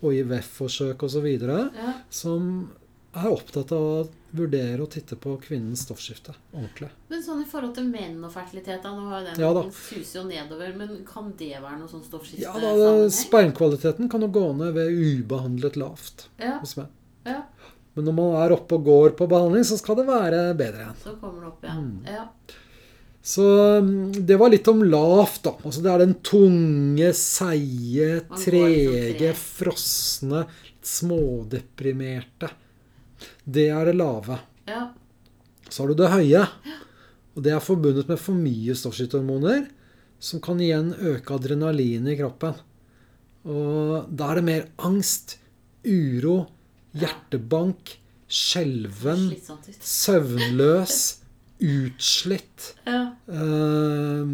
og 0.00 0.14
IVF-forsøk 0.16 1.02
osv., 1.04 1.26
ja. 1.44 1.94
som 2.08 2.70
er 3.10 3.26
opptatt 3.26 3.72
av 3.74 3.82
å 3.84 4.02
vurdere 4.38 4.78
og 4.84 4.90
titte 4.94 5.16
på 5.18 5.32
kvinnens 5.42 5.82
stoffskifte 5.82 6.32
ordentlig. 6.54 6.88
Men 7.10 7.24
sånn 7.24 7.40
i 7.42 7.48
forhold 7.50 7.74
til 7.74 7.88
menn 7.90 8.20
og 8.22 8.30
fertilitet, 8.32 8.84
da, 8.84 8.92
nå 8.94 9.08
har 9.10 9.26
den 9.26 9.42
Ja 9.42 9.50
suser 9.74 10.20
jo 10.20 10.24
nedover, 10.28 10.70
men 10.78 11.00
kan 11.08 11.32
det 11.38 11.56
være 11.56 11.80
noe 11.80 11.90
sånn 11.90 12.04
stoffskifte? 12.06 12.46
Ja, 12.46 12.54
da, 12.54 13.10
Spermkvaliteten 13.10 14.10
kan 14.12 14.22
jo 14.22 14.30
gå 14.30 14.46
ned 14.60 14.76
ved 14.78 14.94
ubehandlet 14.94 15.78
lavt 15.80 16.28
Ja, 16.38 16.60
hos 16.62 16.76
menn. 16.78 16.92
ja, 17.26 17.42
Men 17.98 18.06
når 18.06 18.18
man 18.20 18.38
er 18.44 18.54
oppe 18.54 18.78
og 18.78 18.86
går 18.86 19.16
på 19.18 19.26
behandling, 19.30 19.66
så 19.66 19.76
skal 19.80 19.98
det 19.98 20.06
være 20.06 20.44
bedre 20.54 20.86
igjen. 20.86 20.98
så 21.02 21.16
kommer 21.18 21.42
det 21.42 21.50
opp 21.50 21.64
igjen. 21.66 21.86
Mm. 21.90 22.06
Ja. 22.06 22.28
Så 23.22 23.44
mm, 23.84 24.26
det 24.26 24.36
var 24.40 24.52
litt 24.52 24.68
om 24.68 24.80
lavt, 24.84 25.42
da. 25.44 25.52
Altså 25.64 25.82
det 25.84 25.90
er 25.92 26.02
den 26.04 26.14
tunge, 26.24 27.10
seige, 27.16 28.08
liksom 28.22 28.40
trege, 28.44 29.02
treg. 29.18 29.36
frosne, 29.36 30.46
smådeprimerte. 30.86 32.48
Det 33.44 33.68
er 33.68 33.90
det 33.90 33.98
lave. 34.00 34.40
ja. 34.70 34.88
Så 35.70 35.84
har 35.84 35.92
du 35.92 36.00
det 36.00 36.08
høye. 36.10 36.40
Og 37.36 37.44
det 37.46 37.52
er 37.54 37.62
forbundet 37.62 38.08
med 38.10 38.18
for 38.18 38.34
mye 38.34 38.74
stoffskifthormoner, 38.74 39.68
som 40.18 40.42
kan 40.42 40.58
igjen 40.60 40.90
øke 40.98 41.36
adrenalinet 41.36 42.16
i 42.16 42.18
kroppen. 42.18 42.56
Og 43.46 44.08
da 44.10 44.32
er 44.32 44.40
det 44.40 44.46
mer 44.48 44.66
angst, 44.82 45.38
uro, 45.86 46.50
hjertebank, 46.98 47.94
skjelven, 48.26 49.30
søvnløs, 49.78 50.98
utslitt. 51.60 52.74
Ja. 52.86 53.02
Eh, 53.28 54.26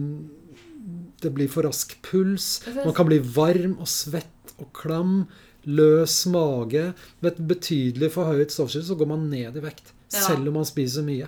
det 1.20 1.30
blir 1.34 1.48
for 1.48 1.66
rask 1.66 1.96
puls. 2.02 2.62
Man 2.84 2.94
kan 2.94 3.08
bli 3.08 3.18
varm 3.18 3.78
og 3.80 3.88
svett 3.90 4.54
og 4.60 4.70
klam. 4.76 5.24
Løs 5.66 6.20
mage. 6.30 6.92
Ved 7.20 7.32
et 7.32 7.46
betydelig 7.50 8.12
forhøyet 8.14 8.52
stoffskifte 8.54 8.92
så 8.92 8.98
går 9.00 9.08
man 9.10 9.24
ned 9.32 9.56
i 9.58 9.64
vekt. 9.64 9.90
Ja. 10.12 10.20
Selv 10.28 10.46
om 10.52 10.60
man 10.60 10.68
spiser 10.68 11.02
mye. 11.06 11.26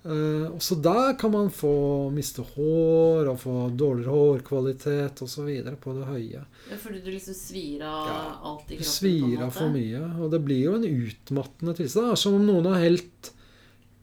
Eh, 0.00 0.46
også 0.56 0.78
der 0.80 1.14
kan 1.20 1.32
man 1.32 1.50
få 1.52 1.70
miste 2.12 2.40
hår 2.54 3.28
og 3.32 3.38
få 3.42 3.54
dårligere 3.76 4.12
hårkvalitet 4.14 5.20
osv. 5.24 5.48
på 5.80 5.92
det 5.96 6.06
høye. 6.08 6.44
Ja, 6.70 6.76
Fordi 6.80 7.00
du 7.04 7.10
liksom 7.12 7.34
svir 7.36 7.82
av 7.84 8.06
Ja, 8.08 8.20
alt 8.50 8.70
i 8.72 8.76
kroppen? 8.76 8.84
en 8.84 8.92
svir 8.92 9.42
av 9.44 9.50
for 9.56 9.68
mye. 9.72 10.02
Og 10.20 10.30
det 10.32 10.40
blir 10.44 10.62
jo 10.64 10.74
en 10.76 10.84
utmattende 10.88 11.76
tilstand. 11.76 12.06
Det 12.08 12.12
er 12.18 12.22
som 12.24 12.34
om 12.34 12.46
noen 12.48 12.66
har 12.72 12.80
helt 12.80 13.32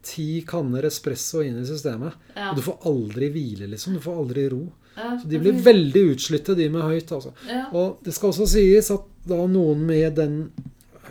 ti 0.08 0.28
kanner 0.48 0.88
espresso 0.88 1.42
inn 1.44 1.60
i 1.62 1.66
systemet. 1.68 2.16
Ja. 2.36 2.52
Og 2.52 2.60
du 2.60 2.64
får 2.66 2.86
aldri 2.90 3.32
hvile, 3.34 3.68
liksom. 3.74 3.98
Du 3.98 4.04
får 4.04 4.22
aldri 4.24 4.48
ro. 4.54 4.64
Ja, 4.98 5.12
Så 5.22 5.30
de 5.30 5.40
blir 5.42 5.60
veldig 5.62 6.04
utslitte, 6.14 6.56
de 6.58 6.70
med 6.74 6.82
høyt. 6.88 7.12
altså. 7.12 7.34
ja. 7.50 7.68
Og 7.76 8.00
det 8.06 8.16
skal 8.16 8.32
også 8.32 8.48
sies 8.50 8.90
at 8.94 9.06
da 9.28 9.42
noen 9.52 9.84
med 9.86 10.16
den 10.18 10.40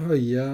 høye 0.01 0.47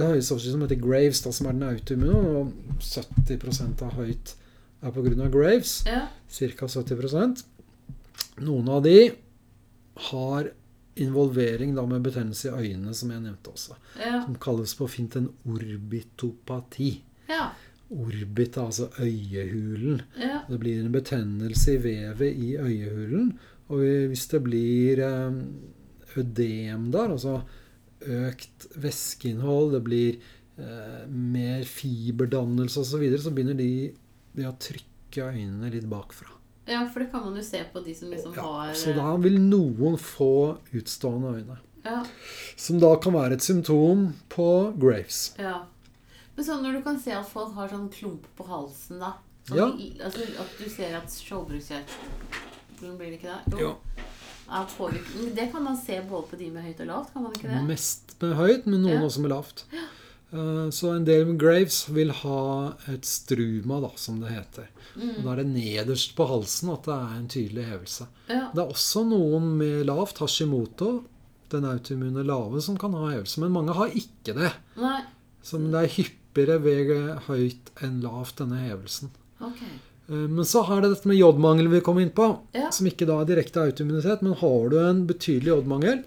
det 0.00 0.06
høye 0.06 0.22
stoffskiftet 0.24 0.54
som 0.54 0.62
heter 0.64 0.78
Graves, 0.80 1.20
da, 1.24 1.32
som 1.34 1.48
er 1.50 1.56
den 1.58 1.66
autoimmune, 1.66 2.20
og 2.40 2.78
70% 2.80 3.82
av 3.84 3.98
høyt 3.98 4.34
er 4.80 4.94
pga. 4.94 5.26
Graves, 5.34 5.74
ja. 5.84 6.06
ca. 6.30 6.68
70% 6.70 7.42
Noen 8.40 8.70
av 8.72 8.80
de 8.86 9.10
har 10.08 10.48
involvering 11.00 11.74
da 11.76 11.84
med 11.88 12.06
betennelse 12.06 12.48
i 12.48 12.70
øynene, 12.70 12.94
som 12.96 13.10
jeg 13.12 13.20
nevnte 13.26 13.52
også. 13.52 13.76
Ja. 14.00 14.22
Som 14.24 14.38
kalles 14.40 14.72
på 14.78 14.88
fint 14.88 15.18
en 15.20 15.28
orbitopati. 15.44 16.94
ja. 17.28 17.50
Orbit 17.90 18.56
er 18.56 18.62
altså 18.68 18.88
øyehulen. 19.02 20.02
ja. 20.20 20.40
Det 20.48 20.58
blir 20.62 20.80
en 20.84 20.92
betennelse 20.94 21.74
i 21.74 21.82
vevet 21.82 22.36
i 22.36 22.56
øyehulen. 22.56 23.32
Og 23.68 23.78
hvis 24.10 24.26
det 24.30 24.42
blir 24.44 24.98
eh, 25.02 25.40
ødem 26.18 26.90
der, 26.92 27.10
altså 27.10 27.40
økt 28.00 28.66
væskeinnhold, 28.80 29.72
det 29.74 29.82
blir 29.84 30.18
eh, 30.58 31.06
mer 31.10 31.64
fiberdannelse 31.64 32.80
osv., 32.80 32.90
så, 32.90 32.98
videre, 33.02 33.22
så 33.22 33.30
begynner 33.34 33.58
de, 33.58 33.70
de 34.36 34.46
å 34.48 34.54
trykke 34.58 35.26
øynene 35.32 35.70
litt 35.74 35.88
bakfra. 35.90 36.30
Ja, 36.70 36.84
for 36.92 37.02
det 37.02 37.10
kan 37.10 37.24
man 37.26 37.34
jo 37.38 37.42
se 37.42 37.64
på 37.72 37.82
de 37.82 37.94
som 37.98 38.10
liksom 38.12 38.34
Ja, 38.36 38.42
har 38.46 38.74
så 38.78 38.92
da 38.94 39.16
vil 39.18 39.40
noen 39.42 39.96
få 39.98 40.58
utstående 40.76 41.32
øyne. 41.40 41.56
ja, 41.84 42.04
Som 42.56 42.78
da 42.78 42.92
kan 43.02 43.16
være 43.16 43.34
et 43.38 43.42
symptom 43.42 44.12
på 44.30 44.48
Graves. 44.78 45.34
ja. 45.38 45.64
Men 46.40 46.46
sånn 46.48 46.62
når 46.64 46.76
du 46.78 46.80
kan 46.86 46.96
se 47.04 47.12
at 47.12 47.26
folk 47.28 47.50
har 47.52 47.68
sånn 47.68 47.90
klump 47.92 48.24
på 48.38 48.46
halsen, 48.48 48.96
da 49.02 49.10
sånn, 49.44 49.58
Ja. 49.58 49.66
altså, 50.06 50.22
At 50.40 50.54
du 50.56 50.70
ser 50.72 50.94
at 50.96 51.04
skjoldbruskkjertelen 51.12 52.96
Blir 52.96 53.10
det 53.12 53.18
ikke 53.20 53.34
det? 53.52 53.60
Ja. 53.60 53.74
Er 54.50 54.64
påvirket. 54.72 55.34
Det 55.36 55.52
kan 55.52 55.62
man 55.62 55.76
se 55.76 56.00
både 56.08 56.26
på 56.30 56.38
de 56.40 56.48
med 56.50 56.64
høyt 56.64 56.80
og 56.80 56.86
lavt, 56.88 57.12
kan 57.12 57.22
man 57.26 57.32
ikke 57.36 57.50
det? 57.50 57.60
Mest 57.68 58.14
med 58.22 58.32
høyt, 58.38 58.64
men 58.66 58.80
noen 58.82 58.94
Ja. 59.02 59.06
også 59.06 59.20
med 59.20 59.30
lavt. 59.30 59.64
Ja. 59.70 59.84
Så 60.70 60.94
en 60.96 61.04
del 61.04 61.26
med 61.26 61.38
Graves 61.38 61.88
vil 61.90 62.10
ha 62.10 62.72
et 62.88 63.02
struma, 63.04 63.80
da, 63.82 63.90
som 63.96 64.20
det 64.20 64.30
heter. 64.30 64.66
Og 64.96 65.22
Da 65.24 65.32
er 65.32 65.36
det 65.44 65.46
nederst 65.52 66.14
på 66.16 66.26
halsen 66.26 66.72
at 66.72 66.82
det 66.84 66.94
er 66.94 67.16
en 67.18 67.28
tydelig 67.28 67.66
hevelse. 67.68 68.06
Ja. 68.30 68.48
Det 68.54 68.58
er 68.64 68.72
også 68.72 69.04
noen 69.06 69.58
med 69.58 69.84
lavt 69.86 70.18
Hashimoto, 70.18 71.04
den 71.50 71.64
autoimmune 71.64 72.24
lave, 72.24 72.62
som 72.62 72.78
kan 72.78 72.92
ha 72.94 73.10
hevelse. 73.10 73.38
Men 73.38 73.52
mange 73.52 73.74
har 73.74 73.88
ikke 73.90 74.32
det. 74.34 74.52
Nei. 74.78 75.02
Så 75.42 75.58
det 75.70 75.74
er 75.84 76.10
hyppigere 76.30 76.60
ved 76.62 76.90
høyt 77.28 77.70
enn 77.82 78.00
lavt, 78.02 78.36
denne 78.38 78.58
hevelsen. 78.62 79.10
Ok. 79.40 79.62
Eh, 80.08 80.14
Men 80.28 80.44
så 80.44 80.62
har 80.66 80.80
det 80.82 80.90
dette 80.94 81.06
med 81.08 81.16
jodmangel 81.18 81.68
vi 81.68 81.80
kom 81.80 81.98
inn 81.98 82.10
på, 82.10 82.38
Ja. 82.54 82.70
som 82.70 82.86
ikke 82.86 83.06
da 83.06 83.20
er 83.20 83.26
direkte 83.26 83.60
autoimmunitet. 83.62 84.22
Men 84.22 84.34
har 84.34 84.68
du 84.70 84.78
en 84.78 85.06
betydelig 85.06 85.46
jodmangel, 85.46 86.04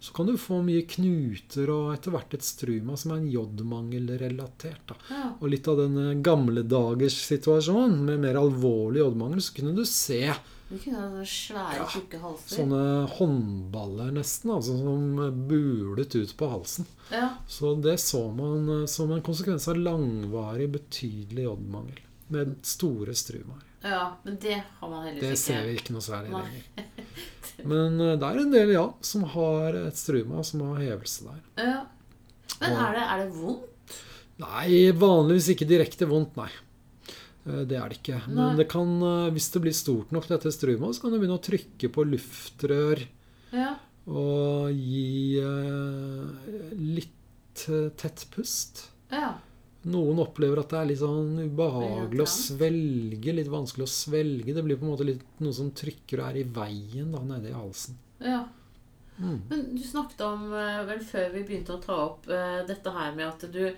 så 0.00 0.12
kan 0.14 0.26
du 0.26 0.36
få 0.36 0.62
mye 0.64 0.86
knuter 0.88 1.68
og 1.68 1.92
etter 1.94 2.10
hvert 2.10 2.32
et 2.32 2.42
struma 2.42 2.96
som 2.96 3.12
er 3.12 3.16
en 3.16 3.30
jodmangelrelatert. 3.30 4.94
Ja. 5.10 5.34
Og 5.40 5.50
litt 5.50 5.68
av 5.68 5.76
den 5.78 5.98
eh, 5.98 6.14
gamle 6.22 6.62
dagers 6.62 7.18
situasjon 7.26 7.98
med 8.06 8.20
mer 8.20 8.34
alvorlig 8.40 8.98
jodmangel, 9.02 9.40
så 9.40 9.54
kunne 9.54 9.74
du 9.76 9.84
se 9.84 10.32
Du 10.70 10.76
kunne 10.78 11.00
ha 11.00 11.08
sånne 11.10 11.26
svære, 11.26 11.76
Ja, 11.80 11.86
tjukke 11.90 12.18
halser. 12.22 12.56
sånne 12.60 12.82
håndballer 13.16 14.12
nesten, 14.14 14.52
altså 14.54 14.76
som 14.78 15.16
bulet 15.48 16.14
ut 16.14 16.34
på 16.38 16.48
halsen. 16.52 16.86
Ja. 17.10 17.28
Så 17.50 17.72
det 17.82 17.96
så 18.00 18.20
man 18.32 18.68
eh, 18.82 18.86
som 18.86 19.10
en 19.12 19.22
konsekvens 19.26 19.66
av 19.68 19.80
langvarig, 19.82 20.68
betydelig 20.70 21.48
jodmangel. 21.48 21.98
Med 22.30 22.54
store 22.62 23.14
strumaer. 23.18 23.64
ja, 23.82 24.16
men 24.22 24.36
det 24.38 24.60
har 24.78 24.88
man 24.92 25.06
heller 25.08 25.20
Det 25.20 25.38
ser 25.40 25.64
vi 25.66 25.74
ikke 25.80 25.92
noe 25.96 26.04
særlig 26.04 26.30
lenger. 26.30 26.86
Men 27.66 27.98
eh, 28.00 28.14
det 28.16 28.28
er 28.30 28.38
en 28.40 28.52
del, 28.54 28.70
ja, 28.72 28.84
som 29.04 29.24
har 29.34 29.74
et 29.74 29.98
struma, 29.98 30.44
som 30.46 30.62
har 30.68 30.78
hevelse 30.80 31.26
der. 31.26 31.40
Ja. 31.58 31.80
Men 32.60 32.72
er 32.78 32.94
det, 32.94 33.02
er 33.02 33.24
det 33.24 33.34
vondt? 33.34 33.96
Nei, 34.40 34.70
vanligvis 34.96 35.50
ikke 35.52 35.66
direkte 35.68 36.06
vondt, 36.08 36.38
nei. 36.38 36.48
Eh, 37.50 37.64
Det 37.66 37.76
er 37.78 37.88
det 37.92 37.98
ikke. 38.00 38.20
Men 38.30 38.56
det 38.60 38.68
kan, 38.70 38.88
eh, 39.02 39.30
hvis 39.34 39.50
det 39.52 39.62
blir 39.64 39.74
stort 39.76 40.12
nok, 40.14 40.28
dette 40.30 40.52
strumaet, 40.54 40.94
så 40.96 41.02
kan 41.02 41.12
du 41.14 41.18
begynne 41.18 41.38
å 41.38 41.42
trykke 41.42 41.90
på 41.92 42.04
luftrør 42.06 43.02
Ja. 43.52 43.74
og 44.06 44.70
gi 44.72 45.38
eh, 45.38 46.74
litt 46.78 47.16
tett 47.98 48.26
pust. 48.32 48.86
Ja. 49.10 49.34
Noen 49.90 50.18
opplever 50.20 50.60
at 50.60 50.68
det 50.72 50.78
er 50.78 50.88
litt 50.90 51.00
sånn 51.00 51.38
ubehagelig 51.48 52.20
å 52.22 52.28
svelge, 52.28 53.32
litt 53.34 53.48
vanskelig 53.48 53.86
å 53.86 53.90
svelge. 53.90 54.54
Det 54.54 54.62
blir 54.64 54.76
på 54.76 54.84
en 54.86 54.92
måte 54.92 55.06
litt 55.08 55.22
noe 55.40 55.52
som 55.56 55.70
trykker 55.72 56.20
og 56.20 56.28
er 56.30 56.40
i 56.42 56.44
veien 56.44 57.10
da, 57.12 57.20
nede 57.24 57.48
i 57.50 57.56
halsen. 57.56 57.96
ja. 58.20 58.46
Mm. 59.20 59.40
Men 59.50 59.74
du 59.76 59.82
snakket 59.84 60.20
om, 60.24 60.46
vel 60.88 61.00
før 61.04 61.26
vi 61.34 61.42
begynte 61.44 61.74
å 61.74 61.82
ta 61.84 61.92
opp 62.06 62.22
dette 62.24 62.90
her 62.90 63.10
med 63.14 63.26
at 63.26 63.42
du 63.52 63.74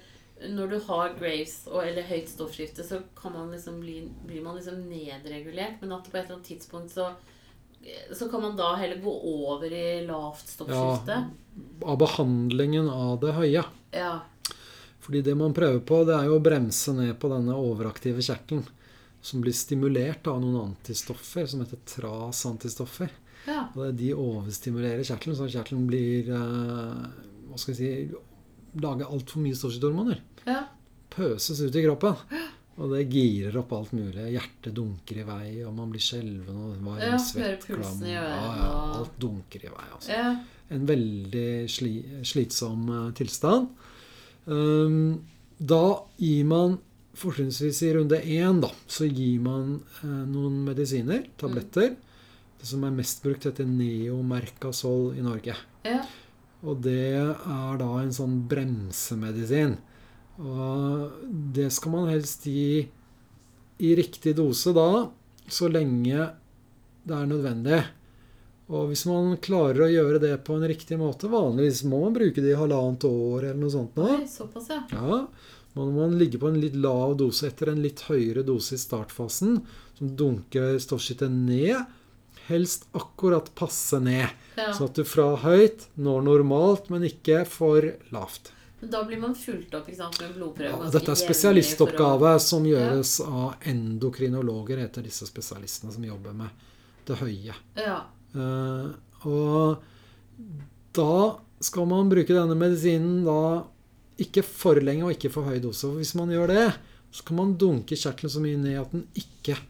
når 0.51 0.71
du 0.71 0.79
har 0.89 1.13
Graves 1.19 1.67
og, 1.71 1.83
eller 1.87 2.03
høyt 2.09 2.29
stoffskifte, 2.33 2.85
så 2.85 2.99
kan 3.19 3.33
man 3.37 3.51
liksom 3.55 3.81
bli, 3.81 4.01
blir 4.27 4.43
man 4.43 4.57
liksom 4.59 4.81
nedregulert. 4.89 5.79
Men 5.81 5.93
at 5.99 6.09
på 6.11 6.17
et 6.19 6.25
eller 6.25 6.37
annet 6.39 6.49
tidspunkt 6.51 6.93
så, 6.95 7.11
så 8.15 8.29
kan 8.31 8.43
man 8.43 8.57
da 8.59 8.75
heller 8.81 9.01
gå 9.03 9.15
over 9.47 9.73
i 9.73 10.03
lavt 10.07 10.49
stoffskifte. 10.49 11.17
Ja, 11.23 11.89
Av 11.93 11.99
behandlingen 11.99 12.89
av 12.91 13.19
det 13.23 13.33
høye. 13.39 13.65
Ja. 13.93 14.13
Fordi 15.03 15.23
det 15.27 15.35
man 15.35 15.55
prøver 15.55 15.81
på, 15.83 16.05
det 16.07 16.15
er 16.15 16.29
jo 16.31 16.37
å 16.39 16.43
bremse 16.45 16.93
ned 16.95 17.17
på 17.19 17.31
denne 17.33 17.57
overaktive 17.59 18.23
kjertelen. 18.23 18.63
Som 19.23 19.43
blir 19.43 19.55
stimulert 19.55 20.27
av 20.27 20.41
noen 20.43 20.73
antistoffer 20.73 21.47
som 21.47 21.61
heter 21.63 21.79
trasantistoffer. 21.87 23.11
Ja. 23.47 23.69
Og 23.75 23.85
det- 23.89 23.97
de 23.99 24.13
overstimulerer 24.15 25.03
kjertelen, 25.03 25.35
så 25.37 25.49
kjertelen 25.51 25.87
blir 25.87 26.29
eh, 26.31 27.07
Hva 27.51 27.59
skal 27.59 27.75
jeg 27.75 27.79
si 28.11 28.17
Lager 28.81 29.05
altfor 29.11 29.43
mye 29.43 29.53
stoffskiftehormoner. 29.59 30.21
Ja. 30.49 30.63
Pøses 31.13 31.61
ut 31.61 31.77
i 31.77 31.85
kroppen. 31.85 32.17
Og 32.81 32.95
det 32.95 33.03
girer 33.13 33.57
opp 33.61 33.75
alt 33.77 33.91
mulig. 33.93 34.31
Hjertet 34.33 34.73
dunker 34.75 35.19
i 35.21 35.27
vei, 35.29 35.49
og 35.67 35.75
man 35.77 35.91
blir 35.93 36.01
skjelven 36.03 36.57
og 36.57 36.71
varm, 36.81 37.03
Ja, 37.05 37.19
svett, 37.21 37.67
klam. 37.69 38.01
Ja, 38.09 38.23
ja, 38.25 38.71
alt 38.97 39.19
dunker 39.21 39.67
i 39.67 39.73
vei. 39.73 39.89
altså 39.93 40.15
ja. 40.17 40.31
en 40.73 40.87
veldig 40.89 41.51
sli, 41.69 41.93
slitsom 42.25 42.89
eh, 42.89 43.11
tilstand. 43.19 43.69
Um, 44.47 45.21
da 45.61 45.85
gir 46.19 46.49
man 46.49 46.79
fortrinnsvis 47.15 47.83
i 47.85 47.93
runde 47.95 48.19
én, 48.25 48.63
da, 48.65 48.73
så 48.89 49.05
gir 49.05 49.45
man 49.45 49.77
eh, 50.01 50.25
noen 50.33 50.63
medisiner, 50.65 51.27
tabletter. 51.37 51.93
Det 52.59 52.71
som 52.73 52.89
er 52.89 52.97
mest 52.97 53.21
brukt, 53.23 53.45
heter 53.45 53.69
Neomercasol 53.69 55.13
i 55.19 55.29
Norge. 55.29 55.61
ja. 55.85 56.03
Og 56.63 56.79
det 56.79 57.19
er 57.19 57.79
da 57.81 57.89
en 57.99 58.13
sånn 58.15 58.37
bremsemedisin. 58.47 59.73
Og 60.41 61.25
det 61.55 61.69
skal 61.75 61.93
man 61.93 62.09
helst 62.13 62.47
gi 62.49 62.87
i 63.83 63.91
riktig 63.99 64.37
dose 64.39 64.73
da, 64.77 65.09
så 65.51 65.69
lenge 65.69 66.31
det 67.03 67.17
er 67.17 67.29
nødvendig. 67.29 67.81
Og 68.73 68.89
hvis 68.89 69.05
man 69.09 69.35
klarer 69.43 69.87
å 69.87 69.91
gjøre 69.91 70.21
det 70.23 70.37
på 70.47 70.55
en 70.57 70.65
riktig 70.71 70.97
måte 71.01 71.29
Vanligvis 71.29 71.83
må 71.91 71.99
man 72.05 72.15
bruke 72.15 72.41
det 72.41 72.55
i 72.55 72.57
halvannet 72.57 73.05
år 73.09 73.49
eller 73.49 73.59
noe 73.61 73.73
sånt. 73.75 73.99
nå. 73.99 74.07
Oi, 74.21 74.29
såpass, 74.31 74.71
ja. 74.71 74.85
Ja, 74.93 75.19
må 75.77 75.89
man 75.93 76.15
ligge 76.21 76.41
på 76.41 76.49
en 76.49 76.61
litt 76.63 76.77
lav 76.79 77.17
dose 77.21 77.51
etter 77.51 77.73
en 77.73 77.83
litt 77.85 78.05
høyere 78.07 78.45
dose 78.47 78.77
i 78.77 78.81
startfasen, 78.81 79.59
som 79.99 80.15
dunker 80.17 80.79
stoffskittet 80.81 81.33
ned. 81.35 81.83
Helst 82.47 82.89
akkurat 82.97 83.51
passe 83.59 84.01
ned. 84.03 84.31
ja. 84.57 84.71
Sånn 84.73 84.89
at 84.89 84.99
du 84.99 85.05
fra 85.09 85.33
høyt 85.43 85.89
når 86.01 86.27
normalt, 86.31 86.89
men 86.93 87.05
ikke 87.11 87.43
for 87.49 87.93
lavt. 88.15 88.55
Men 88.83 88.91
da 88.91 89.05
blir 89.07 89.21
man 89.23 89.35
fulgt 89.39 89.75
opp 89.79 89.87
sant, 89.95 90.17
med 90.19 90.33
blodprøve. 90.35 90.75
Ja, 90.75 90.91
dette 90.91 91.13
er 91.13 91.19
spesialistoppgave 91.21 92.33
som 92.43 92.65
gjøres 92.67 93.13
av 93.23 93.63
endokrinologer, 93.71 94.81
heter 94.83 95.07
disse 95.07 95.29
spesialistene 95.29 95.95
som 95.95 96.03
jobber 96.03 96.35
med 96.35 96.65
det 97.07 97.21
høye. 97.21 97.55
Ja. 97.79 98.01
Uh, 98.35 98.91
og 99.31 99.85
da 100.99 101.15
skal 101.63 101.87
man 101.93 102.11
bruke 102.11 102.35
denne 102.35 102.59
medisinen 102.59 103.23
da 103.23 103.39
ikke 104.27 104.43
for 104.43 104.83
lenge 104.83 105.07
og 105.07 105.15
ikke 105.15 105.31
for 105.31 105.47
høy 105.47 105.61
dose. 105.63 105.87
For 105.87 106.03
hvis 106.03 106.17
man 106.19 106.35
gjør 106.35 106.51
det, 106.51 106.67
så 107.15 107.29
kan 107.29 107.39
man 107.39 107.55
dunke 107.63 107.95
kjertelen 107.95 108.35
så 108.35 108.43
mye 108.43 108.61
ned 108.67 108.81
at 108.83 108.99
den 108.99 109.07
ikke 109.15 109.61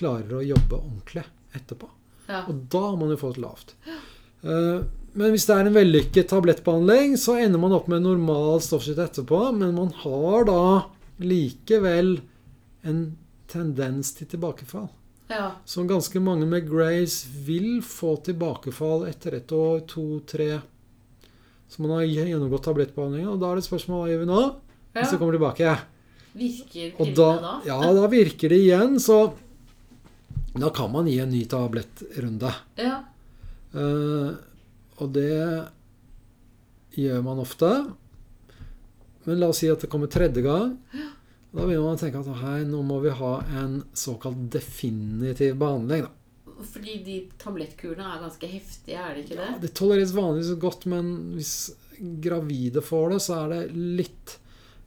klarer 0.00 0.38
å 0.38 0.44
jobbe 0.48 0.80
ordentlig 0.80 1.28
etterpå. 1.56 1.92
Ja. 2.26 2.46
Og 2.48 2.64
da 2.72 2.86
har 2.88 2.96
man 3.04 3.12
jo 3.12 3.20
fått 3.20 3.44
lavt. 3.44 3.76
Eh, 3.84 4.80
Men 5.16 5.32
hvis 5.32 5.46
det 5.48 5.54
er 5.56 5.68
en 5.68 5.76
vellykket 5.76 6.28
tablettbehandling, 6.28 7.14
så 7.16 7.38
ender 7.40 7.60
man 7.60 7.72
opp 7.72 7.86
med 7.88 8.04
normal 8.04 8.60
stoffskifte 8.60 9.06
etterpå, 9.08 9.38
men 9.56 9.72
man 9.78 9.88
har 10.02 10.44
da 10.48 10.64
likevel 11.24 12.18
en 12.84 13.00
tendens 13.48 14.12
til 14.18 14.28
tilbakefall. 14.34 14.90
ja. 15.32 15.54
Som 15.64 15.88
ganske 15.88 16.20
mange 16.20 16.46
med 16.46 16.68
Grace 16.68 17.26
vil 17.46 17.80
få 17.82 18.16
tilbakefall 18.28 19.06
etter 19.08 19.38
et 19.38 19.52
år, 19.52 19.80
to, 19.88 20.20
tre. 20.28 20.60
Så 21.68 21.82
man 21.82 21.96
har 21.96 22.04
gjennomgått 22.04 22.66
tablettbehandlinga, 22.68 23.32
og 23.32 23.40
da 23.40 23.50
er 23.50 23.58
det 23.58 23.66
spørsmål 23.66 24.02
hva 24.02 24.10
gjør 24.12 24.22
vi 24.22 24.28
nå? 24.30 24.42
Hvis 24.96 25.08
det 25.08 25.16
ja. 25.16 25.20
kommer 25.22 25.38
tilbake. 25.38 25.72
Virker 26.36 26.92
Og 26.92 27.06
pillene 27.06 27.16
da, 27.16 27.30
da? 27.40 27.54
ja, 27.64 27.92
da 27.96 28.10
virker 28.12 28.52
det 28.52 28.60
igjen, 28.66 28.98
så 29.00 29.18
da 30.56 30.68
kan 30.76 30.92
man 30.92 31.08
gi 31.08 31.16
en 31.24 31.32
ny 31.32 31.42
tablettrunde. 31.48 32.52
Ja. 32.80 32.98
Eh, 33.72 34.28
og 35.02 35.12
det 35.16 35.36
gjør 36.96 37.22
man 37.24 37.42
ofte. 37.42 37.70
Men 39.26 39.40
la 39.40 39.50
oss 39.50 39.60
si 39.62 39.70
at 39.70 39.82
det 39.82 39.90
kommer 39.92 40.10
tredje 40.10 40.42
gang. 40.44 40.76
Da 41.56 41.64
begynner 41.64 41.86
man 41.86 41.96
å 41.96 42.00
tenke 42.00 42.20
at 42.20 42.42
hei, 42.42 42.60
nå 42.68 42.82
må 42.86 43.00
vi 43.04 43.14
ha 43.16 43.32
en 43.60 43.80
såkalt 43.96 44.38
definitiv 44.52 45.56
behandling. 45.60 46.06
Da. 46.06 46.62
Fordi 46.72 46.98
de 47.04 47.16
tablettkurene 47.40 48.06
er 48.14 48.22
ganske 48.22 48.50
heftige, 48.50 49.00
er 49.00 49.16
det 49.16 49.24
ikke 49.24 49.38
det? 49.38 49.48
Ja, 49.50 49.60
det 49.62 49.72
tolereres 49.76 50.14
vanligvis 50.16 50.60
godt, 50.62 50.86
men 50.92 51.12
hvis 51.36 51.54
gravide 52.22 52.84
får 52.84 53.14
det, 53.14 53.20
så 53.24 53.40
er 53.42 53.54
det 53.54 53.62
litt 53.76 54.36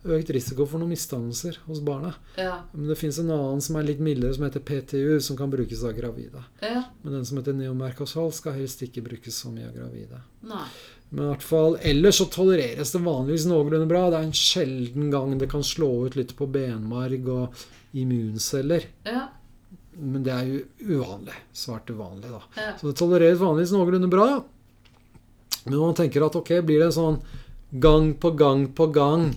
økt 0.08 0.30
risiko 0.32 0.64
for 0.70 0.80
noen 0.80 0.93
misdannelser 0.93 1.58
hos 1.66 1.82
barna. 1.84 2.14
Ja. 2.39 2.62
Men 2.72 2.88
det 2.88 2.95
fins 3.00 3.20
en 3.20 3.32
annen 3.36 3.60
som 3.64 3.76
er 3.76 3.88
litt 3.89 4.00
mildere, 4.04 4.32
som 4.36 4.45
heter 4.45 4.64
PTU, 4.64 5.20
som 5.24 5.38
kan 5.38 5.52
brukes 5.52 5.84
av 5.84 5.97
gravide. 5.97 6.43
ja. 6.64 6.84
Men 7.02 7.14
den 7.14 7.26
som 7.26 7.38
heter 7.39 7.54
neomerkosal, 7.56 8.32
skal 8.36 8.56
helst 8.56 8.82
ikke 8.84 9.04
brukes 9.04 9.36
så 9.36 9.52
mye 9.52 9.68
av 9.68 9.76
gravide. 9.76 10.22
Nei. 10.47 10.68
Men 11.10 11.26
i 11.26 11.28
hvert 11.32 11.43
fall, 11.43 11.76
ellers 11.82 12.20
så 12.22 12.28
tolereres 12.30 12.93
det 12.93 13.02
vanligvis 13.02 13.47
noenlunde 13.50 13.89
bra. 13.89 14.06
Det 14.12 14.20
er 14.20 14.28
en 14.28 14.36
sjelden 14.38 15.10
gang 15.12 15.36
det 15.41 15.50
kan 15.52 15.66
slå 15.66 16.06
ut 16.06 16.16
litt 16.20 16.36
på 16.38 16.47
benmarg 16.52 17.28
og 17.34 17.64
immunceller. 17.97 18.86
Ja. 19.08 19.26
Men 20.00 20.24
det 20.24 20.32
er 20.36 20.47
jo 20.47 20.62
uvanlig. 21.00 21.36
Svært 21.52 21.89
uvanlig, 21.91 22.30
da. 22.30 22.43
Ja. 22.56 22.72
Så 22.80 22.91
det 22.91 23.00
tolereres 23.02 23.41
vanligvis 23.41 23.74
noenlunde 23.76 24.12
bra. 24.12 24.30
Men 25.66 25.80
man 25.82 25.97
tenker 25.97 26.24
at 26.24 26.38
ok, 26.39 26.60
blir 26.64 26.80
det 26.80 26.91
en 26.91 26.97
sånn 27.00 27.22
gang 27.84 28.14
på 28.16 28.32
gang 28.38 28.68
på 28.74 28.88
gang 28.93 29.32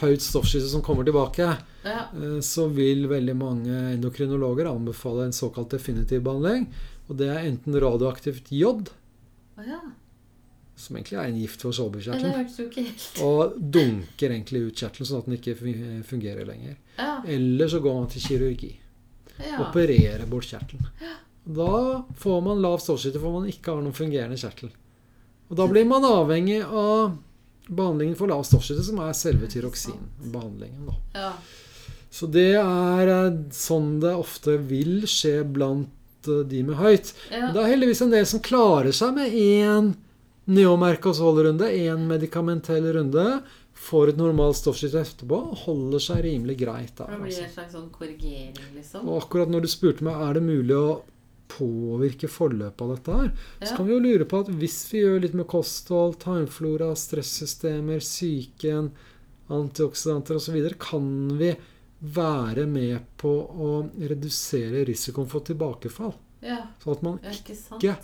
høyt 0.00 0.22
stoffskifte 0.24 0.68
som 0.72 0.82
kommer 0.82 1.04
tilbake, 1.04 1.56
Ja. 1.84 2.06
eh, 2.14 2.40
så 2.40 2.68
vil 2.72 3.08
veldig 3.08 3.34
mange 3.36 3.76
endokrinologer 3.94 4.70
anbefale 4.70 5.24
en 5.26 5.32
såkalt 5.36 5.70
definitiv 5.70 6.22
behandling. 6.22 6.68
Og 7.08 7.16
det 7.18 7.28
er 7.28 7.44
enten 7.48 7.74
radioaktivt 7.80 8.48
jod, 8.50 8.90
ja. 9.58 9.80
som 10.76 10.96
egentlig 10.96 11.18
er 11.18 11.24
en 11.28 11.38
gift 11.40 11.60
for 11.60 11.72
ja. 11.72 12.12
Helt 12.14 13.20
og 13.22 13.58
dunker 13.60 14.30
egentlig 14.30 14.62
ut 14.66 14.74
kjertelen 14.80 15.06
sånn 15.06 15.18
at 15.18 15.26
den 15.26 15.36
ikke 15.36 16.04
fungerer 16.04 16.46
lenger. 16.46 16.76
Ja. 16.98 17.22
Eller 17.26 17.68
så 17.68 17.80
går 17.80 17.94
man 18.00 18.08
til 18.08 18.22
kirurgi. 18.22 18.76
ja. 19.38 19.58
Opererer 19.60 20.26
bort 20.26 20.44
kjertelen. 20.44 20.86
Da 21.44 22.04
får 22.16 22.40
man 22.42 22.62
lav 22.62 22.78
stoffskifte 22.78 23.20
for 23.20 23.32
man 23.32 23.48
ikke 23.50 23.72
har 23.74 23.82
noen 23.82 23.92
fungerende 23.96 24.38
kjertel. 24.38 24.70
Og 25.50 25.56
da 25.56 25.66
blir 25.68 25.84
man 25.84 26.02
avhengig 26.06 26.62
av 26.64 27.18
behandlingen 27.76 28.16
for 28.18 28.30
lav 28.30 28.44
stoffskifte, 28.48 28.84
som 28.86 29.00
er 29.04 29.12
selve 29.16 29.48
tyroksinbehandlingen. 29.52 30.92
ja. 31.16 31.32
Så 32.12 32.26
det 32.28 32.50
er 32.60 33.08
eh, 33.08 33.36
sånn 33.56 33.94
det 34.02 34.10
ofte 34.20 34.58
vil 34.68 35.06
skje 35.08 35.38
blant 35.48 36.28
eh, 36.28 36.42
de 36.44 36.58
med 36.68 36.76
høyt. 36.76 37.14
ja. 37.32 37.48
Det 37.54 37.62
er 37.62 37.70
heldigvis 37.72 38.02
en 38.04 38.12
del 38.12 38.26
som 38.28 38.42
klarer 38.44 38.92
seg 38.92 39.14
med 39.16 39.32
én 39.32 39.94
neomerkosolrunde, 40.52 41.70
én 41.72 42.04
medikamentell 42.08 42.84
runde, 42.94 43.24
får 43.82 44.12
et 44.12 44.18
normalt 44.20 44.56
stoffskifte 44.60 45.00
etterpå 45.00 45.38
holder 45.64 46.02
seg 46.04 46.20
rimelig 46.26 46.58
greit 46.60 46.92
der. 47.00 47.08
det 47.10 47.18
blir 47.22 47.32
Altså. 47.32 47.46
en 47.48 47.54
slags 47.56 47.72
sånn 47.74 47.88
korrigering, 47.90 48.54
liksom. 48.76 49.08
Og 49.08 49.22
akkurat 49.24 49.48
når 49.50 49.62
du 49.64 49.68
spurte 49.72 50.04
meg 50.06 50.20
er 50.28 50.34
det 50.34 50.42
mulig 50.44 50.76
å 50.76 51.00
påvirke 51.52 52.30
forløpet 52.30 52.84
av 52.84 52.92
dette 52.94 53.18
her, 53.18 53.30
så 53.60 53.76
kan 53.76 53.88
vi 53.88 53.94
jo 53.94 54.02
lure 54.02 54.26
på 54.28 54.42
at 54.44 54.50
hvis 54.60 54.78
vi 54.92 55.02
gjør 55.02 55.22
litt 55.24 55.36
med 55.38 55.48
kosthold, 55.52 56.16
tarmflora, 56.22 56.92
stressystemer, 56.98 58.00
psyken, 58.02 58.90
antioksidanter 59.52 60.40
osv., 60.40 60.58
kan 60.80 61.06
vi 61.38 61.52
være 62.02 62.66
med 62.66 63.04
på 63.20 63.30
å 63.30 63.72
redusere 64.00 64.82
risikoen 64.88 65.28
for 65.30 65.44
tilbakefall. 65.46 66.14
Ja. 66.42 66.64
Sånn 66.82 66.96
at 66.96 67.04
man 67.06 67.20
ikke? 67.30 67.54
Ikke. 67.78 67.94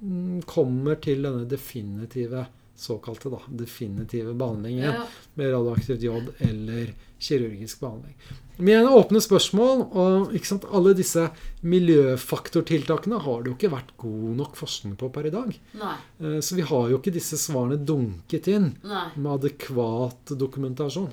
mm, 0.00 0.44
kommer 0.46 1.00
til 1.02 1.24
denne 1.26 1.48
definitive 1.50 2.46
såkalte 2.76 3.30
da, 3.30 3.38
definitive 3.48 4.34
behandlingen 4.34 4.84
Ja. 4.92 5.06
med 5.34 5.52
radioaktivt 5.52 6.02
jod 6.02 6.32
eller 6.40 6.94
kirurgisk 7.18 7.80
behandling. 7.80 8.14
Med 8.58 8.86
åpne 8.86 9.20
spørsmål 9.22 9.84
og 9.96 10.32
ikke 10.34 10.46
sant, 10.46 10.64
alle 10.72 10.92
disse 10.94 11.30
miljøfaktortiltakene 11.62 13.18
har 13.24 13.42
det 13.42 13.50
jo 13.52 13.56
ikke 13.56 13.70
vært 13.72 13.92
god 14.00 14.36
nok 14.38 14.56
forskning 14.58 14.96
på 15.00 15.08
per 15.12 15.26
i 15.26 15.30
dag. 15.34 15.54
Nei. 15.80 15.96
Eh, 16.20 16.40
Så 16.40 16.54
vi 16.56 16.62
har 16.62 16.88
jo 16.90 16.98
ikke 16.98 17.12
disse 17.14 17.36
svarene 17.40 17.78
dunket 17.84 18.48
inn 18.48 18.76
Nei. 18.84 19.08
med 19.16 19.32
adekvat 19.40 20.34
dokumentasjon. 20.38 21.12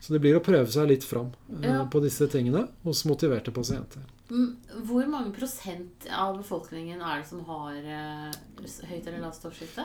Så 0.00 0.12
det 0.12 0.20
blir 0.20 0.36
å 0.36 0.44
prøve 0.44 0.68
seg 0.68 0.88
litt 0.88 1.04
fram 1.04 1.32
eh, 1.62 1.68
Ja. 1.68 1.84
på 1.86 2.00
disse 2.02 2.26
tingene 2.28 2.68
hos 2.84 3.04
motiverte 3.04 3.50
pasienter. 3.52 4.00
Mm, 4.30 4.56
Hvor 4.86 5.06
mange 5.08 5.32
prosent 5.34 6.06
av 6.10 6.36
befolkningen 6.38 7.00
er 7.02 7.20
det 7.20 7.26
som 7.28 7.40
har 7.44 7.72
eh, 7.74 8.30
høyt 8.88 9.06
eller 9.06 9.20
lavt 9.20 9.40
stoffskifte? 9.40 9.84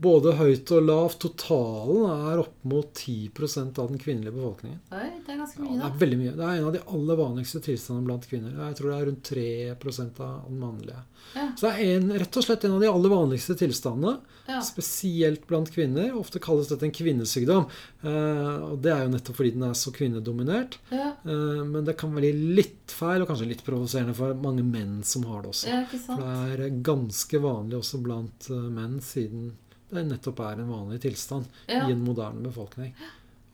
Både 0.00 0.32
høyt 0.38 0.70
og 0.72 0.86
lavt, 0.88 1.18
totalen 1.20 2.06
er 2.08 2.38
opp 2.40 2.54
mot 2.64 2.88
10% 2.96 3.76
av 3.82 3.90
den 3.90 3.98
kvinnelige 4.00 4.32
befolkningen. 4.32 4.78
Oi, 4.96 5.08
det 5.26 5.34
er 5.34 5.40
ganske 5.42 5.60
Ja, 5.60 5.66
mye, 5.66 5.76
det 5.82 5.88
er 5.90 5.98
veldig 6.00 6.18
mye. 6.22 6.32
Det 6.38 6.46
er 6.46 6.54
en 6.60 6.68
av 6.70 6.72
de 6.72 6.80
aller 6.96 7.18
vanligste 7.20 7.60
tilstandene 7.66 8.06
blant 8.08 8.24
kvinner. 8.30 8.54
Jeg 8.62 8.78
tror 8.78 8.88
det 8.90 8.96
er 8.96 9.06
rundt 9.10 9.28
3% 9.28 10.22
av 10.24 10.48
den 10.48 10.58
mannlige. 10.62 11.02
Ja. 11.36 11.44
Så 11.52 11.66
det 11.66 11.72
er 11.74 11.92
en, 11.98 12.08
rett 12.24 12.40
og 12.40 12.46
slett 12.48 12.64
en 12.64 12.78
av 12.78 12.80
de 12.80 12.88
aller 12.94 13.12
vanligste 13.12 13.58
tilstandene, 13.60 14.16
Ja. 14.48 14.58
spesielt 14.64 15.44
blant 15.46 15.68
kvinner. 15.70 16.14
Ofte 16.18 16.40
kalles 16.42 16.68
dette 16.72 16.82
en 16.88 16.96
kvinnesykdom. 16.96 17.68
Eh, 18.02 18.56
og 18.72 18.80
det 18.82 18.90
er 18.96 19.04
jo 19.04 19.12
nettopp 19.12 19.36
fordi 19.36 19.52
den 19.54 19.68
er 19.68 19.76
så 19.78 19.92
kvinnedominert. 19.94 20.78
Ja. 20.90 21.12
Eh, 21.28 21.60
men 21.68 21.84
det 21.84 21.98
kan 22.00 22.14
være 22.16 22.32
litt 22.34 22.88
feil, 22.90 23.20
og 23.22 23.28
kanskje 23.28 23.46
litt 23.52 23.62
provoserende 23.68 24.16
for 24.16 24.32
mange 24.34 24.64
menn 24.64 25.02
som 25.04 25.28
har 25.28 25.42
det 25.44 25.52
også. 25.52 25.68
ja, 25.68 25.84
For 25.92 26.56
det 26.56 26.66
er 26.72 26.80
ganske 26.88 27.38
vanlig 27.44 27.78
også 27.84 28.00
blant 28.02 28.48
eh, 28.50 28.70
menn, 28.80 28.96
siden 29.04 29.52
det 29.90 30.04
nettopp 30.06 30.40
er 30.46 30.60
en 30.62 30.70
vanlig 30.70 31.00
tilstand 31.02 31.46
Ja. 31.68 31.86
i 31.88 31.92
en 31.92 32.04
moderne 32.04 32.42
befolkning. 32.46 32.94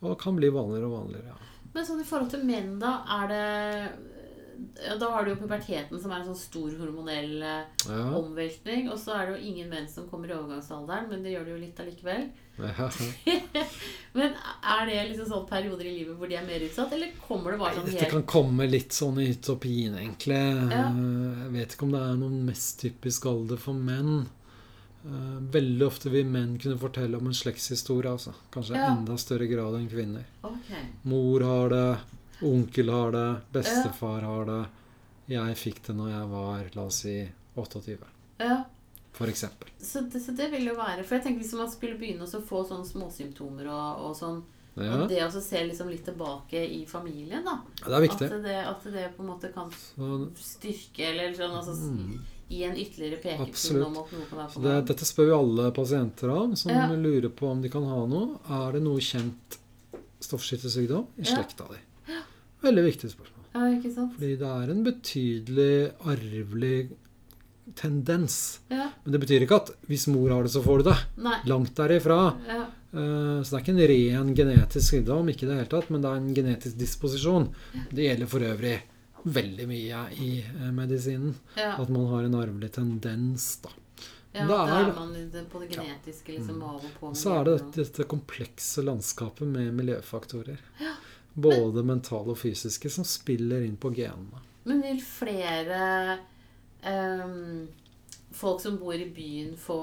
Og 0.01 0.19
kan 0.21 0.35
bli 0.37 0.49
vanligere 0.53 0.85
og 0.85 0.99
vanligere. 1.01 1.25
ja. 1.33 1.37
Men 1.73 1.85
sånn 1.85 1.99
i 2.01 2.05
forhold 2.05 2.29
til 2.31 2.43
menn, 2.45 2.79
da, 2.79 3.03
er 3.21 3.27
det 3.27 4.97
Da 4.99 5.09
har 5.11 5.23
du 5.23 5.29
jo 5.29 5.35
puberteten, 5.37 5.99
som 6.01 6.09
er 6.11 6.21
en 6.23 6.31
sånn 6.31 6.35
stor 6.39 6.71
hormonell 6.79 7.43
eh, 7.43 7.65
Ja. 7.87 8.05
omveltning. 8.17 8.87
Og 8.89 8.97
så 8.97 9.13
er 9.13 9.27
det 9.27 9.35
jo 9.39 9.51
ingen 9.51 9.69
menn 9.69 9.87
som 9.87 10.07
kommer 10.09 10.31
i 10.31 10.33
overgangsalderen, 10.33 11.09
men 11.11 11.21
det 11.21 11.33
gjør 11.35 11.45
det 11.45 11.51
jo 11.51 11.57
litt 11.61 11.81
allikevel. 11.83 12.23
Ja. 12.57 12.89
Men 14.17 14.33
er 14.63 14.85
det 14.89 14.95
liksom 15.11 15.27
sånn 15.29 15.47
perioder 15.49 15.85
i 15.85 15.91
livet 15.99 16.17
hvor 16.17 16.27
de 16.27 16.35
er 16.39 16.45
mer 16.47 16.63
utsatt, 16.65 16.91
eller 16.95 17.11
kommer 17.27 17.53
det 17.53 17.59
bare 17.61 17.75
sånn 17.75 17.85
Dette 17.91 18.09
kan 18.09 18.23
komme 18.23 18.65
litt 18.69 18.95
sånn 18.97 19.19
i 19.21 19.27
utopien, 19.35 19.93
egentlig. 19.99 20.39
Ja. 20.73 20.87
Jeg 20.89 21.51
vet 21.53 21.75
ikke 21.75 21.85
om 21.85 21.93
det 21.93 22.01
er 22.01 22.17
noen 22.23 22.39
mest 22.47 22.79
typisk 22.81 23.27
alder 23.29 23.57
for 23.61 23.73
menn. 23.77 24.25
Eh, 25.07 25.39
Veldig 25.53 25.85
ofte 25.87 26.09
vil 26.11 26.25
menn 26.27 26.57
kunne 26.59 26.77
fortelle 26.81 27.15
om 27.17 27.27
en 27.29 27.33
slektshistorie. 27.37 28.11
Altså. 28.11 28.33
Kanskje 28.51 28.75
Ja. 28.75 28.89
enda 28.91 29.15
større 29.17 29.47
grad 29.47 29.73
enn 29.79 29.89
kvinner. 29.89 30.25
Okay. 30.43 30.83
Mor 31.03 31.39
har 31.47 31.69
det, 31.69 31.99
onkel 32.43 32.89
har 32.91 33.11
det, 33.11 33.41
bestefar 33.53 34.21
har 34.21 34.45
det. 34.45 34.67
Jeg 35.29 35.55
fikk 35.55 35.81
det 35.87 35.95
når 35.95 36.09
jeg 36.11 36.29
var, 36.29 36.69
la 36.75 36.81
oss 36.85 36.95
si, 37.03 37.29
28, 37.55 37.97
Ja. 38.39 38.63
for 39.13 39.27
eksempel. 39.27 39.67
Så 39.81 40.01
det, 40.11 40.19
så 40.21 40.35
det 40.35 40.51
vil 40.51 40.65
jo 40.67 40.75
være 40.75 41.03
For 41.03 41.15
jeg 41.15 41.23
tenker 41.25 41.41
hvis 41.43 41.53
man 41.57 41.69
skulle 41.71 41.97
begynne 41.97 42.21
å 42.27 42.41
få 42.41 42.61
sånne 42.67 42.85
småsymptomer 42.85 43.65
og, 43.67 44.05
og 44.05 44.15
sånn 44.15 44.43
Ja, 44.77 45.01
Og 45.01 45.09
det 45.09 45.17
å 45.23 45.41
se 45.41 45.57
liksom 45.67 45.89
litt 45.89 46.05
tilbake 46.05 46.53
i 46.69 46.85
familien, 46.85 47.43
da. 47.43 47.61
det 47.83 47.93
er 47.95 48.01
viktig. 48.07 48.27
At 48.31 48.43
det, 48.43 48.65
at 48.67 48.83
det 48.83 49.15
på 49.17 49.23
en 49.23 49.29
måte 49.31 49.51
kan 49.51 49.71
styrke 50.37 50.99
eller 51.09 51.33
sånn 51.33 51.55
altså, 51.57 51.73
Mm. 51.73 52.19
Gi 52.49 52.63
en 52.63 52.77
ytterligere 52.79 53.17
pekepinn 53.21 53.81
om 53.83 53.97
at 53.99 54.11
noe 54.13 54.25
kan 54.29 54.37
være 54.39 54.51
på 54.53 54.61
det, 54.63 54.75
dette 54.87 55.05
spør 55.05 55.25
vi 55.27 55.33
alle 55.35 55.71
pasienter 55.75 56.29
om, 56.31 56.55
som 56.55 56.71
Ja. 56.71 56.87
lurer 56.95 57.29
på 57.29 57.49
om 57.51 57.61
de 57.61 57.69
kan 57.69 57.83
ha 57.83 58.05
noe. 58.07 58.39
Er 58.49 58.71
det 58.77 58.81
noe 58.83 58.99
kjent 59.03 59.57
stoffskiftesykdom 60.23 61.07
i 61.17 61.23
Ja. 61.23 61.35
slekta 61.35 61.67
di? 61.69 61.81
Veldig 62.63 62.83
viktig 62.85 63.09
spørsmål. 63.11 63.43
Ja, 63.53 63.59
ikke 63.79 63.93
sant? 63.93 64.13
Fordi 64.15 64.37
det 64.37 64.47
er 64.47 64.71
en 64.71 64.83
betydelig 64.83 65.91
arvelig 66.05 66.89
tendens. 67.75 68.59
Ja. 68.69 68.89
Men 69.03 69.11
det 69.11 69.19
betyr 69.21 69.41
ikke 69.45 69.55
at 69.61 69.71
hvis 69.89 70.07
mor 70.07 70.29
har 70.29 70.43
det, 70.43 70.51
så 70.51 70.63
får 70.63 70.77
du 70.83 70.89
det. 70.89 70.97
Nei. 71.17 71.39
Langt 71.45 71.75
derifra. 71.75 72.35
Ja. 72.47 72.63
Eh, 72.93 73.43
Så 73.43 73.51
det 73.51 73.57
er 73.57 73.63
ikke 73.63 73.75
en 73.75 73.87
ren 74.25 74.35
genetisk 74.35 74.89
sykdom, 74.93 75.27
ikke 75.29 75.43
i 75.43 75.47
det 75.51 75.57
hele 75.57 75.69
tatt, 75.69 75.89
men 75.91 76.01
det 76.01 76.09
er 76.09 76.15
en 76.15 76.33
genetisk 76.33 76.77
disposisjon. 76.77 77.49
Det 77.93 78.05
gjelder 78.07 78.27
for 78.27 78.39
øvrig 78.39 78.81
veldig 79.23 79.67
mye 79.67 80.01
i 80.23 80.29
eh, 80.45 80.71
medisinen. 80.71 81.33
Ja, 81.57 81.73
At 81.81 81.89
man 81.89 82.05
har 82.11 82.23
en 82.23 82.35
arvelig 82.35 82.71
tendens, 82.77 83.57
da. 83.63 83.69
ja 84.33 84.41
det 84.41 84.47
da 84.47 84.79
er- 84.79 84.93
man 84.95 85.45
på 85.51 85.59
det 85.63 85.69
genetiske 85.75 86.35
liksom 86.37 86.61
av 86.63 86.75
og 86.85 86.91
på. 86.99 87.13
Så 87.15 87.33
er 87.39 87.43
det 87.45 87.57
dette, 87.59 87.83
dette 87.83 88.03
komplekse 88.07 88.83
landskapet 88.83 89.47
med 89.47 89.73
miljøfaktorer. 89.73 90.57
Både 91.33 91.83
mentale 91.85 92.31
og 92.33 92.37
fysiske, 92.37 92.89
som 92.89 93.03
spiller 93.05 93.61
inn 93.65 93.77
på 93.77 93.91
genene. 93.93 94.41
Men 94.65 94.81
vil 94.81 94.99
flere 95.01 96.17
um, 96.83 97.67
folk 98.33 98.61
som 98.61 98.77
bor 98.77 98.93
i 98.97 99.05
byen, 99.13 99.53
få 99.57 99.77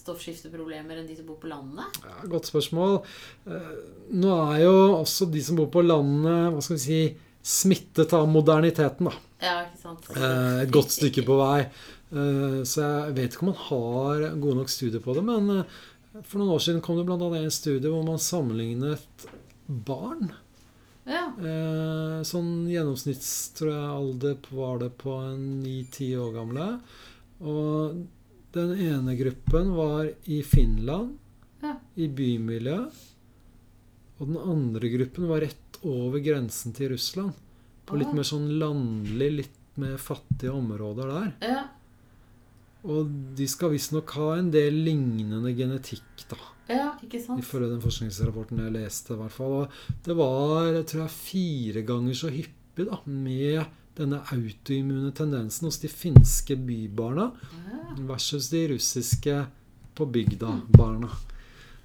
stoffskifteproblemer 0.00 1.00
enn 1.00 1.08
de 1.08 1.16
som 1.18 1.26
bor 1.26 1.38
på 1.42 1.48
landet? 1.50 1.98
Ja, 2.04 2.20
godt 2.30 2.46
spørsmål. 2.46 3.00
Eh, 3.46 3.72
Nå 4.14 4.32
er 4.54 4.60
jo 4.62 4.74
også 5.00 5.26
de 5.32 5.42
som 5.42 5.56
bor 5.58 5.66
på 5.74 5.82
landet, 5.82 6.52
hva 6.54 6.62
skal 6.62 6.76
vi 6.78 6.82
si, 6.84 7.00
smittet 7.46 8.12
av 8.16 8.26
moderniteten, 8.30 9.06
da. 9.10 9.12
Ja, 9.44 9.56
ikke 9.68 9.82
sant? 9.82 10.08
Eh, 10.16 10.62
Et 10.64 10.72
godt 10.74 10.90
stykke 10.94 11.22
på 11.26 11.36
vei. 11.38 11.60
Eh, 12.10 12.62
Så 12.66 12.80
jeg 12.82 13.14
vet 13.18 13.34
ikke 13.36 13.46
om 13.46 13.52
man 13.52 13.62
har 13.68 14.24
gode 14.40 14.56
nok 14.62 14.72
studier 14.72 15.02
på 15.04 15.14
det, 15.14 15.22
men 15.26 15.50
eh, 15.60 15.76
for 16.24 16.40
noen 16.40 16.54
år 16.56 16.62
siden 16.64 16.80
kom 16.82 16.96
det 16.98 17.06
bl.a. 17.06 17.28
en 17.38 17.50
studie 17.54 17.90
hvor 17.92 18.02
man 18.06 18.18
sammenlignet 18.18 19.26
barn. 19.68 20.32
Ja. 21.06 21.28
Eh, 21.38 22.22
Sånn 22.26 22.66
gjennomsnitts 22.72 23.52
tror 23.54 23.70
jeg, 23.70 23.90
alder 24.00 24.36
var 24.50 24.78
det 24.82 24.90
på 24.98 25.14
ni-ti 25.38 26.10
år 26.18 26.32
gamle. 26.34 26.68
Og 27.46 28.00
den 28.56 28.72
ene 28.80 29.14
gruppen 29.18 29.74
var 29.76 30.08
i 30.24 30.40
Finland, 30.42 31.18
Ja. 31.62 31.76
i 31.96 32.08
bymiljø. 32.08 32.80
Og 34.18 34.26
den 34.30 34.38
andre 34.40 34.88
gruppen 34.88 35.28
var 35.28 35.40
rett 35.44 35.65
over 35.86 36.20
grensen 36.24 36.74
til 36.76 36.90
Russland. 36.94 37.32
På 37.86 37.96
litt 37.98 38.08
Ah. 38.10 38.14
mer 38.18 38.26
sånn 38.26 38.48
landlig, 38.58 39.30
litt 39.36 39.58
mer 39.78 39.96
fattige 40.02 40.50
områder 40.52 41.06
der. 41.12 41.32
Ja. 41.46 41.64
Og 42.86 43.08
de 43.36 43.46
skal 43.50 43.70
visstnok 43.74 44.10
ha 44.18 44.34
en 44.38 44.50
del 44.54 44.74
lignende 44.86 45.50
genetikk, 45.56 46.26
da. 46.30 46.36
ja, 46.68 46.92
ikke 47.02 47.20
sant? 47.24 47.40
Ifølge 47.42 47.70
den 47.72 47.80
forskningsrapporten 47.82 48.58
jeg 48.62 48.72
leste, 48.76 49.14
i 49.14 49.20
hvert 49.20 49.32
fall. 49.34 49.54
Og 49.64 49.70
det 50.06 50.16
var 50.18 50.72
jeg 50.72 50.86
tror 50.86 51.02
jeg, 51.02 51.10
fire 51.16 51.82
ganger 51.86 52.14
så 52.14 52.30
hyppig 52.30 52.86
da, 52.90 52.98
med 53.06 53.66
denne 53.96 54.20
autoimmune 54.30 55.12
tendensen 55.16 55.66
hos 55.66 55.78
de 55.82 55.88
finske 55.88 56.56
bybarna 56.66 57.32
Ja. 57.32 57.94
versus 58.06 58.50
de 58.50 58.66
russiske 58.74 59.46
på 59.96 60.06
bygda-barna. 60.12 61.08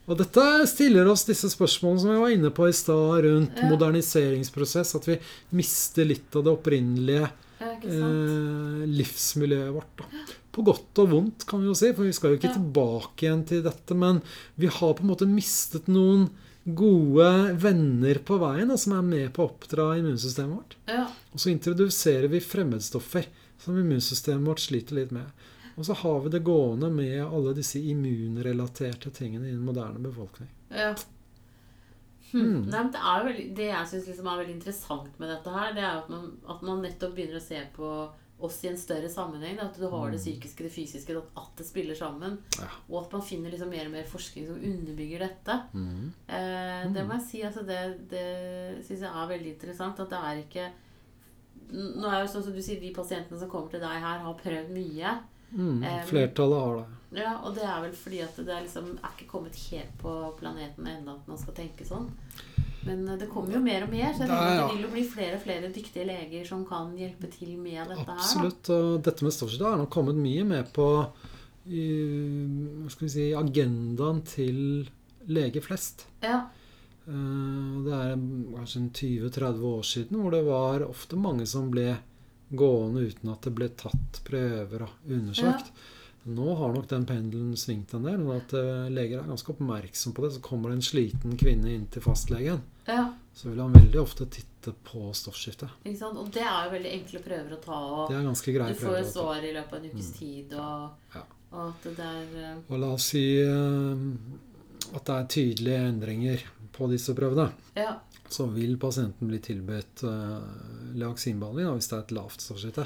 Og 0.09 0.17
dette 0.17 0.43
stiller 0.67 1.07
oss 1.07 1.23
disse 1.27 1.47
spørsmålene 1.53 2.01
som 2.01 2.09
vi 2.11 2.19
var 2.23 2.33
inne 2.33 2.49
på 2.51 2.65
i 2.67 2.73
stad, 2.75 3.23
rundt 3.25 3.57
Ja. 3.61 3.69
moderniseringsprosess. 3.69 4.95
At 4.95 5.05
vi 5.07 5.19
mister 5.51 6.05
litt 6.05 6.35
av 6.35 6.43
det 6.43 6.51
opprinnelige 6.57 7.29
ja, 7.61 7.67
eh, 7.83 8.85
livsmiljøet 8.89 9.73
vårt. 9.75 9.97
Da. 10.01 10.05
På 10.51 10.65
godt 10.67 10.99
og 10.99 11.09
vondt, 11.13 11.45
kan 11.47 11.61
vi 11.61 11.67
jo 11.69 11.75
si, 11.77 11.93
for 11.93 12.03
vi 12.03 12.11
skal 12.17 12.31
jo 12.33 12.37
ikke 12.39 12.49
Ja. 12.49 12.57
tilbake 12.57 13.27
igjen 13.27 13.45
til 13.47 13.61
dette. 13.63 13.95
Men 13.95 14.21
vi 14.57 14.67
har 14.67 14.93
på 14.93 15.01
en 15.01 15.11
måte 15.13 15.27
mistet 15.29 15.87
noen 15.87 16.29
gode 16.67 17.55
venner 17.57 18.15
på 18.19 18.37
veien 18.39 18.67
da, 18.67 18.75
som 18.77 18.93
er 18.93 19.01
med 19.01 19.33
på 19.33 19.43
å 19.47 19.49
oppdra 19.51 19.97
immunsystemet 19.97 20.57
vårt. 20.57 20.75
Ja. 20.87 21.07
Og 21.33 21.39
så 21.39 21.49
introduserer 21.51 22.27
vi 22.29 22.39
fremmedstoffer 22.39 23.25
som 23.59 23.77
immunsystemet 23.77 24.45
vårt 24.45 24.59
sliter 24.59 24.95
litt 24.95 25.11
med. 25.11 25.25
Og 25.77 25.87
så 25.87 25.95
har 26.01 26.19
vi 26.25 26.33
det 26.33 26.43
gående 26.45 26.91
med 26.93 27.21
alle 27.23 27.55
disse 27.57 27.79
immunrelaterte 27.79 29.11
tingene 29.15 29.49
i 29.49 29.55
den 29.55 29.65
moderne 29.65 30.03
befolkning. 30.03 30.51
ja. 30.69 30.93
Hmm. 32.31 32.61
Nei, 32.63 32.79
men 32.79 32.91
det, 32.93 32.99
er 33.03 33.17
jo 33.19 33.27
veldig, 33.27 33.45
det 33.57 33.65
jeg 33.67 33.87
syns 33.91 34.05
liksom 34.07 34.27
er 34.31 34.37
veldig 34.39 34.53
interessant 34.55 35.17
med 35.19 35.31
dette 35.33 35.51
her, 35.51 35.73
det 35.75 35.81
er 35.83 35.97
at 35.99 36.11
man, 36.11 36.29
at 36.47 36.61
man 36.63 36.83
nettopp 36.85 37.17
begynner 37.17 37.41
å 37.41 37.43
se 37.43 37.59
på 37.75 37.89
oss 38.41 38.63
i 38.63 38.69
en 38.71 38.77
større 38.79 39.09
sammenheng. 39.11 39.57
Da, 39.59 39.67
at 39.69 39.77
du 39.77 39.85
har 39.91 40.11
det 40.11 40.21
psykiske, 40.21 40.65
det 40.65 40.73
fysiske, 40.73 41.15
at, 41.17 41.49
det 41.57 41.67
spiller 41.67 41.97
sammen. 41.97 42.39
Ja. 42.57 42.69
Og 42.89 43.01
at 43.03 43.17
man 43.17 43.25
finner 43.25 43.53
liksom 43.53 43.69
mer 43.69 43.89
og 43.89 43.93
mer 43.93 44.07
forskning 44.09 44.47
som 44.49 44.63
underbygger 44.71 45.25
dette. 45.27 45.57
Eh, 45.77 46.85
det 46.95 47.05
må 47.05 47.19
jeg 47.19 47.27
si. 47.27 47.43
Altså 47.45 47.65
det 47.67 47.81
det 48.11 48.25
syns 48.87 49.03
jeg 49.05 49.11
er 49.11 49.33
veldig 49.35 49.53
interessant. 49.53 50.01
At 50.01 50.13
det 50.13 50.23
er 50.29 50.45
ikke 50.45 50.71
Nå 51.71 52.03
er 52.03 52.25
jo 52.25 52.31
sånn 52.33 52.43
som 52.43 52.55
du 52.55 52.59
sier, 52.59 52.81
de 52.81 52.89
pasientene 52.91 53.37
som 53.39 53.47
kommer 53.47 53.71
til 53.71 53.79
deg 53.79 54.01
her, 54.03 54.23
har 54.25 54.39
prøvd 54.41 54.73
mye. 54.75 55.13
Mm, 55.53 55.81
flertallet 56.07 56.59
har 56.63 56.75
det. 56.77 56.85
Ja, 57.19 57.33
Og 57.43 57.53
det 57.55 57.63
er 57.67 57.81
vel 57.83 57.91
fordi 57.91 58.21
at 58.23 58.35
det 58.37 58.47
er 58.55 58.61
liksom 58.63 58.85
er 59.03 59.09
ikke 59.17 59.27
kommet 59.27 59.55
helt 59.71 59.97
på 59.99 60.13
planeten 60.39 60.87
ennå 60.87 61.15
at 61.17 61.27
man 61.27 61.37
skal 61.37 61.53
tenke 61.53 61.83
sånn. 61.85 62.07
Men 62.85 63.07
eh, 63.09 63.17
det 63.17 63.27
kommer 63.29 63.53
jo 63.53 63.59
mer 63.59 63.83
og 63.83 63.91
mer, 63.91 64.13
så 64.13 64.23
jeg 64.23 64.29
Det 64.29 64.37
er- 64.37 64.39
tenker 64.39 64.63
at 64.63 64.69
det 64.71 64.77
vil 64.77 64.85
jo 64.87 64.93
bli 64.93 65.03
flere 65.03 65.35
og 65.35 65.41
flere 65.43 65.73
dyktige 65.73 66.05
leger 66.07 66.45
som 66.47 66.65
kan 66.65 66.95
hjelpe 66.97 67.29
til 67.31 67.57
med 67.57 67.87
dette 67.89 68.05
her. 68.07 68.15
Absolutt. 68.17 68.69
Og 68.69 69.03
dette 69.03 69.23
med 69.23 69.33
stoffskifte 69.33 69.65
har 69.69 69.77
nok 69.77 69.89
kommet 69.89 70.15
mye 70.15 70.43
med 70.45 70.71
på 70.73 70.87
hva 71.67 72.89
skal 72.89 73.05
vi 73.07 73.11
si, 73.13 73.27
agendaen 73.37 74.21
til 74.27 74.87
leger 75.27 75.61
flest. 75.61 76.07
Ja. 76.23 76.47
Eh, 77.07 77.83
Det 77.83 77.93
er 77.93 78.15
kanskje 78.55 78.81
20-30 78.93 79.63
år 79.63 79.83
siden 79.83 80.21
hvor 80.21 80.31
det 80.31 80.43
var 80.45 80.79
ofte 80.87 81.17
mange 81.17 81.45
som 81.47 81.69
ble 81.71 81.97
gående 82.51 83.07
uten 83.07 83.31
at 83.33 83.41
det 83.47 83.53
ble 83.55 83.69
tatt 83.79 84.21
prøver 84.27 84.85
og 84.87 85.09
undersøkt. 85.09 85.71
Nå 86.23 86.53
har 86.59 86.73
nok 86.75 86.85
den 86.91 87.05
pendelen 87.09 87.55
svingt 87.57 87.95
en 87.97 88.03
del. 88.05 88.27
at 88.35 88.53
eh, 88.53 88.89
Leger 88.93 89.23
er 89.23 89.29
ganske 89.31 89.49
oppmerksom 89.55 90.13
på 90.13 90.21
det. 90.25 90.35
Så 90.35 90.41
kommer 90.45 90.69
det 90.69 90.75
en 90.77 90.85
sliten 90.85 91.33
kvinne 91.39 91.71
inn 91.73 91.87
til 91.89 92.03
fastlegen, 92.05 92.61
ja. 92.85 93.07
så 93.33 93.49
vil 93.49 93.63
han 93.63 93.73
veldig 93.73 94.01
ofte 94.03 94.27
titte 94.29 94.75
på 94.85 95.07
stoffskiftet. 95.17 95.71
Ikke 95.81 95.97
sant? 95.97 96.19
Og 96.21 96.29
det 96.29 96.43
er 96.45 96.67
jo 96.67 96.75
veldig 96.75 96.91
enkle 96.99 97.23
prøver 97.25 97.55
å 97.57 97.61
ta. 97.63 97.79
Og 97.95 98.11
Det 98.11 98.19
er 98.19 98.27
ganske 98.29 98.53
greie 98.53 98.75
du 98.75 98.83
får 98.83 98.99
jo 98.99 99.09
svar 99.15 99.41
i 99.49 99.53
løpet 99.55 99.73
av 99.73 99.81
en 99.81 99.89
ukes 99.95 100.11
tid. 100.19 100.53
Og, 100.53 101.15
Ja. 101.17 101.23
og 101.51 101.63
at 101.71 101.83
det 101.89 101.95
der 101.97 102.37
eh, 102.43 102.55
Og 102.69 102.79
la 102.85 102.93
oss 102.99 103.09
si 103.15 103.25
eh, 103.41 104.07
at 104.93 105.05
det 105.07 105.15
er 105.17 105.29
tydelige 105.39 105.83
endringer 105.89 106.45
på 106.77 106.87
disse 106.91 107.15
prøvene. 107.17 107.49
Ja. 107.75 107.95
Så 108.31 108.45
vil 108.53 108.77
pasienten 108.79 109.27
bli 109.27 109.39
tilbudt 109.43 110.05
uh, 110.07 110.39
leaksinbehandling 110.95 111.67
hvis 111.75 111.89
det 111.91 111.97
er 111.97 112.05
et 112.05 112.13
lavt 112.15 112.41
stoffskifte. 112.45 112.85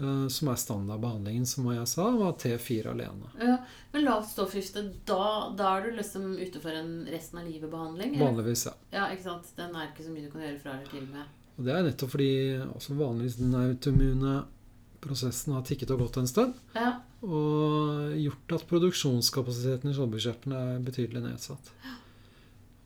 eh, 0.00 0.28
som 0.32 0.48
er 0.48 0.56
standardbehandlingen, 0.56 1.44
som 1.46 1.66
jeg 1.74 1.88
sa, 1.90 2.06
var 2.16 2.32
T4 2.40 2.88
alene. 2.94 3.28
ja. 3.38 3.58
Men 3.92 4.06
lavt 4.06 4.30
stoffskifte, 4.30 4.86
da, 5.04 5.50
da 5.58 5.74
er 5.76 5.84
du 5.90 5.98
liksom 5.98 6.30
ute 6.38 6.62
for 6.62 6.72
en 6.72 7.04
resten 7.12 7.42
av 7.42 7.50
livet-behandling? 7.50 8.14
Vanligvis, 8.20 8.62
ja. 8.70 8.72
Ja, 8.94 9.10
ikke 9.12 9.26
sant? 9.26 9.50
Den 9.58 9.76
er 9.76 9.90
ikke 9.90 10.06
så 10.06 10.14
mye 10.14 10.24
du 10.24 10.32
kan 10.32 10.46
gjøre 10.46 10.62
fra 10.62 10.78
eller 10.78 10.88
til 10.88 11.04
med. 11.10 11.36
Og 11.58 11.66
det 11.66 11.74
er 11.76 11.84
nettopp 11.84 12.14
fordi 12.14 12.30
også 12.70 12.96
vanligvis 12.96 13.36
den 13.42 13.54
autoimmune 13.58 14.34
prosessen 15.04 15.52
har 15.56 15.64
tikket 15.68 15.92
og 15.92 16.06
gått 16.06 16.16
en 16.20 16.28
stund. 16.30 16.56
Ja. 16.76 16.94
Og 17.20 18.14
gjort 18.16 18.54
at 18.56 18.64
produksjonskapasiteten 18.70 19.90
i 19.90 19.96
skjoldbruskkjertelen 19.96 20.56
er 20.56 20.84
betydelig 20.86 21.22
nedsatt. 21.26 21.72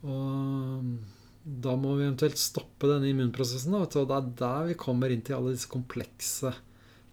Og 0.02 0.96
da 1.44 1.74
må 1.76 1.94
vi 1.98 2.06
eventuelt 2.06 2.40
stoppe 2.40 2.88
denne 2.88 3.10
immunprosessen. 3.10 3.74
Da, 3.76 3.84
og 3.84 4.08
det 4.08 4.16
er 4.16 4.30
der 4.40 4.70
vi 4.70 4.78
kommer 4.80 5.12
inn 5.12 5.24
til 5.24 5.36
alle 5.36 5.52
disse 5.52 5.68
komplekse 5.70 6.54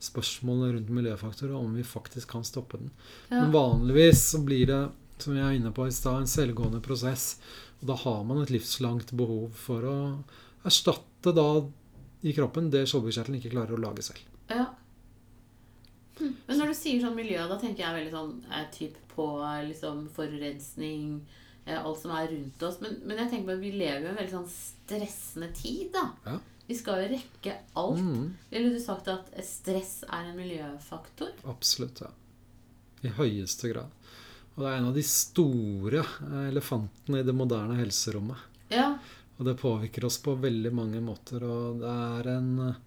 spørsmålene 0.01 0.77
rundt 0.77 0.93
miljøfaktorer, 0.95 1.53
om 1.57 1.75
vi 1.77 1.83
faktisk 1.85 2.31
kan 2.31 2.45
stoppe 2.47 2.79
den. 2.79 2.93
Ja. 3.29 3.41
Men 3.41 3.51
vanligvis 3.53 4.23
så 4.31 4.41
blir 4.45 4.65
det, 4.69 4.81
som 5.21 5.35
jeg 5.37 5.45
er 5.45 5.59
inne 5.59 5.73
på 5.75 5.85
i 5.85 5.93
stad, 5.93 6.23
en 6.23 6.31
selvgående 6.31 6.81
prosess. 6.83 7.35
Og 7.81 7.91
da 7.91 7.97
har 8.05 8.23
man 8.25 8.41
et 8.41 8.53
livslangt 8.53 9.13
behov 9.17 9.51
for 9.57 9.85
å 9.85 9.97
erstatte 10.65 11.35
da 11.35 11.49
i 12.21 12.33
kroppen 12.37 12.69
det 12.73 12.85
skjoldbruskkjertelen 12.89 13.39
ikke 13.39 13.53
klarer 13.53 13.75
å 13.75 13.81
lage 13.81 14.05
selv. 14.05 14.23
Ja. 14.49 14.69
Men 16.21 16.59
når 16.59 16.71
du 16.71 16.77
sier 16.77 17.01
sånn 17.01 17.17
miljø, 17.17 17.41
da 17.49 17.57
tenker 17.59 17.83
jeg 17.83 17.97
veldig 17.97 18.13
sånn 18.13 18.33
eh, 18.51 18.65
typ 18.73 18.97
på 19.15 19.25
eh, 19.41 19.63
liksom 19.71 20.03
forurensning, 20.13 21.21
alt 21.67 21.99
som 22.01 22.11
er 22.15 22.27
rundt 22.31 22.63
oss. 22.67 22.79
Men, 22.81 22.97
men 23.05 23.17
jeg 23.21 23.29
tenker 23.31 23.51
på 23.51 23.57
at 23.57 23.61
vi 23.63 23.71
lever 23.75 24.05
i 24.07 24.09
en 24.11 24.17
veldig 24.17 24.33
sånn 24.33 24.49
stressende 24.53 25.51
tid, 25.55 25.91
da. 25.93 26.07
Ja. 26.25 26.39
Vi 26.67 26.77
skal 26.79 27.01
jo 27.03 27.09
rekke 27.11 27.55
alt. 27.81 27.99
Mm, 27.99 28.27
Ville 28.49 28.69
du 28.73 28.79
sagt 28.79 29.09
at 29.11 29.31
stress 29.43 30.03
er 30.07 30.29
en 30.29 30.37
miljøfaktor? 30.39 31.33
absolutt, 31.51 32.01
ja. 32.05 32.11
I 33.03 33.11
høyeste 33.17 33.71
grad. 33.73 33.89
Og 34.55 34.61
det 34.63 34.69
er 34.69 34.77
en 34.81 34.89
av 34.91 34.95
de 34.95 35.03
store 35.07 36.03
eh, 36.03 36.47
elefantene 36.51 37.21
i 37.21 37.25
det 37.27 37.33
moderne 37.35 37.77
helserommet. 37.79 38.37
Ja. 38.71 38.93
Og 39.37 39.47
det 39.47 39.57
påvirker 39.59 40.05
oss 40.05 40.19
på 40.21 40.35
veldig 40.37 40.71
mange 40.75 41.01
måter. 41.03 41.43
Og 41.47 41.79
det 41.81 41.91
er 41.91 42.29
en 42.35 42.51
eh, 42.69 42.79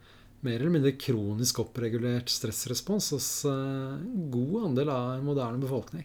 mer 0.44 0.60
eller 0.60 0.72
mindre 0.74 0.92
kronisk 1.00 1.58
oppregulert 1.64 2.28
stressrespons 2.32 3.10
hos 3.16 3.28
eh, 3.48 3.94
en 3.96 4.26
god 4.32 4.66
andel 4.70 4.90
av 4.92 5.12
en 5.18 5.24
moderne 5.26 5.60
befolkning. 5.62 6.04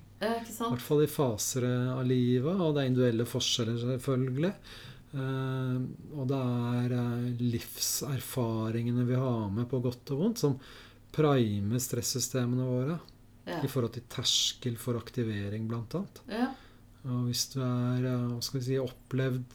I 0.69 0.73
hvert 0.75 0.85
fall 0.85 1.03
i 1.03 1.09
faser 1.11 1.65
av 1.95 2.01
livet, 2.07 2.55
og 2.59 2.73
det 2.75 2.83
er 2.85 2.89
individuelle 2.91 3.27
forskjeller, 3.29 3.77
selvfølgelig. 3.83 4.53
Eh, 5.09 5.77
og 6.15 6.27
det 6.31 6.39
er 6.39 6.95
eh, 6.99 7.29
livserfaringene 7.43 9.05
vi 9.09 9.15
har 9.19 9.49
med 9.53 9.69
på 9.71 9.79
godt 9.83 10.11
og 10.15 10.23
vondt, 10.23 10.41
som 10.43 10.57
primer 11.15 11.81
stressystemene 11.81 12.67
våre 12.67 12.99
Ja. 13.49 13.63
i 13.65 13.67
forhold 13.71 13.95
til 13.95 14.03
terskel 14.11 14.75
for 14.77 14.93
aktivering, 14.99 15.63
blant 15.67 15.95
annet. 15.97 16.19
ja. 16.29 16.51
Og 17.07 17.29
hvis 17.29 17.45
du 17.53 17.61
er 17.63 18.03
hva 18.03 18.41
skal 18.43 18.59
vi 18.59 18.65
si, 18.65 18.75
opplevd 18.77 19.53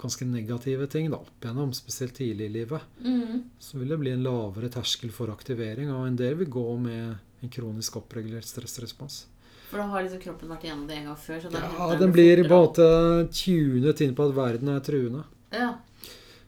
ganske 0.00 0.26
negative 0.28 0.86
ting 0.92 1.10
da, 1.10 1.16
opp 1.22 1.40
igjennom, 1.44 1.72
spesielt 1.74 2.14
tidlig 2.18 2.46
i 2.50 2.52
livet, 2.60 2.82
Mm. 3.02 3.44
så 3.58 3.78
vil 3.78 3.88
det 3.88 3.98
bli 3.98 4.10
en 4.12 4.22
lavere 4.22 4.68
terskel 4.70 5.10
for 5.12 5.28
aktivering. 5.32 5.90
Og 5.90 6.06
en 6.06 6.16
del 6.16 6.34
vil 6.36 6.48
gå 6.48 6.78
med 6.78 7.16
en 7.42 7.48
kronisk 7.48 7.96
oppregulert 7.96 8.44
stressrespons. 8.44 9.26
For 9.70 9.78
da 9.78 9.86
har 9.90 10.02
liksom 10.04 10.20
kroppen 10.22 10.48
vært 10.48 10.62
igjennom 10.64 10.86
det 10.86 10.96
en 10.98 11.04
gang 11.06 11.16
før. 11.16 11.42
Ja, 11.52 11.88
den 11.90 11.98
Den 12.00 12.12
blir 12.12 12.36
på 12.44 12.54
en 12.54 12.66
måte 12.66 13.28
tunet 13.32 14.00
inn 14.00 14.14
på 14.14 14.28
at 14.28 14.34
verden 14.36 14.68
er 14.68 14.80
truende. 14.80 15.24
Ja. 15.52 15.72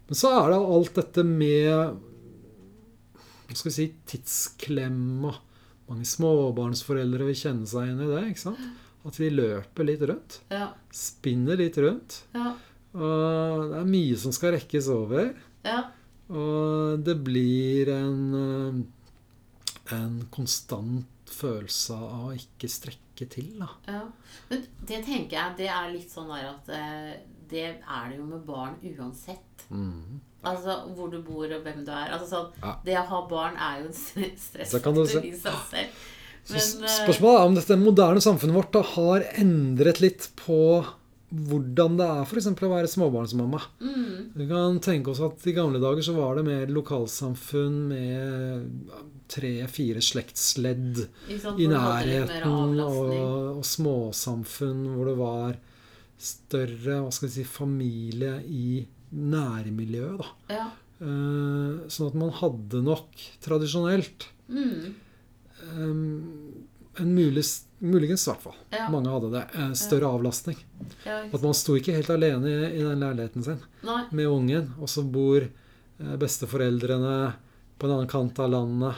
Men 0.09 0.15
så 0.15 0.31
er 0.45 0.51
det 0.51 0.59
alt 0.77 0.95
dette 0.95 1.25
med 1.25 1.99
hva 3.49 3.57
skal 3.57 3.71
vi 3.71 3.75
si, 3.75 3.87
tidsklemma. 4.07 5.35
Mange 5.89 6.05
småbarnsforeldre 6.05 7.25
vil 7.31 7.35
kjenne 7.35 7.67
seg 7.67 7.89
inn 7.89 8.01
i 8.05 8.09
det. 8.11 8.23
ikke 8.31 8.43
sant? 8.45 8.59
At 9.09 9.17
de 9.17 9.31
løper 9.31 9.87
litt 9.89 10.03
rundt. 10.11 10.41
Ja. 10.53 10.67
Spinner 10.93 11.57
litt 11.57 11.79
rundt. 11.81 12.23
Ja. 12.35 12.55
Og 12.97 13.69
det 13.73 13.79
er 13.83 13.89
mye 13.91 14.17
som 14.21 14.33
skal 14.35 14.55
rekkes 14.57 14.89
over. 14.93 15.33
Ja. 15.67 15.83
Og 16.29 17.03
det 17.05 17.17
blir 17.25 17.91
en, 17.93 18.23
eh, 18.39 19.95
en 19.97 20.19
konstant 20.35 21.07
følelse 21.29 21.97
av 21.97 22.29
å 22.31 22.37
ikke 22.37 22.69
strekke 22.71 23.29
til. 23.31 23.59
da. 23.61 23.69
ja. 23.89 24.05
Men 24.49 24.65
det 24.89 25.03
tenker 25.05 25.37
jeg, 25.37 25.57
det 25.59 25.69
er 25.69 25.91
litt 25.93 26.11
sånn 26.13 26.31
at 26.33 26.69
eh, 26.73 27.19
det 27.49 27.65
er 27.69 28.11
det 28.11 28.19
jo 28.19 28.27
med 28.29 28.45
barn 28.47 28.77
uansett. 28.85 29.65
Altså 30.49 30.77
hvor 30.95 31.11
du 31.13 31.19
bor 31.25 31.49
og 31.51 31.65
hvem 31.65 31.83
du 31.85 31.91
er. 31.93 32.13
Altså 32.15 32.29
sånn, 32.31 32.53
Ja. 32.63 32.77
Det 32.85 32.95
å 33.01 33.07
ha 33.11 33.23
barn 33.29 33.57
er 33.57 33.83
jo 33.83 33.91
en 33.91 33.99
stressfaktor 34.39 35.25
i 35.25 35.33
seg 35.35 35.59
selv. 35.73 36.07
Men, 36.49 36.85
eh, 36.85 36.95
spørsmålet 37.05 37.41
er 37.41 37.47
om 37.51 37.57
dette 37.59 37.77
moderne 37.77 38.21
samfunnet 38.25 38.57
vårt 38.57 38.73
da, 38.73 38.83
har 38.95 39.25
endret 39.37 40.01
litt 40.01 40.31
på 40.37 40.87
hvordan 41.29 41.99
det 41.99 42.07
er 42.09 42.23
f.eks. 42.25 42.47
å 42.49 42.71
være 42.73 42.89
småbarnsmamma. 42.89 43.61
Mm, 43.85 44.13
Vi 44.39 44.47
kan 44.49 44.79
tenke 44.85 45.13
oss 45.13 45.21
at 45.25 45.45
I 45.51 45.53
gamle 45.57 45.81
dager 45.83 46.05
så 46.07 46.15
var 46.17 46.39
det 46.39 46.47
mer 46.47 46.73
lokalsamfunn 46.73 47.77
med 47.91 49.03
tre-fire 49.29 50.01
slektsledd 50.05 51.03
sant, 51.05 51.61
i 51.61 51.67
du 51.69 51.75
nærheten, 51.75 52.81
og, 52.81 53.13
og 53.59 53.65
småsamfunn 53.67 54.87
hvor 54.95 55.11
det 55.11 55.17
var 55.21 55.59
større 56.19 57.03
hva 57.05 57.13
skal 57.15 57.29
vi 57.29 57.35
si, 57.37 57.45
familie 57.47 58.39
i 58.49 58.87
nærmiljøet. 59.13 60.19
da. 60.25 60.57
Ja. 60.57 60.67
Uh, 60.99 61.85
sånn 61.93 62.09
at 62.09 62.17
man 62.19 62.33
hadde 62.41 62.81
nok 62.83 63.21
tradisjonelt 63.45 64.33
Mm, 64.49 64.95
um, 65.77 66.55
en 66.97 67.11
mulig, 67.13 67.43
muligens 67.81 68.27
i 68.27 68.31
hvert 68.33 68.43
fall. 68.43 68.57
Ja. 68.75 68.89
Mange 68.91 69.11
hadde 69.13 69.31
det. 69.33 69.43
Større 69.55 69.75
større 69.79 70.11
avlastning. 70.17 70.57
ja, 71.05 71.21
At 71.33 71.43
man 71.43 71.55
sto 71.55 71.77
ikke 71.79 71.95
helt 71.95 72.11
alene 72.11 72.51
i, 72.73 72.83
den 72.83 73.01
leiligheten 73.01 73.45
sin 73.45 73.61
Nei. 73.87 74.05
med 74.11 74.27
ungen, 74.27 74.73
og 74.81 74.89
så 74.91 75.05
bor 75.07 75.43
eh, 75.47 76.17
besteforeldrene 76.19 77.35
på 77.79 77.87
en 77.87 77.95
annen 77.95 78.11
kant 78.11 78.39
av 78.43 78.51
landet. 78.51 78.95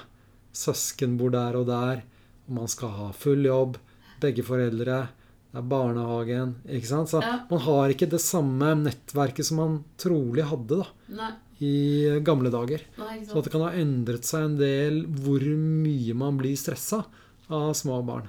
Søsken 0.56 1.16
bor 1.20 1.30
der 1.34 1.56
og 1.60 1.66
der. 1.68 2.02
Og 2.48 2.54
man 2.56 2.68
skal 2.68 2.88
ha 2.96 3.10
full 3.12 3.44
jobb. 3.46 3.76
Begge 4.20 4.42
foreldre. 4.44 5.08
Det 5.50 5.58
er 5.58 5.66
barnehagen. 5.66 6.56
ikke 6.68 6.86
sant? 6.86 7.08
Så 7.10 7.20
Ja. 7.22 7.40
man 7.50 7.60
har 7.60 7.88
ikke 7.90 8.08
det 8.10 8.20
samme 8.20 8.74
nettverket 8.84 9.44
som 9.44 9.56
man 9.58 9.84
trolig 9.98 10.44
hadde 10.44 10.78
da, 10.78 10.86
Nei. 11.08 11.32
i 11.60 12.20
gamle 12.22 12.50
dager. 12.50 12.80
Nei, 12.98 13.24
Så 13.26 13.42
det 13.42 13.50
kan 13.50 13.60
ha 13.62 13.70
endret 13.72 14.24
seg 14.24 14.44
en 14.44 14.56
del 14.56 15.04
hvor 15.06 15.40
mye 15.40 16.14
man 16.14 16.38
blir 16.38 16.54
stressa 16.56 17.04
av 17.50 17.72
små 17.74 18.04
barn 18.06 18.28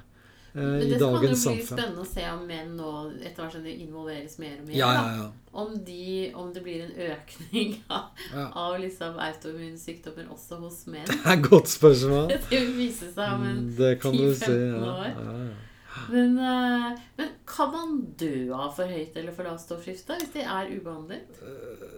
eh, 0.53 0.61
Men 0.61 0.81
i 0.81 0.89
det 0.91 0.99
kan 0.99 1.13
jo 1.15 1.19
bli 1.23 1.35
spennende 1.35 2.01
å 2.01 2.07
se 2.13 2.25
om 2.31 2.41
menn 2.47 2.75
nå 2.77 2.91
etter 3.21 3.43
hvert 3.43 3.55
som 3.55 3.63
de 3.63 3.73
involveres 3.85 4.37
mer 4.41 4.57
og 4.59 4.67
mer. 4.67 4.75
Ja, 4.75 4.91
ja. 5.17 5.29
Om, 5.53 5.73
de, 5.85 6.31
om 6.35 6.53
det 6.55 6.61
blir 6.63 6.83
en 6.85 6.93
økning 7.11 7.73
av, 7.89 8.11
av 8.55 8.77
liksom 8.79 9.17
autoimmunsykdommer 9.19 10.29
også 10.31 10.59
hos 10.63 10.85
menn. 10.87 11.07
Det 11.09 11.19
er 11.25 11.33
et 11.37 11.47
godt 11.49 11.67
spørsmål. 11.73 12.29
Det 12.33 12.41
vil 12.51 12.71
vise 12.77 13.11
seg 13.15 13.35
om 13.35 13.43
en 13.49 13.59
Mm, 13.65 13.75
Det 13.77 13.91
kan 14.01 14.15
du 14.15 14.23
10-15 14.29 14.45
si. 14.45 14.55
Ja. 14.71 14.95
år. 14.95 15.51
Men, 16.07 16.37
eh, 16.39 16.99
men 17.17 17.29
kan 17.45 17.71
man 17.73 17.97
dø 18.17 18.53
av 18.55 18.69
for 18.77 18.87
høyt 18.87 19.15
eller 19.19 19.33
for 19.35 19.43
lavt 19.43 19.59
stoffskifte 19.65 20.15
hvis 20.21 20.31
de 20.37 20.45
er 20.47 20.69
ubehandlet? 20.71 21.41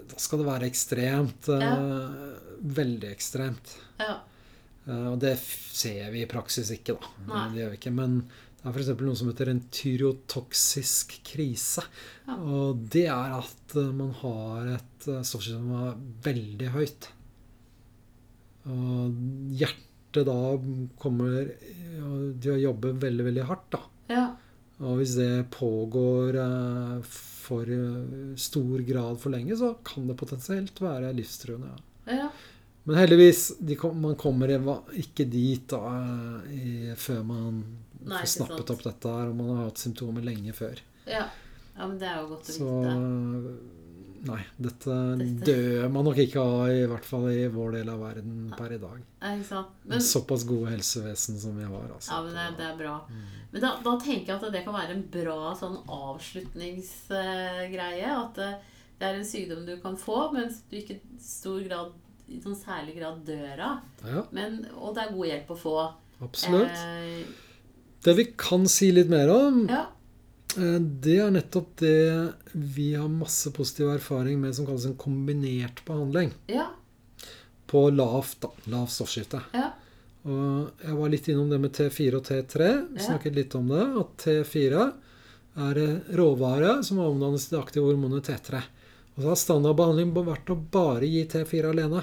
Da 0.09 0.17
skal 0.17 0.41
det 0.41 0.47
være 0.49 0.65
ekstremt. 0.71 1.49
eh, 1.53 2.39
Veldig 2.63 3.11
ekstremt. 3.13 3.75
Ja. 4.01 4.15
Eh, 4.87 5.07
og 5.11 5.19
det 5.23 5.35
ser 5.39 6.09
vi 6.13 6.23
i 6.23 6.29
praksis 6.29 6.71
ikke, 6.75 6.97
da. 6.97 7.13
Nei. 7.29 7.45
Det 7.53 7.63
gjør 7.63 7.73
vi 7.73 7.79
ikke. 7.81 7.95
Men 7.99 8.19
det 8.23 8.69
er 8.69 8.75
f.eks. 8.77 8.91
noe 8.99 9.19
som 9.19 9.31
heter 9.31 9.51
en 9.51 9.63
tyrotoksisk 9.79 11.17
krise. 11.27 11.85
Ja. 12.27 12.37
Og 12.39 12.85
det 12.93 13.07
er 13.11 13.37
at 13.39 13.77
eh, 13.79 13.91
man 13.95 14.13
har 14.21 14.75
et 14.77 15.09
eh, 15.09 15.23
stoffskifte 15.25 15.59
som 15.59 15.73
er 15.81 15.97
veldig 16.27 16.71
høyt. 16.75 17.09
Og 18.71 19.17
hjertet 19.59 20.27
da 20.29 20.39
kommer 21.01 21.49
til 22.39 22.53
å 22.53 22.61
jobbe 22.61 22.93
veldig, 23.01 23.25
veldig 23.27 23.45
hardt, 23.49 23.69
da. 23.73 23.83
ja. 24.13 24.25
Og 24.83 24.99
hvis 24.99 25.15
det 25.19 25.45
pågår 25.53 26.37
eh, 26.41 27.11
for 27.43 27.69
eh, 27.69 28.33
stor 28.39 28.83
grad 28.87 29.19
for 29.21 29.33
lenge, 29.33 29.55
så 29.59 29.73
kan 29.85 30.07
det 30.09 30.17
potensielt 30.19 30.81
være 30.83 31.13
livstruende. 31.15 31.75
Ja. 32.07 32.25
ja. 32.25 32.31
Men 32.85 32.95
heldigvis, 32.99 33.45
kom, 33.79 34.01
man 34.03 34.15
kommer 34.19 34.47
ikke 34.99 35.23
dit 35.31 35.63
da, 35.71 35.79
eh, 35.97 36.51
i, 36.51 36.93
før 36.99 37.21
man 37.23 37.61
Nei, 38.03 38.19
får 38.19 38.27
snappet 38.37 38.67
sant. 38.67 38.71
opp 38.75 38.83
dette 38.89 39.07
her, 39.13 39.27
og 39.31 39.35
man 39.39 39.53
har 39.55 39.63
hatt 39.69 39.79
symptomer 39.85 40.21
lenge 40.25 40.53
før. 40.57 40.77
ja. 41.07 41.25
Ja, 41.73 41.87
men 41.89 41.97
det 41.97 42.05
er 42.05 42.19
jo 42.21 42.27
godt 42.35 42.45
å 42.45 42.53
Så 42.53 42.69
vite. 42.69 42.93
nei, 44.29 44.43
dette 44.61 44.93
Dette- 45.17 45.45
dør 45.47 45.87
man 45.89 46.05
nok 46.05 46.17
ikke 46.21 46.37
av, 46.43 46.69
i 46.69 46.83
hvert 46.85 47.05
fall 47.07 47.25
i 47.31 47.47
vår 47.49 47.71
del 47.79 47.89
av 47.89 47.97
verden 47.99 48.53
per 48.55 48.69
i 48.75 48.77
dag. 48.77 48.99
Ja? 49.23 49.63
Men, 49.89 49.97
Såpass 49.99 50.43
gode 50.45 50.69
helsevesen 50.69 51.39
som 51.41 51.57
vi 51.57 51.63
har. 51.63 51.87
Altså. 51.95 52.11
ja, 52.11 52.21
men 52.21 52.33
det, 52.37 52.45
det 52.59 52.65
er 52.67 52.77
bra. 52.77 52.99
Mm. 53.09 53.23
Men 53.53 53.61
da, 53.65 53.71
da 53.83 53.95
tenker 53.99 54.25
jeg 54.35 54.43
at 54.43 54.51
det 54.53 54.63
kan 54.67 54.73
være 54.77 54.91
en 54.99 55.07
bra 55.17 55.55
sånn 55.57 55.79
avslutningsgreie. 55.89 58.05
At 58.19 58.35
det, 58.37 58.51
det 58.99 59.05
er 59.09 59.13
en 59.17 59.25
sykdom 59.27 59.65
du 59.65 59.73
kan 59.81 59.97
få, 59.99 60.29
mens 60.35 60.61
du 60.69 60.75
ikke 60.77 60.99
i 60.99 61.01
stor 61.19 61.59
grad 61.65 61.91
i 62.29 62.39
noen 62.43 62.55
særlig 62.55 62.95
grad 62.99 63.23
døra. 63.27 63.81
Ja, 64.05 64.23
Men, 64.31 64.65
og 64.77 64.95
det 64.95 65.03
er 65.03 65.13
god 65.13 65.27
hjelp 65.27 65.47
å 65.49 65.57
få. 65.59 65.93
absolutt. 66.21 66.69
Eh, 66.71 67.25
Det 68.03 68.15
vi 68.17 68.25
kan 68.37 68.65
si 68.67 68.91
litt 68.91 69.09
mer 69.09 69.29
om, 69.31 69.67
ja. 69.69 69.85
Eh, 70.57 70.79
Det 70.79 71.17
er 71.19 71.31
nettopp 71.31 71.75
det 71.77 72.33
vi 72.53 72.93
har 72.93 73.07
masse 73.09 73.51
positiv 73.51 73.89
erfaring 73.89 74.39
med 74.41 74.53
som 74.55 74.65
kalles 74.65 74.85
en 74.85 74.95
kombinert 74.95 75.83
behandling. 75.85 76.31
Ja. 76.47 76.67
På 77.67 77.89
lavt, 77.89 78.45
lav 78.67 78.87
stoffskifte. 78.87 79.41
Ja. 79.53 79.71
Og 80.25 80.71
jeg 80.83 80.95
var 80.95 81.09
litt 81.09 81.27
innom 81.27 81.49
det 81.49 81.59
med 81.59 81.73
T4 81.73 82.15
og 82.15 82.23
T3. 82.23 82.87
Vi 82.93 82.99
Ja. 82.99 83.07
snakket 83.09 83.35
litt 83.35 83.55
om 83.55 83.67
det. 83.67 83.81
At 83.99 84.17
T4 84.17 84.93
er 85.57 86.01
råvare 86.15 86.83
som 86.83 86.97
omdannes 86.99 87.47
til 87.49 87.57
det 87.57 87.65
aktive 87.65 87.85
hormonet 87.91 88.23
T3. 88.23 88.63
Og 89.13 89.21
så 89.21 89.29
har 89.29 89.39
standardbehandling 89.39 90.13
vært 90.15 90.49
å 90.49 90.57
bare 90.73 91.05
gi 91.09 91.23
T4 91.29 91.69
alene. 91.69 92.01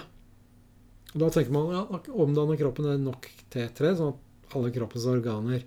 Og 1.11 1.19
da 1.25 1.31
tenker 1.35 1.51
man 1.55 1.73
ja, 1.75 1.83
omdanner 2.15 2.59
kroppen 2.61 2.87
er 2.87 3.01
nok 3.03 3.27
T3, 3.51 3.95
sånn 3.99 4.13
at 4.15 4.55
alle 4.55 4.71
kroppens 4.75 5.07
organer 5.11 5.65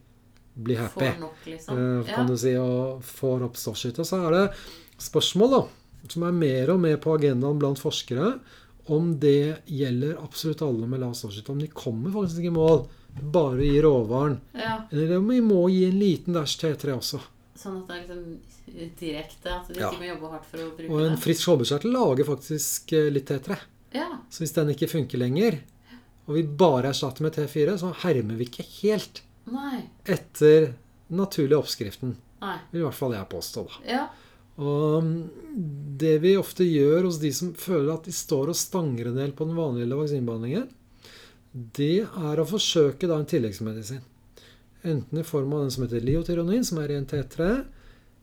blir 0.53 0.79
happy 0.79 1.07
Får 1.09 1.19
nok, 1.19 1.45
liksom. 1.49 1.77
eh, 1.77 2.07
Ja. 2.07 2.15
kan 2.15 2.27
du 2.27 2.37
si, 2.37 2.55
og 2.55 3.01
får 3.03 3.43
opp 3.49 3.55
stoffskifte. 3.59 4.05
Så 4.07 4.21
er 4.23 4.31
det 4.31 4.43
spørsmål 5.01 5.51
da, 5.51 5.61
som 6.07 6.23
er 6.27 6.31
mer 6.31 6.69
og 6.71 6.79
mer 6.79 6.97
på 6.97 7.17
agendaen 7.17 7.59
blant 7.59 7.79
forskere, 7.81 8.39
om 8.91 9.13
det 9.19 9.63
gjelder 9.67 10.17
absolutt 10.23 10.61
alle 10.61 10.87
med 10.87 10.99
lav 10.99 11.13
stoffskifte. 11.15 11.51
Om 11.51 11.59
de 11.59 11.67
kommer 11.67 12.11
faktisk 12.11 12.39
ikke 12.43 12.53
i 12.53 12.57
mål 12.59 12.85
bare 13.33 13.63
gi 13.63 13.81
råvaren, 13.83 14.39
ja. 14.55 14.81
eller 14.91 15.17
om 15.17 15.27
vi 15.27 15.41
må 15.41 15.67
gi 15.69 15.85
en 15.89 15.99
liten 15.99 16.33
dash 16.33 16.57
T3 16.59 16.95
også. 16.97 17.19
Sånn 17.55 17.81
at 17.83 17.87
det 17.91 17.95
er 17.95 18.07
liksom 18.07 18.95
direkte. 18.99 19.51
At 19.53 19.67
du 19.69 19.79
Ja. 19.79 19.89
ikke 19.91 20.01
må 20.01 20.07
jobbe 20.09 20.31
hardt 20.31 20.45
for 20.49 20.57
å 20.63 20.69
bruke 20.71 20.87
det? 20.87 20.89
Og 20.89 21.01
en 21.05 21.17
frisk 21.21 21.43
skjoldbruskkjertel 21.45 21.93
lager 21.93 22.25
faktisk 22.25 22.93
eh, 22.97 23.09
litt 23.13 23.27
T3. 23.29 23.57
Ja. 23.93 24.07
Så 24.29 24.41
hvis 24.43 24.55
den 24.55 24.71
ikke 24.73 24.89
funker 24.89 25.21
lenger, 25.21 25.59
og 26.25 26.35
vi 26.35 26.43
bare 26.43 26.89
erstatter 26.89 27.21
med 27.21 27.35
T4, 27.35 27.77
så 27.77 27.93
hermer 28.01 28.39
vi 28.39 28.47
ikke 28.47 28.65
helt 28.81 29.21
Nei. 29.45 29.83
etter 30.05 30.73
den 31.09 31.17
naturlige 31.19 31.59
oppskriften. 31.61 32.15
Nei. 32.41 32.57
Vil 32.71 32.81
i 32.81 32.85
hvert 32.87 32.97
fall 32.97 33.13
jeg 33.13 33.29
påstå, 33.29 33.67
da. 33.69 33.83
Ja. 33.85 34.03
Og 34.57 35.03
mm, 35.03 35.29
det 35.97 36.15
vi 36.21 36.35
ofte 36.37 36.65
gjør 36.65 37.05
hos 37.07 37.19
de 37.21 37.31
som 37.33 37.53
føler 37.57 37.93
at 37.93 38.03
de 38.05 38.11
står 38.13 38.49
og 38.49 38.55
stanger 38.57 39.07
en 39.09 39.15
del 39.17 39.31
på 39.33 39.45
den 39.49 39.55
vanlige 39.57 39.93
vaksinbehandlingen, 39.97 40.67
det 41.53 42.01
er 42.05 42.41
å 42.41 42.45
forsøke 42.49 43.07
da 43.09 43.19
en 43.21 43.29
tilleggsmedisin. 43.29 44.01
Enten 44.83 45.19
i 45.19 45.23
form 45.23 45.53
av 45.53 45.61
den 45.61 45.71
som 45.71 45.83
heter 45.85 46.01
liotyronin, 46.03 46.65
som 46.65 46.77
er 46.83 46.87
ren 46.91 47.05
T3, 47.07 47.65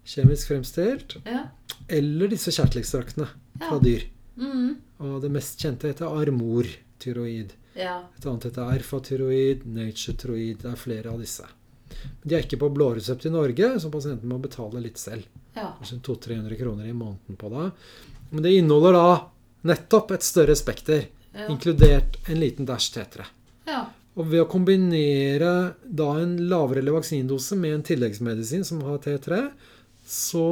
kjemisk 0.04 0.48
fremstilt, 0.50 1.16
Ja. 1.24 1.46
eller 1.88 2.28
disse 2.28 2.50
kjertelekstraktene 2.52 3.26
fra 3.58 3.76
Ja. 3.76 3.78
dyr. 3.78 4.02
Mm. 4.36 4.76
Og 5.00 5.22
det 5.22 5.30
mest 5.30 5.58
kjente 5.60 5.88
heter 5.88 6.06
armortyroid. 6.06 7.50
ja. 7.76 8.02
Et 8.18 8.26
annet 8.26 8.42
heter 8.44 8.72
erfatyroid, 8.78 9.64
naturetyroid. 9.66 10.58
Det 10.62 10.72
er 10.72 10.76
flere 10.76 11.06
av 11.12 11.18
disse. 11.20 11.44
Men 12.02 12.28
de 12.28 12.34
er 12.36 12.42
ikke 12.42 12.58
på 12.58 12.72
blåresept 12.74 13.26
i 13.26 13.30
Norge, 13.30 13.80
så 13.80 13.90
pasienten 13.90 14.28
må 14.28 14.40
betale 14.40 14.80
litt 14.82 14.96
selv. 14.98 15.24
Ja. 15.56 15.72
Kanskje 15.78 16.00
200-300 16.02 16.56
kroner 16.58 16.84
i 16.86 16.92
måneden 16.92 17.36
på 17.36 17.48
det. 17.50 17.72
Men 18.30 18.42
det 18.42 18.52
inneholder 18.58 18.92
da 18.92 19.24
nettopp 19.64 20.10
et 20.12 20.22
større 20.22 20.54
spekter, 20.56 21.06
Ja. 21.34 21.46
inkludert 21.48 22.16
en 22.28 22.40
liten 22.40 22.66
dash 22.66 22.90
T3. 22.92 23.24
ja. 23.66 23.86
Og 24.20 24.26
ved 24.28 24.42
å 24.42 24.48
kombinere 24.50 25.50
da 25.86 26.10
en 26.20 26.36
lavere 26.50 26.82
vaksindose 26.92 27.56
med 27.56 27.78
en 27.78 27.84
tilleggsmedisin 27.86 28.64
som 28.68 28.82
har 28.84 28.98
T3, 29.04 29.38
så 30.04 30.44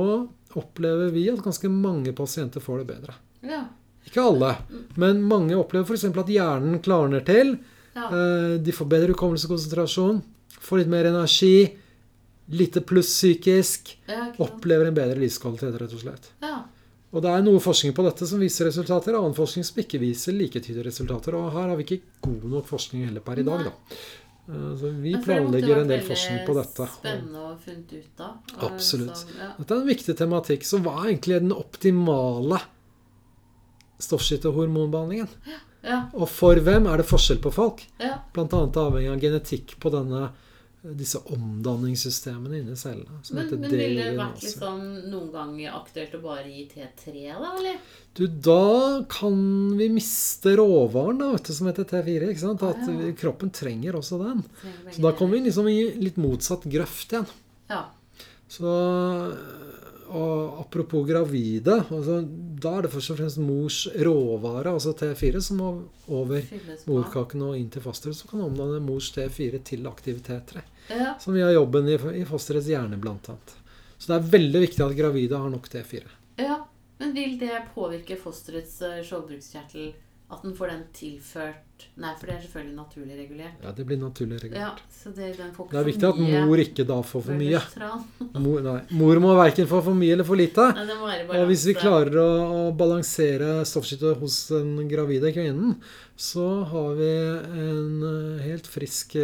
opplever 0.56 1.10
vi 1.12 1.26
at 1.32 1.42
ganske 1.44 1.68
mange 1.68 2.14
pasienter 2.16 2.64
får 2.64 2.82
det 2.84 2.88
bedre. 2.94 3.18
ja. 3.44 3.64
Ikke 4.08 4.22
alle, 4.24 4.54
men 4.96 5.18
mange 5.28 5.52
opplever 5.58 5.84
f.eks. 5.84 6.06
at 6.16 6.30
hjernen 6.32 6.78
klarner 6.80 7.20
til. 7.26 7.58
ja. 7.92 8.06
Eh, 8.08 8.54
De 8.64 8.72
får 8.72 8.88
bedre 8.88 9.12
hukommelseskonsentrasjon, 9.12 10.22
får 10.64 10.78
litt 10.80 10.88
mer 10.88 11.04
energi, 11.10 11.74
lite 12.48 12.80
pluss 12.88 13.10
psykisk. 13.18 13.98
ja. 14.08 14.30
Opplever 14.40 14.88
en 14.88 14.96
bedre 14.96 15.18
livskvalitet, 15.20 15.76
rett 15.82 15.92
og 15.92 16.00
slett. 16.00 16.30
Ja. 16.40 16.62
Og 17.12 17.22
det 17.24 17.30
er 17.32 17.42
noe 17.42 17.60
forskning 17.64 17.94
på 17.96 18.04
dette 18.04 18.26
som 18.28 18.40
viser 18.42 18.66
resultater, 18.68 19.16
annen 19.16 19.32
forskning 19.36 19.64
som 19.64 19.78
ikke 19.80 20.00
viser 20.02 20.34
like 20.36 20.60
tydelige 20.60 20.90
resultater. 20.90 21.34
Og 21.38 21.52
her 21.54 21.70
har 21.70 21.76
vi 21.80 21.86
ikke 21.86 22.02
god 22.26 22.48
nok 22.52 22.66
forskning 22.68 23.06
heller 23.08 23.24
per 23.24 23.40
i 23.40 23.46
dag, 23.46 23.64
da. 23.64 23.72
Eh, 24.48 24.74
Så 24.76 24.90
vi 25.00 25.14
måtte 25.14 25.24
planlegger 25.24 25.80
en 25.82 25.88
del 25.88 26.02
forskning 26.04 26.42
på 26.46 26.54
dette. 26.58 26.88
Spennende 26.98 27.46
å 27.48 27.54
funnet 27.64 27.92
ut 27.96 28.20
av. 28.20 28.34
Absolutt. 28.68 29.24
Dette 29.58 29.70
er 29.74 29.80
en 29.80 29.88
viktig 29.88 30.16
tematikk. 30.20 30.64
Så 30.68 30.82
hva 30.84 30.98
er 31.02 31.14
egentlig 31.14 31.40
den 31.40 31.52
optimale 31.56 32.60
stoffskiftehormonbehandlingen? 33.98 35.28
Ja, 35.82 36.02
Og 36.12 36.28
for 36.28 36.54
hvem 36.60 36.86
er 36.90 36.98
det 37.00 37.06
forskjell 37.06 37.38
på 37.40 37.52
folk? 37.54 37.84
ja, 38.00 38.18
Blant 38.34 38.52
annet 38.52 38.76
avhengig 38.76 39.12
av 39.12 39.20
genetikk 39.22 39.76
på 39.80 39.90
denne, 39.94 40.30
disse 40.96 41.18
omdanningssystemene 41.34 42.58
inni 42.62 42.76
cellene. 42.78 43.18
Men, 43.34 43.48
men 43.60 43.70
ville 43.70 44.04
det 44.10 44.14
vært 44.18 44.42
liksom 44.44 44.80
noen 45.10 45.28
ganger 45.34 45.74
aktuelt 45.76 46.14
å 46.16 46.20
bare 46.22 46.46
gi 46.48 46.64
T3, 46.72 47.14
da, 47.34 47.50
eller? 47.58 47.80
Du, 48.18 48.24
da 48.26 49.04
kan 49.10 49.36
vi 49.78 49.90
miste 49.92 50.54
råvaren 50.58 51.20
da, 51.20 51.32
vet 51.36 51.50
du, 51.50 51.52
som 51.54 51.68
heter 51.70 51.86
T4. 51.92 52.30
ikke 52.32 52.44
sant? 52.46 52.62
At 52.66 52.80
Ah, 52.88 52.96
ja. 53.04 53.12
kroppen 53.20 53.50
trenger 53.54 53.98
også 54.00 54.18
den. 54.22 54.42
Trenger 54.62 54.96
Så 54.96 55.04
da 55.04 55.12
kommer 55.18 55.38
vi 55.38 55.44
liksom 55.50 55.68
i 55.70 55.78
litt 56.00 56.16
motsatt 56.20 56.64
grøft 56.70 57.12
igjen. 57.12 57.28
Ja. 57.68 57.84
Så, 58.48 58.64
og 60.10 60.60
apropos 60.62 61.04
gravide, 61.08 61.74
altså, 61.90 62.20
da 62.62 62.72
er 62.78 62.86
det 62.86 62.92
først 62.92 63.12
og 63.14 63.18
fremst 63.20 63.40
mors 63.42 63.78
råvare, 64.08 64.72
altså 64.72 64.94
T4, 64.96 65.40
som 65.44 65.60
må 65.60 65.68
over 66.08 66.42
morkaken 66.88 67.44
og 67.48 67.58
inn 67.58 67.68
til 67.74 67.84
fosteret, 67.84 68.16
som 68.18 68.30
kan 68.32 68.44
omdanne 68.46 68.80
mors 68.84 69.10
T4 69.14 69.62
til 69.68 69.86
aktiv 69.90 70.22
T3. 70.26 70.64
Ja, 70.88 71.12
Som 71.20 71.36
gjør 71.36 71.52
jobben 71.58 71.88
i, 71.92 71.98
i 72.22 72.24
fosterets 72.28 72.70
hjerne, 72.70 72.96
blant 73.00 73.28
annet. 73.28 73.54
Så 73.98 74.12
det 74.12 74.16
er 74.18 74.32
veldig 74.38 74.64
viktig 74.64 74.84
at 74.84 74.96
gravide 74.96 75.38
har 75.38 75.52
nok 75.52 75.68
T4. 75.72 76.02
ja. 76.40 76.64
Men 76.98 77.12
vil 77.14 77.36
det 77.38 77.60
påvirke 77.76 78.16
fosterets 78.18 78.80
eh, 78.82 78.96
skjoldbruskkjertel? 79.06 79.92
At 80.28 80.42
den 80.44 80.52
får 80.52 80.68
den 80.68 80.82
tilført 80.92 81.64
Nei, 81.98 82.10
for 82.18 82.26
det 82.26 82.34
er 82.34 82.40
selvfølgelig 82.42 82.74
naturlig 82.74 83.16
regulert. 83.16 83.60
Ja, 83.62 83.70
det 83.72 83.84
blir 83.86 83.98
naturlig 84.00 84.34
Ja, 84.34 84.42
regulert. 84.42 84.80
så 84.90 85.12
det, 85.14 85.28
Det 85.38 85.78
er 85.78 85.86
viktig 85.86 86.08
at 86.08 86.18
mor 86.18 86.58
ikke 86.62 86.84
da 86.88 86.96
får 87.06 87.22
for 87.28 87.38
mye. 87.38 87.60
Mor, 88.42 88.58
nei, 88.66 88.80
mor 88.98 89.20
må 89.22 89.36
verken 89.38 89.68
få 89.70 89.78
for 89.86 89.94
mye 89.94 90.16
eller 90.16 90.26
for 90.26 90.38
lite. 90.38 90.66
Nei, 90.74 91.20
Og 91.38 91.46
hvis 91.52 91.64
vi 91.70 91.76
klarer 91.78 92.18
å, 92.18 92.26
å 92.58 92.60
balansere 92.74 93.62
stoffskiftet 93.68 94.18
hos 94.18 94.40
den 94.50 94.74
gravide 94.90 95.30
kvinnen, 95.34 95.76
så 96.18 96.48
har 96.66 96.98
vi 96.98 97.12
en 97.62 98.02
eh, 98.10 98.44
helt 98.48 98.66
frisk 98.66 99.14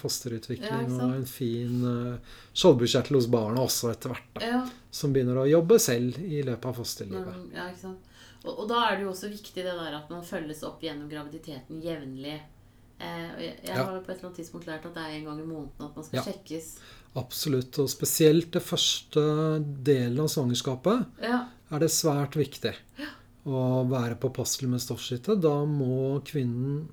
fosterutvikling 0.00 0.90
Ja, 0.90 1.06
og 1.06 1.14
en 1.20 1.26
fin 1.30 1.84
uh, 1.86 2.36
skjoldbruskkjertel 2.50 3.14
hos 3.14 3.30
barna 3.30 3.62
også 3.62 3.92
etter 3.94 4.14
hvert. 4.14 4.30
da, 4.34 4.46
Ja, 4.46 4.60
Som 4.90 5.14
begynner 5.14 5.38
å 5.38 5.48
jobbe 5.48 5.78
selv 5.78 6.18
i 6.18 6.42
løpet 6.42 6.66
av 6.66 6.80
fosterlivet. 6.82 7.42
ja, 7.54 7.70
ikke 7.70 7.84
sant. 7.86 8.09
Og, 8.44 8.54
og 8.62 8.68
da 8.70 8.78
er 8.88 8.96
det 8.96 9.04
jo 9.04 9.10
også 9.12 9.28
viktig 9.30 9.54
det 9.64 9.74
der 9.76 9.96
at 9.98 10.08
man 10.10 10.22
følges 10.24 10.62
opp 10.64 10.80
gjennom 10.82 11.10
graviditeten 11.10 11.82
jevnlig. 11.84 12.38
Eh, 13.00 13.28
jeg 13.40 13.60
jeg 13.64 13.68
Ja. 13.76 13.84
har 13.84 14.00
på 14.00 14.10
et 14.12 14.18
eller 14.18 14.28
annet 14.30 14.36
tidspunkt 14.40 14.66
lært 14.66 14.86
at 14.86 14.94
det 14.94 15.02
er 15.04 15.16
en 15.18 15.24
gang 15.24 15.40
i 15.40 15.46
måneden 15.48 15.86
at 15.88 15.96
man 15.96 16.04
skal 16.04 16.18
Ja. 16.18 16.22
sjekkes. 16.24 16.78
Absolutt. 17.16 17.78
Og 17.78 17.88
spesielt 17.88 18.50
det 18.52 18.62
første 18.62 19.24
delen 19.82 20.20
av 20.20 20.28
svangerskapet 20.28 21.06
Ja, 21.22 21.46
er 21.72 21.78
det 21.78 21.90
svært 21.90 22.32
viktig 22.36 22.74
å 23.46 23.88
være 23.88 24.16
påpasselig 24.20 24.68
med 24.68 24.80
stoffskiftet. 24.80 25.40
Da 25.40 25.64
må 25.64 26.20
kvinnen 26.24 26.88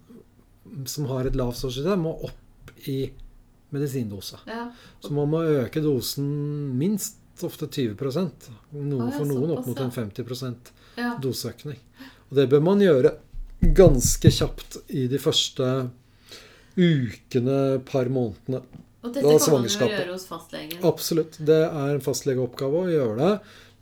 som 0.86 1.06
har 1.06 1.26
et 1.28 1.36
lavt 1.36 1.58
stoffskifte, 1.58 1.98
må 2.00 2.16
opp 2.24 2.72
i 2.88 3.12
medisindose. 3.72 4.40
ja, 4.48 4.72
Så 5.02 5.12
man 5.12 5.30
må 5.30 5.42
øke 5.44 5.82
dosen 5.82 6.78
minst 6.78 7.18
ofte 7.44 7.68
20 7.68 7.96
noen, 8.74 9.12
For 9.14 9.26
noen 9.26 9.52
opp 9.58 9.66
mot 9.68 9.80
en 9.80 9.92
50 9.92 10.72
ja. 10.98 11.14
doseøkning. 11.22 11.80
Og 12.28 12.40
det 12.40 12.48
bør 12.52 12.66
man 12.66 12.84
gjøre 12.84 13.14
ganske 13.78 14.32
kjapt 14.34 14.82
i 14.94 15.08
de 15.10 15.20
første 15.22 15.70
ukene, 16.78 17.80
par 17.88 18.10
månedene. 18.14 18.62
Og 19.06 19.14
dette 19.14 19.24
kan 19.24 19.54
man 19.54 19.66
jo 19.70 19.88
gjøre 19.88 20.12
hos 20.12 20.28
fastlegen. 20.28 20.84
Absolutt. 20.86 21.40
Det 21.48 21.62
er 21.68 21.96
en 21.96 22.04
fastlegeoppgave 22.04 22.84
å 22.84 22.92
gjøre 22.92 23.18
det. 23.22 23.32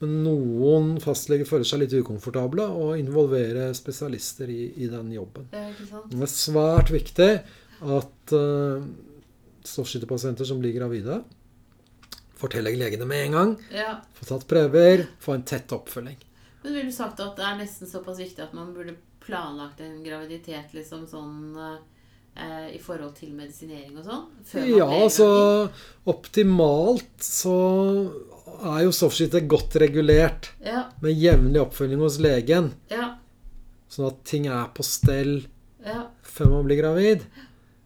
Men 0.04 0.16
noen 0.26 0.90
fastleger 1.04 1.48
føler 1.48 1.68
seg 1.68 1.82
litt 1.86 1.96
ukomfortable 1.96 2.68
og 2.68 3.00
involverer 3.00 3.72
spesialister 3.78 4.52
i, 4.52 4.68
i 4.84 4.90
den 4.92 5.14
jobben. 5.16 5.48
Det 5.54 5.62
er. 5.72 5.80
Det 6.12 6.20
er 6.20 6.32
svært 6.32 6.92
viktig 6.94 7.30
at 7.96 8.36
uh, 8.36 8.84
stoffskytterpasienter 9.66 10.48
som 10.48 10.60
blir 10.62 10.76
gravide, 10.76 11.22
forteller 12.36 12.76
legene 12.76 13.08
med 13.08 13.30
en 13.30 13.38
gang. 13.40 13.56
Ja. 13.74 13.98
Få 14.20 14.28
tatt 14.34 14.48
prøver, 14.52 15.08
få 15.24 15.38
en 15.38 15.48
tett 15.48 15.72
oppfølging. 15.76 16.20
Men 16.66 16.74
ville 16.74 16.90
du 16.90 16.96
sagt 16.96 17.20
at 17.22 17.36
det 17.38 17.44
er 17.46 17.60
nesten 17.60 17.86
såpass 17.86 18.18
viktig 18.18 18.42
at 18.42 18.54
man 18.58 18.72
burde 18.74 18.96
planlagt 19.22 19.84
en 19.86 20.00
graviditet 20.02 20.72
liksom 20.74 21.04
sånn 21.06 21.54
eh, 21.62 22.72
i 22.74 22.80
forhold 22.82 23.14
til 23.20 23.36
medisinering 23.38 24.00
og 24.00 24.08
sånn? 24.08 24.24
Ja, 24.72 24.88
altså? 24.90 25.28
Optimalt 26.10 27.22
så 27.22 27.58
er 28.72 28.80
jo 28.88 28.96
stoffskiftet 28.98 29.46
godt 29.52 29.78
regulert 29.82 30.50
Ja, 30.66 30.88
med 31.06 31.14
jevnlig 31.14 31.62
oppfølging 31.68 32.02
hos 32.02 32.18
legen, 32.24 32.72
ja, 32.90 33.12
sånn 33.86 34.10
at 34.10 34.26
ting 34.26 34.50
er 34.50 34.66
på 34.74 34.86
stell 34.86 35.36
ja. 35.86 36.08
før 36.26 36.56
man 36.58 36.66
blir 36.66 36.82
gravid. 36.82 37.30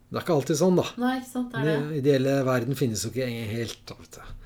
Det 0.09 0.17
er 0.17 0.23
ikke 0.23 0.39
alltid 0.39 0.57
sånn, 0.57 0.79
da. 0.79 0.87
Nei, 1.03 1.17
sant, 1.27 1.51
det 1.51 1.59
er 1.59 1.67
Den 1.67 1.91
ideelle 1.99 2.39
verden 2.47 2.79
finnes 2.79 3.03
jo 3.03 3.11
ikke 3.11 3.27
helt. 3.27 3.91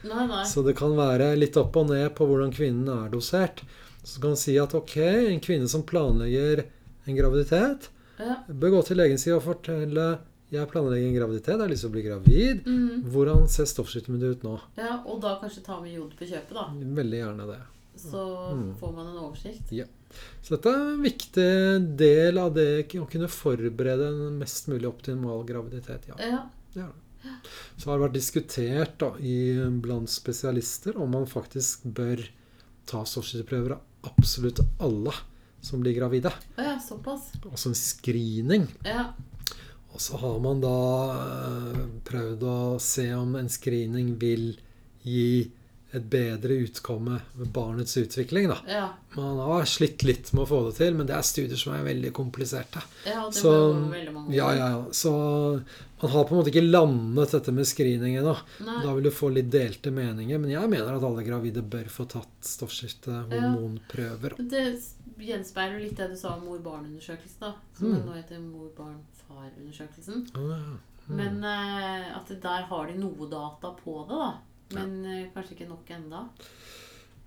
Nei, 0.10 0.26
nei. 0.26 0.42
Så 0.50 0.66
det 0.66 0.74
kan 0.82 0.98
være 0.98 1.30
litt 1.38 1.56
opp 1.62 1.78
og 1.80 1.94
ned 1.94 2.10
på 2.18 2.28
hvordan 2.28 2.52
kvinnen 2.58 2.90
er 2.98 3.14
dosert. 3.14 3.62
Så 4.04 4.20
kan 4.22 4.34
man 4.34 4.38
si 4.38 4.58
at 4.60 4.74
ok, 4.76 4.98
en 5.32 5.40
kvinne 5.44 5.68
som 5.72 5.84
planlegger 5.88 6.66
en 7.08 7.16
graviditet, 7.18 7.90
Ja. 8.20 8.36
bør 8.48 8.70
gå 8.78 8.86
til 8.86 8.98
legen 8.98 9.18
sin 9.18 9.34
og 9.34 9.42
fortelle 9.44 10.20
jeg 10.54 10.68
planlegger 10.70 11.08
en 11.08 11.16
graviditet, 11.18 11.48
jeg 11.56 11.60
har 11.60 11.68
lyst 11.72 11.82
til 11.82 11.90
å 11.90 11.94
bli 11.96 12.04
gravid. 12.06 12.66
Mm. 12.68 13.04
Hvordan 13.10 13.48
ser 13.50 13.66
stoffskiftet 13.66 14.10
mitt 14.14 14.22
ut 14.24 14.44
nå? 14.46 14.60
ja, 14.78 15.00
og 15.06 15.20
da 15.22 15.40
kanskje 15.42 15.64
ta 15.66 15.80
med 15.82 15.96
jod 15.96 16.12
på 16.20 16.28
kjøpet, 16.30 16.54
da. 16.54 16.68
Veldig 17.02 17.20
gjerne 17.24 17.48
det. 17.48 17.62
Så 17.98 18.22
Mm. 18.54 18.76
får 18.80 18.94
man 18.96 19.08
en 19.08 19.18
oversikt. 19.24 19.72
Så 20.44 20.50
dette 20.56 20.70
er 20.70 20.94
en 20.94 21.02
viktig 21.02 21.98
del 21.98 22.38
av 22.38 22.54
det 22.54 22.88
å 22.94 23.08
kunne 23.10 23.28
forberede 23.28 24.08
en 24.08 24.38
mest 24.40 24.68
mulig 24.68 24.86
optimal 24.88 25.44
graviditet. 25.46 26.06
Ja. 26.08 26.16
Ja. 26.20 26.44
Ja. 26.76 26.90
Så 27.78 27.86
har 27.90 27.98
det 27.98 28.12
vært 28.12 28.20
diskutert 28.20 28.98
da, 29.00 29.14
i, 29.20 29.56
blant 29.82 30.10
spesialister 30.10 30.98
om 31.02 31.10
man 31.12 31.26
faktisk 31.26 31.84
bør 31.86 32.28
ta 32.86 33.04
stoffskifteprøver 33.06 33.72
av 33.72 33.82
absolutt 34.10 34.60
alle 34.84 35.14
som 35.64 35.82
blir 35.84 35.96
gravide. 35.96 36.32
Ja, 36.60 36.80
såpass. 36.80 37.32
Altså 37.52 37.72
en 37.72 37.76
screening. 37.80 38.68
Ja. 38.84 39.14
Og 39.94 40.02
så 40.02 40.18
har 40.18 40.40
man 40.44 40.62
da 40.64 40.78
eh, 41.14 41.84
prøvd 42.08 42.44
å 42.50 42.58
se 42.82 43.08
om 43.16 43.36
en 43.40 43.50
screening 43.52 44.16
vil 44.20 44.56
gi 45.06 45.52
et 45.94 46.06
bedre 46.10 46.56
utkomme 46.66 47.20
ved 47.38 47.52
barnets 47.54 47.94
utvikling. 48.02 48.48
da. 48.50 48.58
Ja. 48.68 48.88
Man 49.14 49.38
har 49.38 49.68
slitt 49.70 50.02
litt 50.04 50.32
med 50.34 50.48
å 50.48 50.50
få 50.50 50.62
det 50.68 50.78
til, 50.80 50.96
men 50.98 51.06
det 51.06 51.14
er 51.14 51.28
studier 51.28 51.60
som 51.60 51.76
er 51.78 51.86
veldig 51.86 52.10
kompliserte. 52.18 52.82
ja 53.06 53.28
det 53.30 53.38
Så, 53.38 53.52
veldig 53.92 54.14
mange 54.16 54.34
ja, 54.34 54.50
ja, 54.58 54.70
ja. 54.74 54.84
Så 54.92 55.14
man 56.04 56.12
har 56.14 56.26
på 56.28 56.36
en 56.36 56.40
måte 56.42 56.52
ikke 56.54 56.66
landet 56.68 57.32
dette 57.34 57.52
med 57.56 57.66
screening 57.70 58.18
ennå. 58.20 58.36
Da 58.60 58.94
vil 58.94 59.04
du 59.08 59.12
få 59.16 59.30
litt 59.34 59.50
delte 59.54 59.92
meninger. 59.96 60.38
Men 60.44 60.52
jeg 60.54 60.70
mener 60.70 60.94
at 60.98 61.04
alle 61.08 61.24
gravide 61.26 61.64
bør 61.64 61.88
få 61.92 62.06
tatt 62.12 62.50
stoffskiftehormonprøver. 62.52 64.36
Det 64.40 64.64
gjenspeiler 65.24 65.80
litt 65.84 65.98
det 66.00 66.10
du 66.14 66.18
sa 66.20 66.36
om 66.38 66.46
mor-barn-undersøkelsen, 66.50 67.40
da. 67.40 67.54
Som 67.78 67.94
Mm. 67.94 68.06
nå 68.06 68.16
heter 68.18 68.40
mor-barn-far-undersøkelsen. 68.44 70.28
Ja. 70.34 70.58
mm. 71.10 71.16
Men 71.18 71.44
uh, 71.44 72.18
at 72.18 72.28
der 72.42 72.64
har 72.70 72.88
de 72.88 72.94
noe 73.00 73.28
data 73.30 73.74
på 73.84 73.98
det, 74.08 74.16
da. 74.16 74.32
Men 74.78 75.06
uh, 75.06 75.28
kanskje 75.36 75.56
ikke 75.58 75.70
nok 75.70 75.90
enda. 75.92 76.26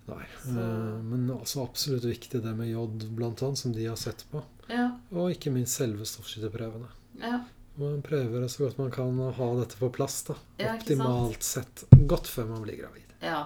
Nei. 0.06 0.22
Eh, 0.22 1.02
Men 1.02 1.24
også 1.34 1.64
absolutt 1.66 2.04
viktig 2.06 2.38
det 2.44 2.52
med 2.54 2.68
jod, 2.70 3.08
blant 3.16 3.40
annet, 3.42 3.58
som 3.58 3.72
de 3.74 3.86
har 3.88 3.96
sett 3.98 4.22
på. 4.30 4.38
Ja, 4.70 4.92
Og 5.10 5.32
ikke 5.34 5.50
minst 5.50 5.74
selve 5.80 6.06
stoffskifteprøvene. 6.06 6.86
ja. 7.20 7.40
Man 7.76 8.00
prøver 8.04 8.46
så 8.48 8.64
godt 8.64 8.78
man 8.80 8.90
kan 8.94 9.18
å 9.20 9.30
ha 9.36 9.48
dette 9.60 9.76
på 9.80 9.90
plass. 9.92 10.22
da. 10.28 10.36
Ja. 10.62 10.74
Optimalt 10.78 11.44
sett. 11.44 11.84
Godt 12.08 12.28
før 12.30 12.48
man 12.54 12.64
blir 12.64 12.78
gravid. 12.80 13.04
Ja. 13.20 13.42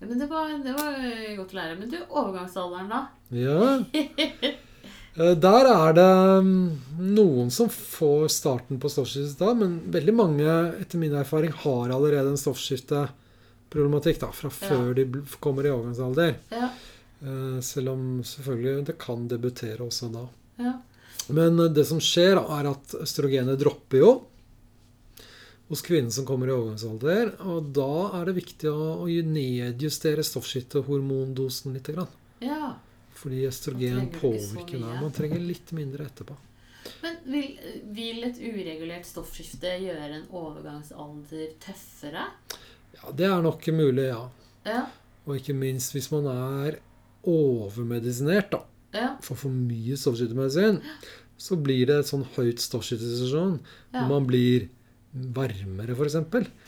ja 0.00 0.06
men 0.10 0.18
det 0.20 0.28
var, 0.28 0.52
det 0.64 0.74
var 0.76 0.98
godt 1.38 1.54
å 1.54 1.58
lære. 1.60 1.78
Men 1.80 1.92
du, 1.92 1.98
overgangsalderen, 2.10 2.92
da? 2.92 3.04
Ja. 3.32 4.54
Eh, 5.16 5.32
Der 5.40 5.64
er 5.64 5.94
det 5.96 6.42
mm, 6.44 6.64
noen 7.16 7.48
som 7.48 7.70
får 7.72 8.26
starten 8.34 8.76
på 8.76 8.90
stoffskiftet 8.92 9.40
da, 9.40 9.54
men 9.56 9.78
veldig 9.88 10.12
mange, 10.12 10.56
etter 10.82 11.00
min 11.00 11.14
erfaring, 11.16 11.54
har 11.62 11.94
allerede 11.94 12.34
en 12.34 12.36
stoffskifteproblematikk 12.40 14.20
da, 14.20 14.28
fra 14.36 14.50
før 14.52 14.90
de 14.98 15.06
kommer 15.40 15.64
i 15.64 15.72
overgangsalder. 15.72 16.36
Ja. 16.52 16.68
Eh, 17.24 17.56
Selv 17.64 17.94
om 17.94 18.04
selvfølgelig 18.28 18.84
det 18.90 18.98
kan 19.00 19.24
debutere 19.32 19.88
også 19.88 20.12
da. 20.12 20.26
ja. 20.60 20.74
Men 21.28 21.58
eh, 21.58 21.72
det 21.72 21.84
som 21.88 22.00
skjer, 22.02 22.38
er 22.40 22.70
at 22.70 22.96
østrogenet 23.00 23.60
dropper 23.60 24.02
jo 24.02 24.14
hos 25.66 25.82
kvinnen 25.82 26.12
som 26.14 26.26
kommer 26.26 26.48
i 26.50 26.54
overgangsalder. 26.54 27.32
Og 27.50 27.70
da 27.74 27.90
er 28.20 28.28
det 28.28 28.36
viktig 28.38 28.70
å, 28.70 28.90
å 29.02 29.06
nedjustere 29.06 30.24
stoffskiftehormondosen 30.26 31.74
litt. 31.74 31.90
Ja. 32.44 32.76
Fordi 33.16 33.46
østrogen 33.48 34.10
påvirker 34.14 34.78
den. 34.78 35.00
Man 35.00 35.14
trenger 35.16 35.42
litt 35.42 35.72
mindre 35.76 36.06
etterpå. 36.06 36.36
Men 37.02 37.16
vil, 37.26 37.56
vil 37.96 38.22
et 38.28 38.38
uregulert 38.38 39.08
stoffskifte 39.08 39.72
gjøre 39.82 40.20
en 40.20 40.28
overgangsalder 40.30 41.56
tøffere? 41.64 42.28
Ja, 42.94 43.10
Det 43.10 43.26
er 43.26 43.42
nok 43.42 43.66
mulig, 43.74 44.06
ja. 44.12 44.22
Ja. 44.66 44.84
Og 45.26 45.40
ikke 45.40 45.56
minst 45.58 45.94
hvis 45.96 46.12
man 46.12 46.28
er 46.30 46.78
overmedisinert, 47.26 48.52
da. 48.54 48.62
Ja. 48.96 49.10
Får 49.24 49.40
for 49.44 49.52
mye 49.52 49.98
stoffskiftemedisin, 50.00 50.80
så 51.36 51.58
blir 51.60 51.84
det 51.90 52.00
et 52.00 52.10
sånn 52.10 52.24
høyt 52.36 52.62
stoffskiftesituasjon. 52.64 53.58
Ja. 53.92 54.06
Man 54.08 54.26
blir 54.28 54.70
varmere, 55.36 55.94
f.eks. 55.96 56.18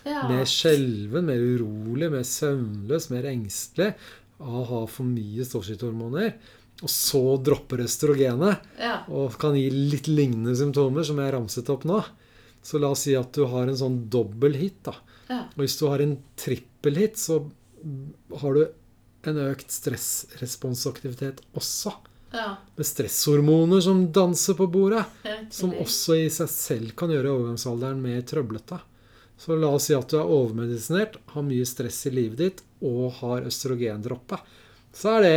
ja. 0.08 0.22
Mer 0.28 0.46
skjelven, 0.48 1.26
mer 1.28 1.42
urolig, 1.42 2.08
mer 2.12 2.24
søvnløs, 2.26 3.10
mer 3.12 3.28
engstelig 3.28 3.92
av 4.38 4.54
å 4.62 4.64
ha 4.70 4.80
for 4.90 5.08
mye 5.08 5.44
stoffskiftehormoner. 5.46 6.32
Og 6.78 6.90
så 6.92 7.20
dropper 7.42 7.82
østrogenet 7.82 8.78
ja. 8.78 9.00
og 9.10 9.34
kan 9.40 9.56
gi 9.58 9.66
litt 9.72 10.06
lignende 10.10 10.54
symptomer 10.56 11.06
som 11.06 11.18
jeg 11.18 11.34
ramset 11.34 11.70
opp 11.74 11.86
nå. 11.88 11.98
Så 12.62 12.78
la 12.78 12.92
oss 12.94 13.04
si 13.06 13.16
at 13.18 13.32
du 13.34 13.48
har 13.50 13.66
en 13.66 13.78
sånn 13.78 14.04
dobbel 14.12 14.54
hit. 14.58 14.78
da. 14.86 14.94
Ja. 15.28 15.40
Og 15.56 15.64
hvis 15.64 15.78
du 15.80 15.88
har 15.90 16.02
en 16.04 16.16
trippel 16.38 17.00
hit, 17.02 17.18
så 17.18 17.42
har 18.42 18.54
du 18.54 18.62
en 19.28 19.40
økt 19.48 19.74
stressresponsaktivitet 19.74 21.42
også. 21.58 21.96
Ja. 22.32 22.56
Med 22.76 22.86
stresshormoner 22.86 23.80
som 23.80 24.02
danser 24.12 24.54
på 24.58 24.66
bordet. 24.70 25.04
Som 25.54 25.72
også 25.80 26.16
i 26.18 26.28
seg 26.32 26.50
selv 26.52 26.94
kan 26.98 27.10
gjøre 27.12 27.30
overgangsalderen 27.32 28.00
mer 28.04 28.20
trøblete. 28.28 28.80
Så 29.38 29.54
la 29.56 29.70
oss 29.70 29.86
si 29.88 29.94
at 29.94 30.10
du 30.10 30.16
er 30.18 30.26
overmedisinert, 30.34 31.16
har 31.30 31.44
mye 31.46 31.66
stress 31.68 32.00
i 32.10 32.10
livet 32.10 32.38
ditt 32.42 32.62
og 32.82 33.12
har 33.20 33.46
østrogendroppe. 33.46 34.38
Så 34.92 35.12
er 35.18 35.22
det 35.22 35.34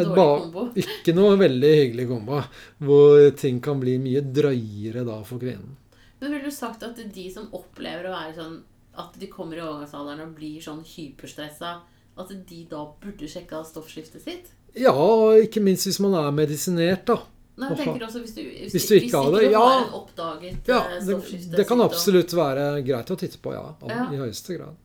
et 0.00 0.12
ba- 0.16 0.70
ikke 0.82 1.12
noe 1.16 1.36
veldig 1.40 1.72
hyggelig 1.74 2.06
kombo, 2.08 2.40
hvor 2.80 3.26
ting 3.36 3.60
kan 3.64 3.80
bli 3.82 3.98
mye 4.00 4.22
drøyere 4.24 5.04
da 5.04 5.18
for 5.28 5.42
kvinnen. 5.42 5.76
Men 6.20 6.32
ville 6.32 6.48
du 6.48 6.54
sagt 6.56 6.82
at 6.86 6.96
de 7.12 7.26
som 7.32 7.50
opplever 7.52 8.08
å 8.08 8.14
være 8.14 8.32
sånn 8.38 8.54
At 8.96 9.18
de 9.20 9.26
kommer 9.28 9.58
i 9.58 9.60
overgangsalderen 9.60 10.30
og 10.30 10.36
blir 10.38 10.62
sånn 10.64 10.78
hyperstressa, 10.88 11.74
at 12.16 12.30
de 12.48 12.62
da 12.70 12.86
burde 13.02 13.28
sjekke 13.28 13.58
av 13.58 13.66
stoffskiftet 13.68 14.22
sitt? 14.24 14.46
Ja, 14.76 14.92
og 14.92 15.38
ikke 15.40 15.62
minst 15.64 15.86
hvis 15.88 15.98
man 16.04 16.14
er 16.18 16.30
medisinert, 16.36 17.06
da. 17.08 17.16
Nei, 17.56 17.70
jeg 17.72 17.78
tenker 17.86 18.02
også 18.04 18.20
hvis 18.20 18.34
du, 18.36 18.42
hvis, 18.44 18.72
Hvis 18.74 18.86
du 18.90 18.94
ikke 18.98 19.16
har 19.16 19.30
det, 19.32 19.46
ja. 19.48 19.60
har 19.64 19.78
en 19.86 19.94
oppdaget 19.96 20.66
Ja, 20.68 20.80
eh, 20.92 21.06
det, 21.08 21.38
det 21.56 21.64
kan 21.66 21.80
absolutt 21.80 22.34
være 22.36 22.66
greit 22.84 23.12
å 23.14 23.16
titte 23.16 23.38
på, 23.40 23.54
ja. 23.56 23.62
Ja. 23.88 24.02
I 24.12 24.18
høyeste 24.20 24.58
grad. 24.58 24.76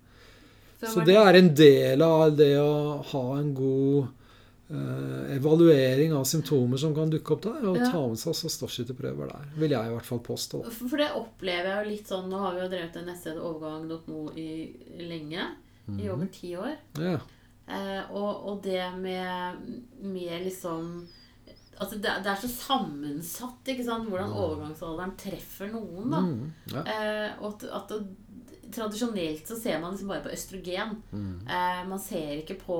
Så, 0.80 0.94
Så 0.94 1.04
det 1.06 1.18
er 1.20 1.36
en 1.38 1.50
del 1.54 2.02
av 2.02 2.32
det 2.38 2.54
å 2.62 3.02
ha 3.12 3.24
en 3.42 3.52
god 3.54 4.08
eh, 4.72 5.36
evaluering 5.36 6.14
av 6.16 6.24
symptomer 6.32 6.80
som 6.80 6.96
kan 6.96 7.12
dukke 7.12 7.36
opp 7.36 7.44
der, 7.50 7.60
og 7.68 7.78
Ja. 7.78 7.92
ta 7.92 8.06
med 8.08 8.18
seg 8.24 8.32
også 8.32 8.50
stoffskifteprøver 8.56 9.28
der. 9.34 9.52
Vil 9.60 9.76
jeg 9.76 9.92
i 9.92 9.94
hvert 9.98 10.08
fall 10.08 10.24
påstå. 10.24 10.64
For 10.72 10.88
for 10.96 10.98
det 11.04 11.10
opplever 11.20 11.68
jeg 11.74 11.84
jo 11.86 11.92
litt 11.92 12.08
sånn 12.08 12.30
Nå 12.32 12.40
har 12.40 12.56
vi 12.56 12.62
jo 12.64 12.70
drevet 12.72 12.96
en 12.96 13.06
nettsted 13.12 13.38
overgang.no 13.38 14.32
i 14.40 14.48
lenge. 15.12 15.44
Mhm. 15.88 16.00
I 16.00 16.10
over 16.10 16.28
ti 16.32 16.56
år. 16.56 16.78
Ja. 16.98 17.20
Eh, 17.68 18.04
og, 18.12 18.48
og 18.50 18.62
det 18.66 18.84
med, 19.00 19.68
med 20.02 20.48
liksom 20.48 21.08
Altså 21.82 21.98
det, 21.98 22.12
det 22.22 22.30
er 22.30 22.38
så 22.38 22.50
sammensatt 22.52 23.70
ikke 23.74 23.86
sant? 23.88 24.10
hvordan 24.12 24.34
overgangsalderen 24.38 25.16
treffer 25.18 25.72
noen. 25.72 26.12
da. 26.14 26.20
Mm, 26.22 26.52
ja. 26.76 26.84
Eh, 26.86 27.40
og 27.42 27.64
at, 27.64 27.66
at 27.80 27.96
Tradisjonelt 28.72 29.50
så 29.50 29.58
ser 29.60 29.82
man 29.82 29.96
liksom 29.96 30.12
bare 30.12 30.24
på 30.24 30.32
østrogen. 30.32 30.94
Mm. 31.12 31.42
Eh, 31.44 31.82
man 31.90 32.00
ser 32.00 32.38
ikke 32.38 32.60
på, 32.62 32.78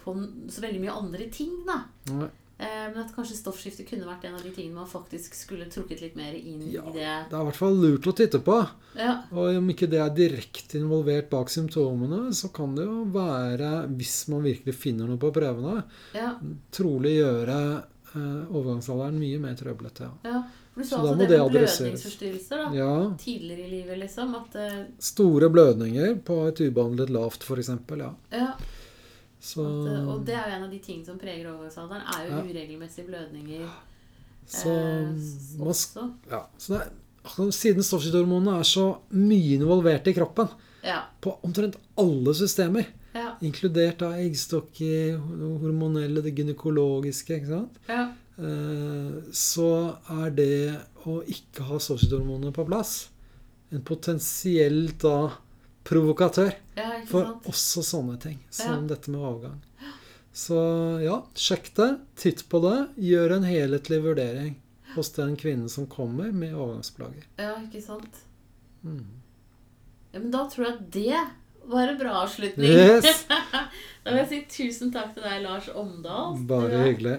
på 0.00 0.14
så 0.50 0.64
veldig 0.64 0.80
mye 0.82 0.96
andre 0.96 1.28
ting. 1.30 1.52
da. 1.68 1.82
Nei. 2.14 2.30
Eh, 2.58 2.86
men 2.88 3.02
at 3.02 3.10
kanskje 3.14 3.36
stoffskifte 3.36 3.84
kunne 3.84 4.06
vært 4.08 4.24
en 4.24 4.34
av 4.38 4.42
de 4.42 4.48
tingene 4.50 4.78
man 4.78 4.86
faktisk 4.88 5.34
skulle 5.36 5.66
trukket 5.68 6.00
litt 6.00 6.14
mer 6.16 6.32
inn 6.32 6.62
Ja. 6.72 6.82
i 6.88 6.92
det. 6.94 7.10
Det 7.28 7.36
er 7.36 7.42
i 7.42 7.48
hvert 7.50 7.58
fall 7.58 7.74
lurt 7.76 8.06
å 8.08 8.14
titte 8.16 8.40
på. 8.40 8.56
Ja, 8.96 9.22
Og 9.30 9.56
om 9.58 9.68
ikke 9.68 9.90
det 9.92 10.00
er 10.00 10.08
direkte 10.16 10.78
involvert 10.80 11.28
bak 11.28 11.48
symptomene, 11.52 12.32
så 12.32 12.48
kan 12.52 12.74
det 12.74 12.86
jo 12.86 13.04
være, 13.12 13.86
hvis 13.98 14.28
man 14.32 14.42
virkelig 14.42 14.74
finner 14.74 15.06
noe 15.06 15.18
på 15.20 15.32
prøvene, 15.36 15.84
ja, 16.14 16.32
trolig 16.72 17.18
gjøre 17.18 17.58
eh, 18.14 18.46
overgangsalderen 18.48 19.18
mye 19.20 19.38
mer 19.38 19.54
trøblete. 19.54 20.08
Ja. 20.24 20.30
ja. 20.30 20.42
For 20.76 20.82
du 20.82 20.88
Så 20.88 20.90
sa 20.90 20.96
da 20.96 21.08
altså 21.08 21.18
det 21.18 21.28
det 21.28 21.38
med 21.40 21.52
blødningsforstyrrelser 21.52 22.56
da. 22.56 22.72
ja. 22.76 23.10
tidligere 23.16 23.66
i 23.66 23.70
livet, 23.70 23.98
liksom. 23.98 24.34
At 24.36 24.56
eh, 24.60 24.82
Store 24.98 25.48
blødninger 25.52 26.18
på 26.24 26.40
et 26.48 26.60
ubehandlet 26.60 27.10
lavt, 27.10 27.44
f.eks. 27.44 27.68
Ja. 27.96 28.10
ja, 28.32 28.50
Så, 28.58 28.75
at, 29.46 29.88
eh, 29.92 30.08
og 30.08 30.24
det 30.26 30.34
er 30.34 30.48
jo 30.50 30.56
en 30.56 30.64
av 30.66 30.70
de 30.70 30.78
tingene 30.82 31.06
som 31.06 31.18
preger 31.18 31.46
overgangsalderen, 31.52 32.02
er 32.14 32.26
jo 32.26 32.36
Ja. 32.36 32.42
uregelmessige 32.42 33.06
blødninger. 33.06 33.68
så, 34.46 34.70
eh, 34.70 35.60
også. 35.66 36.10
ja, 36.30 36.42
så 36.58 36.74
er, 36.80 36.88
siden 37.50 37.82
stoffskiftehormonene 37.82 38.58
er 38.58 38.62
så 38.62 38.98
mye 39.10 39.56
involvert 39.58 40.06
i 40.06 40.12
kroppen, 40.12 40.48
Ja, 40.84 41.00
på 41.20 41.32
omtrent 41.42 41.76
alle 41.98 42.34
systemer, 42.34 42.86
ja, 43.14 43.32
inkludert 43.42 43.98
da 43.98 44.12
eggstokker, 44.12 45.18
hormonelle, 45.62 46.22
det 46.22 46.34
gynekologiske, 46.36 47.40
ikke 47.40 47.48
sant? 47.48 47.78
ja. 47.88 48.12
Eh, 48.38 49.22
så 49.32 49.96
er 50.10 50.30
det 50.30 50.80
å 51.06 51.22
ikke 51.24 51.64
ha 51.64 51.78
stoffskifthormonene 51.78 52.52
på 52.52 52.66
plass 52.68 53.08
en 53.72 53.80
potensielt 53.82 54.98
da 55.00 55.32
provokatør 55.86 56.52
ja 56.76 56.88
for 57.06 57.36
også 57.46 57.84
sånne 57.86 58.18
ting 58.20 58.40
som 58.50 58.82
Ja. 58.82 58.94
dette 58.94 59.10
med 59.12 59.22
avgang. 59.22 59.60
Så 60.36 60.56
ja, 61.00 61.22
sjekk 61.34 61.70
det, 61.78 61.90
titt 62.20 62.42
på 62.52 62.60
det, 62.60 62.88
gjør 63.00 63.38
en 63.38 63.46
helhetlig 63.48 64.02
vurdering 64.04 64.56
hos 64.94 65.08
den 65.16 65.36
kvinnen 65.36 65.70
som 65.72 65.86
kommer 65.86 66.32
med 66.32 66.52
overgangsplager. 66.52 67.24
Ja, 67.40 67.54
ikke 67.62 67.80
sant? 67.84 68.20
Mm. 68.84 69.06
Ja, 70.12 70.20
men 70.20 70.30
da 70.34 70.44
tror 70.52 70.66
jeg 70.66 70.74
at 70.74 70.90
det 70.92 71.22
var 71.66 71.88
en 71.88 71.98
bra 71.98 72.12
avslutning. 72.24 72.68
Yes. 72.68 73.24
da 74.04 74.12
vil 74.12 74.20
jeg 74.22 74.28
si 74.30 74.40
tusen 74.68 74.92
takk 74.94 75.14
til 75.16 75.24
deg, 75.24 75.42
Lars 75.44 75.68
Omdal. 75.72 76.36
Bare 76.48 76.84
hyggelig. 76.84 77.18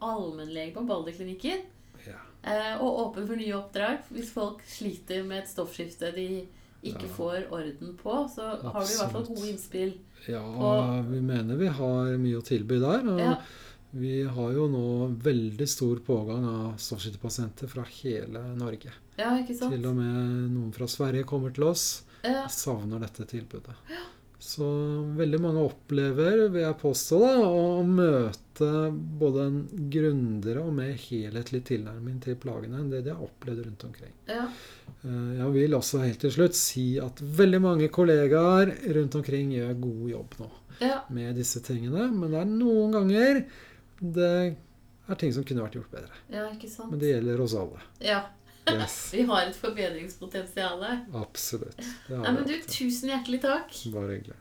allmennlege 0.00 0.72
på 0.74 0.84
Balderklinikken. 0.88 1.62
Ja. 2.06 2.18
Eh, 2.42 2.74
og 2.80 3.02
åpen 3.04 3.28
for 3.28 3.36
nye 3.36 3.54
oppdrag. 3.56 4.00
Hvis 4.12 4.32
folk 4.34 4.64
sliter 4.68 5.24
med 5.28 5.44
et 5.44 5.52
stoffskifte 5.52 6.12
de 6.16 6.46
ikke 6.92 7.06
Ja. 7.08 7.14
får 7.16 7.50
orden 7.52 7.94
på, 8.02 8.14
så 8.34 8.42
har 8.62 8.80
du 8.80 8.92
i 8.92 8.96
hvert 8.96 9.12
fall 9.12 9.22
Absolutt. 9.22 9.28
gode 9.36 9.48
innspill. 9.52 9.92
Ja, 10.28 10.40
Og- 10.42 11.04
vi 11.10 11.20
mener 11.20 11.56
vi 11.56 11.66
har 11.68 12.16
mye 12.18 12.38
å 12.40 12.44
tilby 12.44 12.78
der. 12.80 13.06
Og 13.12 13.18
Ja. 13.20 13.36
vi 13.92 14.22
har 14.24 14.52
jo 14.52 14.68
nå 14.68 15.16
veldig 15.22 15.68
stor 15.68 15.96
pågang 16.00 16.44
av 16.44 16.76
stoffskiftepasienter 16.78 17.68
fra 17.68 17.82
hele 18.02 18.42
Norge. 18.56 18.90
Ja, 19.18 19.30
ikke 19.38 19.56
sant? 19.56 19.72
Til 19.72 19.86
og 19.86 19.94
med 19.96 20.50
noen 20.50 20.72
fra 20.74 20.86
Sverige 20.86 21.24
kommer 21.24 21.52
til 21.54 21.64
oss. 21.64 22.02
Ja, 22.24 22.46
savner 22.48 22.98
dette 23.00 23.24
tilbudet. 23.26 23.74
Så 24.38 24.66
veldig 25.16 25.38
mange 25.40 25.62
opplever, 25.64 26.42
vil 26.52 26.60
jeg 26.62 26.76
påstå, 26.80 27.18
da, 27.22 27.46
å 27.48 27.82
møte 27.88 28.68
både 29.20 29.46
en 29.48 29.56
grundigere 29.92 30.62
og 30.64 30.74
mer 30.76 30.92
helhetlig 31.00 31.62
tilnærming 31.70 32.18
til 32.24 32.36
plagene 32.40 32.82
enn 32.82 32.90
det 32.92 33.02
de 33.06 33.14
har 33.14 33.24
opplevd 33.24 33.64
rundt 33.66 33.86
omkring. 33.88 34.12
ja, 34.28 34.46
Eh, 35.04 35.38
Jeg 35.38 35.52
vil 35.52 35.74
også 35.76 36.00
helt 36.02 36.20
til 36.20 36.30
slutt 36.32 36.54
si 36.58 36.98
at 37.02 37.20
veldig 37.20 37.60
mange 37.62 37.88
kollegaer 37.92 38.72
rundt 38.96 39.14
omkring 39.18 39.52
gjør 39.52 39.74
god 39.80 40.06
jobb 40.10 40.36
nå 40.40 40.48
ja. 40.80 41.00
med 41.10 41.36
disse 41.36 41.60
tingene, 41.64 42.08
men 42.12 42.30
det 42.32 42.40
er 42.40 42.50
noen 42.50 42.92
ganger 42.96 43.44
det 44.00 44.30
er 45.08 45.20
ting 45.20 45.32
som 45.32 45.44
kunne 45.44 45.62
vært 45.64 45.78
gjort 45.78 45.92
bedre. 45.92 46.18
ja 46.32 46.48
ikke 46.52 46.68
sant? 46.70 46.90
Men 46.90 47.00
det 47.00 47.12
gjelder 47.14 47.40
oss 47.44 47.54
alle. 47.54 47.82
Ja, 48.04 48.24
Yes, 48.70 48.96
vi 49.14 49.22
har 49.28 49.46
et 49.46 49.56
forbedringspotensial. 49.56 50.82
absolutt. 51.14 51.76
Det 52.08 52.18
Nei, 52.18 52.32
men 52.32 52.42
du, 52.48 52.56
tusen 52.66 53.12
hjertelig 53.12 53.42
takk. 53.44 53.72
Bare 53.94 54.16
hyggelig. 54.18 54.40